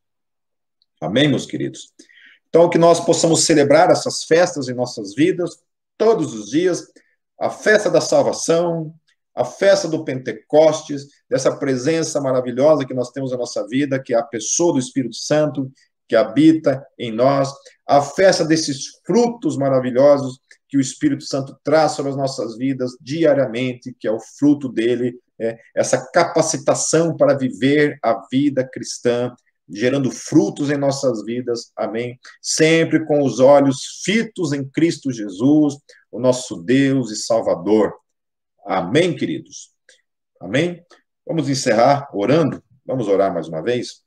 Amém, 1.01 1.27
meus 1.27 1.45
queridos? 1.45 1.93
Então, 2.49 2.71
que 2.71 2.79
nós 2.79 3.05
possamos 3.05 3.43
celebrar 3.43 3.91
essas 3.91 4.23
festas 4.23 4.69
em 4.69 4.75
nossas 4.75 5.13
vidas, 5.13 5.59
todos 5.99 6.35
os 6.35 6.51
dias, 6.51 6.87
a 7.39 7.51
festa 7.51 7.91
da 7.91 8.01
salvação, 8.01 8.95
a 9.35 9.45
festa 9.45 9.89
do 9.89 10.05
Pentecostes, 10.05 11.07
dessa 11.29 11.55
presença 11.57 12.21
maravilhosa 12.21 12.87
que 12.87 12.95
nós 12.95 13.11
temos 13.11 13.33
na 13.33 13.39
nossa 13.39 13.67
vida, 13.67 14.01
que 14.01 14.15
é 14.15 14.19
a 14.19 14.23
pessoa 14.23 14.75
do 14.75 14.79
Espírito 14.79 15.17
Santo 15.17 15.71
que 16.07 16.15
habita 16.15 16.85
em 16.99 17.11
nós, 17.11 17.53
a 17.87 18.03
festa 18.03 18.45
desses 18.45 19.01
frutos 19.07 19.57
maravilhosos 19.57 20.39
que 20.69 20.77
o 20.77 20.81
Espírito 20.81 21.25
Santo 21.25 21.59
traz 21.65 21.93
sobre 21.93 22.11
as 22.11 22.17
nossas 22.17 22.57
vidas 22.57 22.93
diariamente, 23.01 23.95
que 23.99 24.07
é 24.07 24.13
o 24.13 24.21
fruto 24.21 24.69
dele, 24.69 25.19
é, 25.39 25.57
essa 25.75 26.11
capacitação 26.13 27.17
para 27.17 27.37
viver 27.37 27.99
a 28.03 28.27
vida 28.31 28.69
cristã, 28.69 29.35
gerando 29.69 30.11
frutos 30.11 30.71
em 30.71 30.77
nossas 30.77 31.25
vidas, 31.25 31.73
amém? 31.77 32.19
Sempre 32.41 33.05
com 33.07 33.23
os 33.23 33.41
olhos 33.41 34.03
fitos 34.05 34.53
em 34.53 34.69
Cristo 34.69 35.11
Jesus, 35.11 35.77
o 36.11 36.21
nosso 36.21 36.63
Deus 36.63 37.11
e 37.11 37.17
Salvador. 37.17 37.95
Amém, 38.67 39.15
queridos? 39.17 39.71
Amém? 40.41 40.85
Vamos 41.27 41.49
encerrar 41.49 42.09
orando? 42.13 42.63
Vamos 42.85 43.09
orar 43.09 43.33
mais 43.33 43.49
uma 43.49 43.63
vez? 43.63 44.03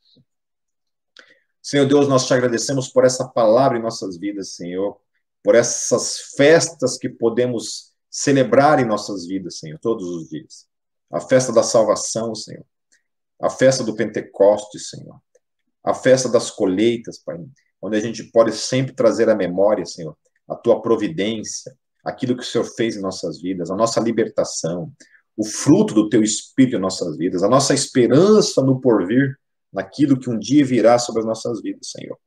Senhor 1.61 1.85
Deus, 1.85 2.07
nós 2.07 2.25
te 2.25 2.33
agradecemos 2.33 2.89
por 2.89 3.03
essa 3.03 3.27
palavra 3.27 3.77
em 3.77 3.81
nossas 3.81 4.17
vidas, 4.17 4.55
Senhor, 4.55 4.97
por 5.43 5.55
essas 5.55 6.33
festas 6.37 6.97
que 6.97 7.09
podemos 7.09 7.93
celebrar 8.09 8.79
em 8.79 8.85
nossas 8.85 9.27
vidas, 9.27 9.59
Senhor, 9.59 9.77
todos 9.79 10.07
os 10.07 10.29
dias. 10.29 10.67
A 11.11 11.19
festa 11.19 11.51
da 11.51 11.63
salvação, 11.63 12.33
Senhor. 12.33 12.65
A 13.41 13.49
festa 13.49 13.83
do 13.83 13.95
Pentecostes, 13.95 14.89
Senhor. 14.89 15.21
A 15.87 15.93
festa 15.93 16.27
das 16.27 16.51
colheitas, 16.51 17.17
Pai, 17.17 17.39
onde 17.81 17.95
a 17.95 17.99
gente 18.01 18.21
pode 18.25 18.51
sempre 18.51 18.93
trazer 18.93 19.29
à 19.29 19.35
memória, 19.35 19.85
Senhor, 19.85 20.17
a 20.45 20.53
tua 20.53 20.81
providência, 20.81 21.73
aquilo 22.03 22.35
que 22.35 22.43
o 22.43 22.45
Senhor 22.45 22.65
fez 22.65 22.97
em 22.97 23.01
nossas 23.01 23.41
vidas, 23.41 23.71
a 23.71 23.75
nossa 23.75 24.01
libertação, 24.01 24.91
o 25.37 25.45
fruto 25.45 25.93
do 25.93 26.09
teu 26.09 26.21
espírito 26.21 26.75
em 26.75 26.81
nossas 26.81 27.15
vidas, 27.15 27.41
a 27.41 27.47
nossa 27.47 27.73
esperança 27.73 28.61
no 28.61 28.81
porvir, 28.81 29.37
naquilo 29.71 30.19
que 30.19 30.29
um 30.29 30.37
dia 30.37 30.65
virá 30.65 30.99
sobre 30.99 31.21
as 31.21 31.25
nossas 31.25 31.61
vidas, 31.61 31.89
Senhor. 31.89 32.17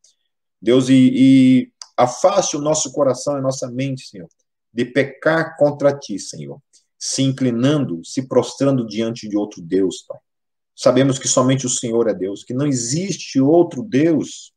Deus, 0.63 0.89
e, 0.89 1.11
e 1.13 1.73
afaste 1.99 2.57
o 2.57 2.61
nosso 2.63 2.91
coração 2.93 3.37
e 3.37 3.43
nossa 3.43 3.71
mente, 3.71 4.07
Senhor, 4.07 4.29
de 4.73 4.87
pecar 4.87 5.55
contra 5.59 5.93
ti, 5.93 6.19
Senhor, 6.19 6.59
se 6.99 7.23
inclinando, 7.23 8.03
se 8.07 8.27
prostrando 8.27 8.87
diante 8.87 9.29
de 9.29 9.37
outro 9.37 9.61
Deus, 9.61 10.03
Pai. 10.09 10.19
Sabemos 10.83 11.19
que 11.19 11.29
somente 11.29 11.67
o 11.67 11.69
Senhor 11.69 12.09
é 12.09 12.15
Deus, 12.15 12.43
que 12.43 12.55
não 12.55 12.67
existe 12.67 13.39
outro 13.39 13.83
Deus, 13.83 14.51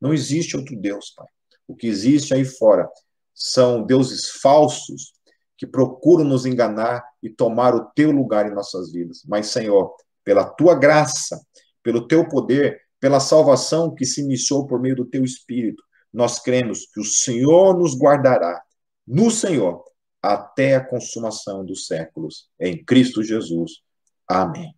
não 0.00 0.12
existe 0.12 0.56
outro 0.56 0.74
Deus, 0.74 1.12
Pai. 1.14 1.28
O 1.68 1.76
que 1.76 1.86
existe 1.86 2.34
aí 2.34 2.44
fora 2.44 2.90
são 3.32 3.84
deuses 3.84 4.28
falsos 4.28 5.12
que 5.56 5.64
procuram 5.64 6.24
nos 6.24 6.46
enganar 6.46 7.04
e 7.22 7.30
tomar 7.30 7.76
o 7.76 7.84
teu 7.94 8.10
lugar 8.10 8.44
em 8.44 8.52
nossas 8.52 8.90
vidas. 8.90 9.22
Mas, 9.24 9.46
Senhor, 9.50 9.94
pela 10.24 10.44
tua 10.44 10.74
graça, 10.74 11.40
pelo 11.80 12.08
teu 12.08 12.28
poder, 12.28 12.80
pela 12.98 13.20
salvação 13.20 13.94
que 13.94 14.04
se 14.04 14.20
iniciou 14.20 14.66
por 14.66 14.80
meio 14.80 14.96
do 14.96 15.04
teu 15.04 15.22
Espírito, 15.22 15.80
nós 16.12 16.40
cremos 16.40 16.86
que 16.92 16.98
o 16.98 17.04
Senhor 17.04 17.78
nos 17.78 17.96
guardará 17.96 18.60
no 19.06 19.30
Senhor 19.30 19.84
até 20.20 20.74
a 20.74 20.84
consumação 20.84 21.64
dos 21.64 21.86
séculos. 21.86 22.48
Em 22.58 22.84
Cristo 22.84 23.22
Jesus. 23.22 23.74
Amém. 24.26 24.74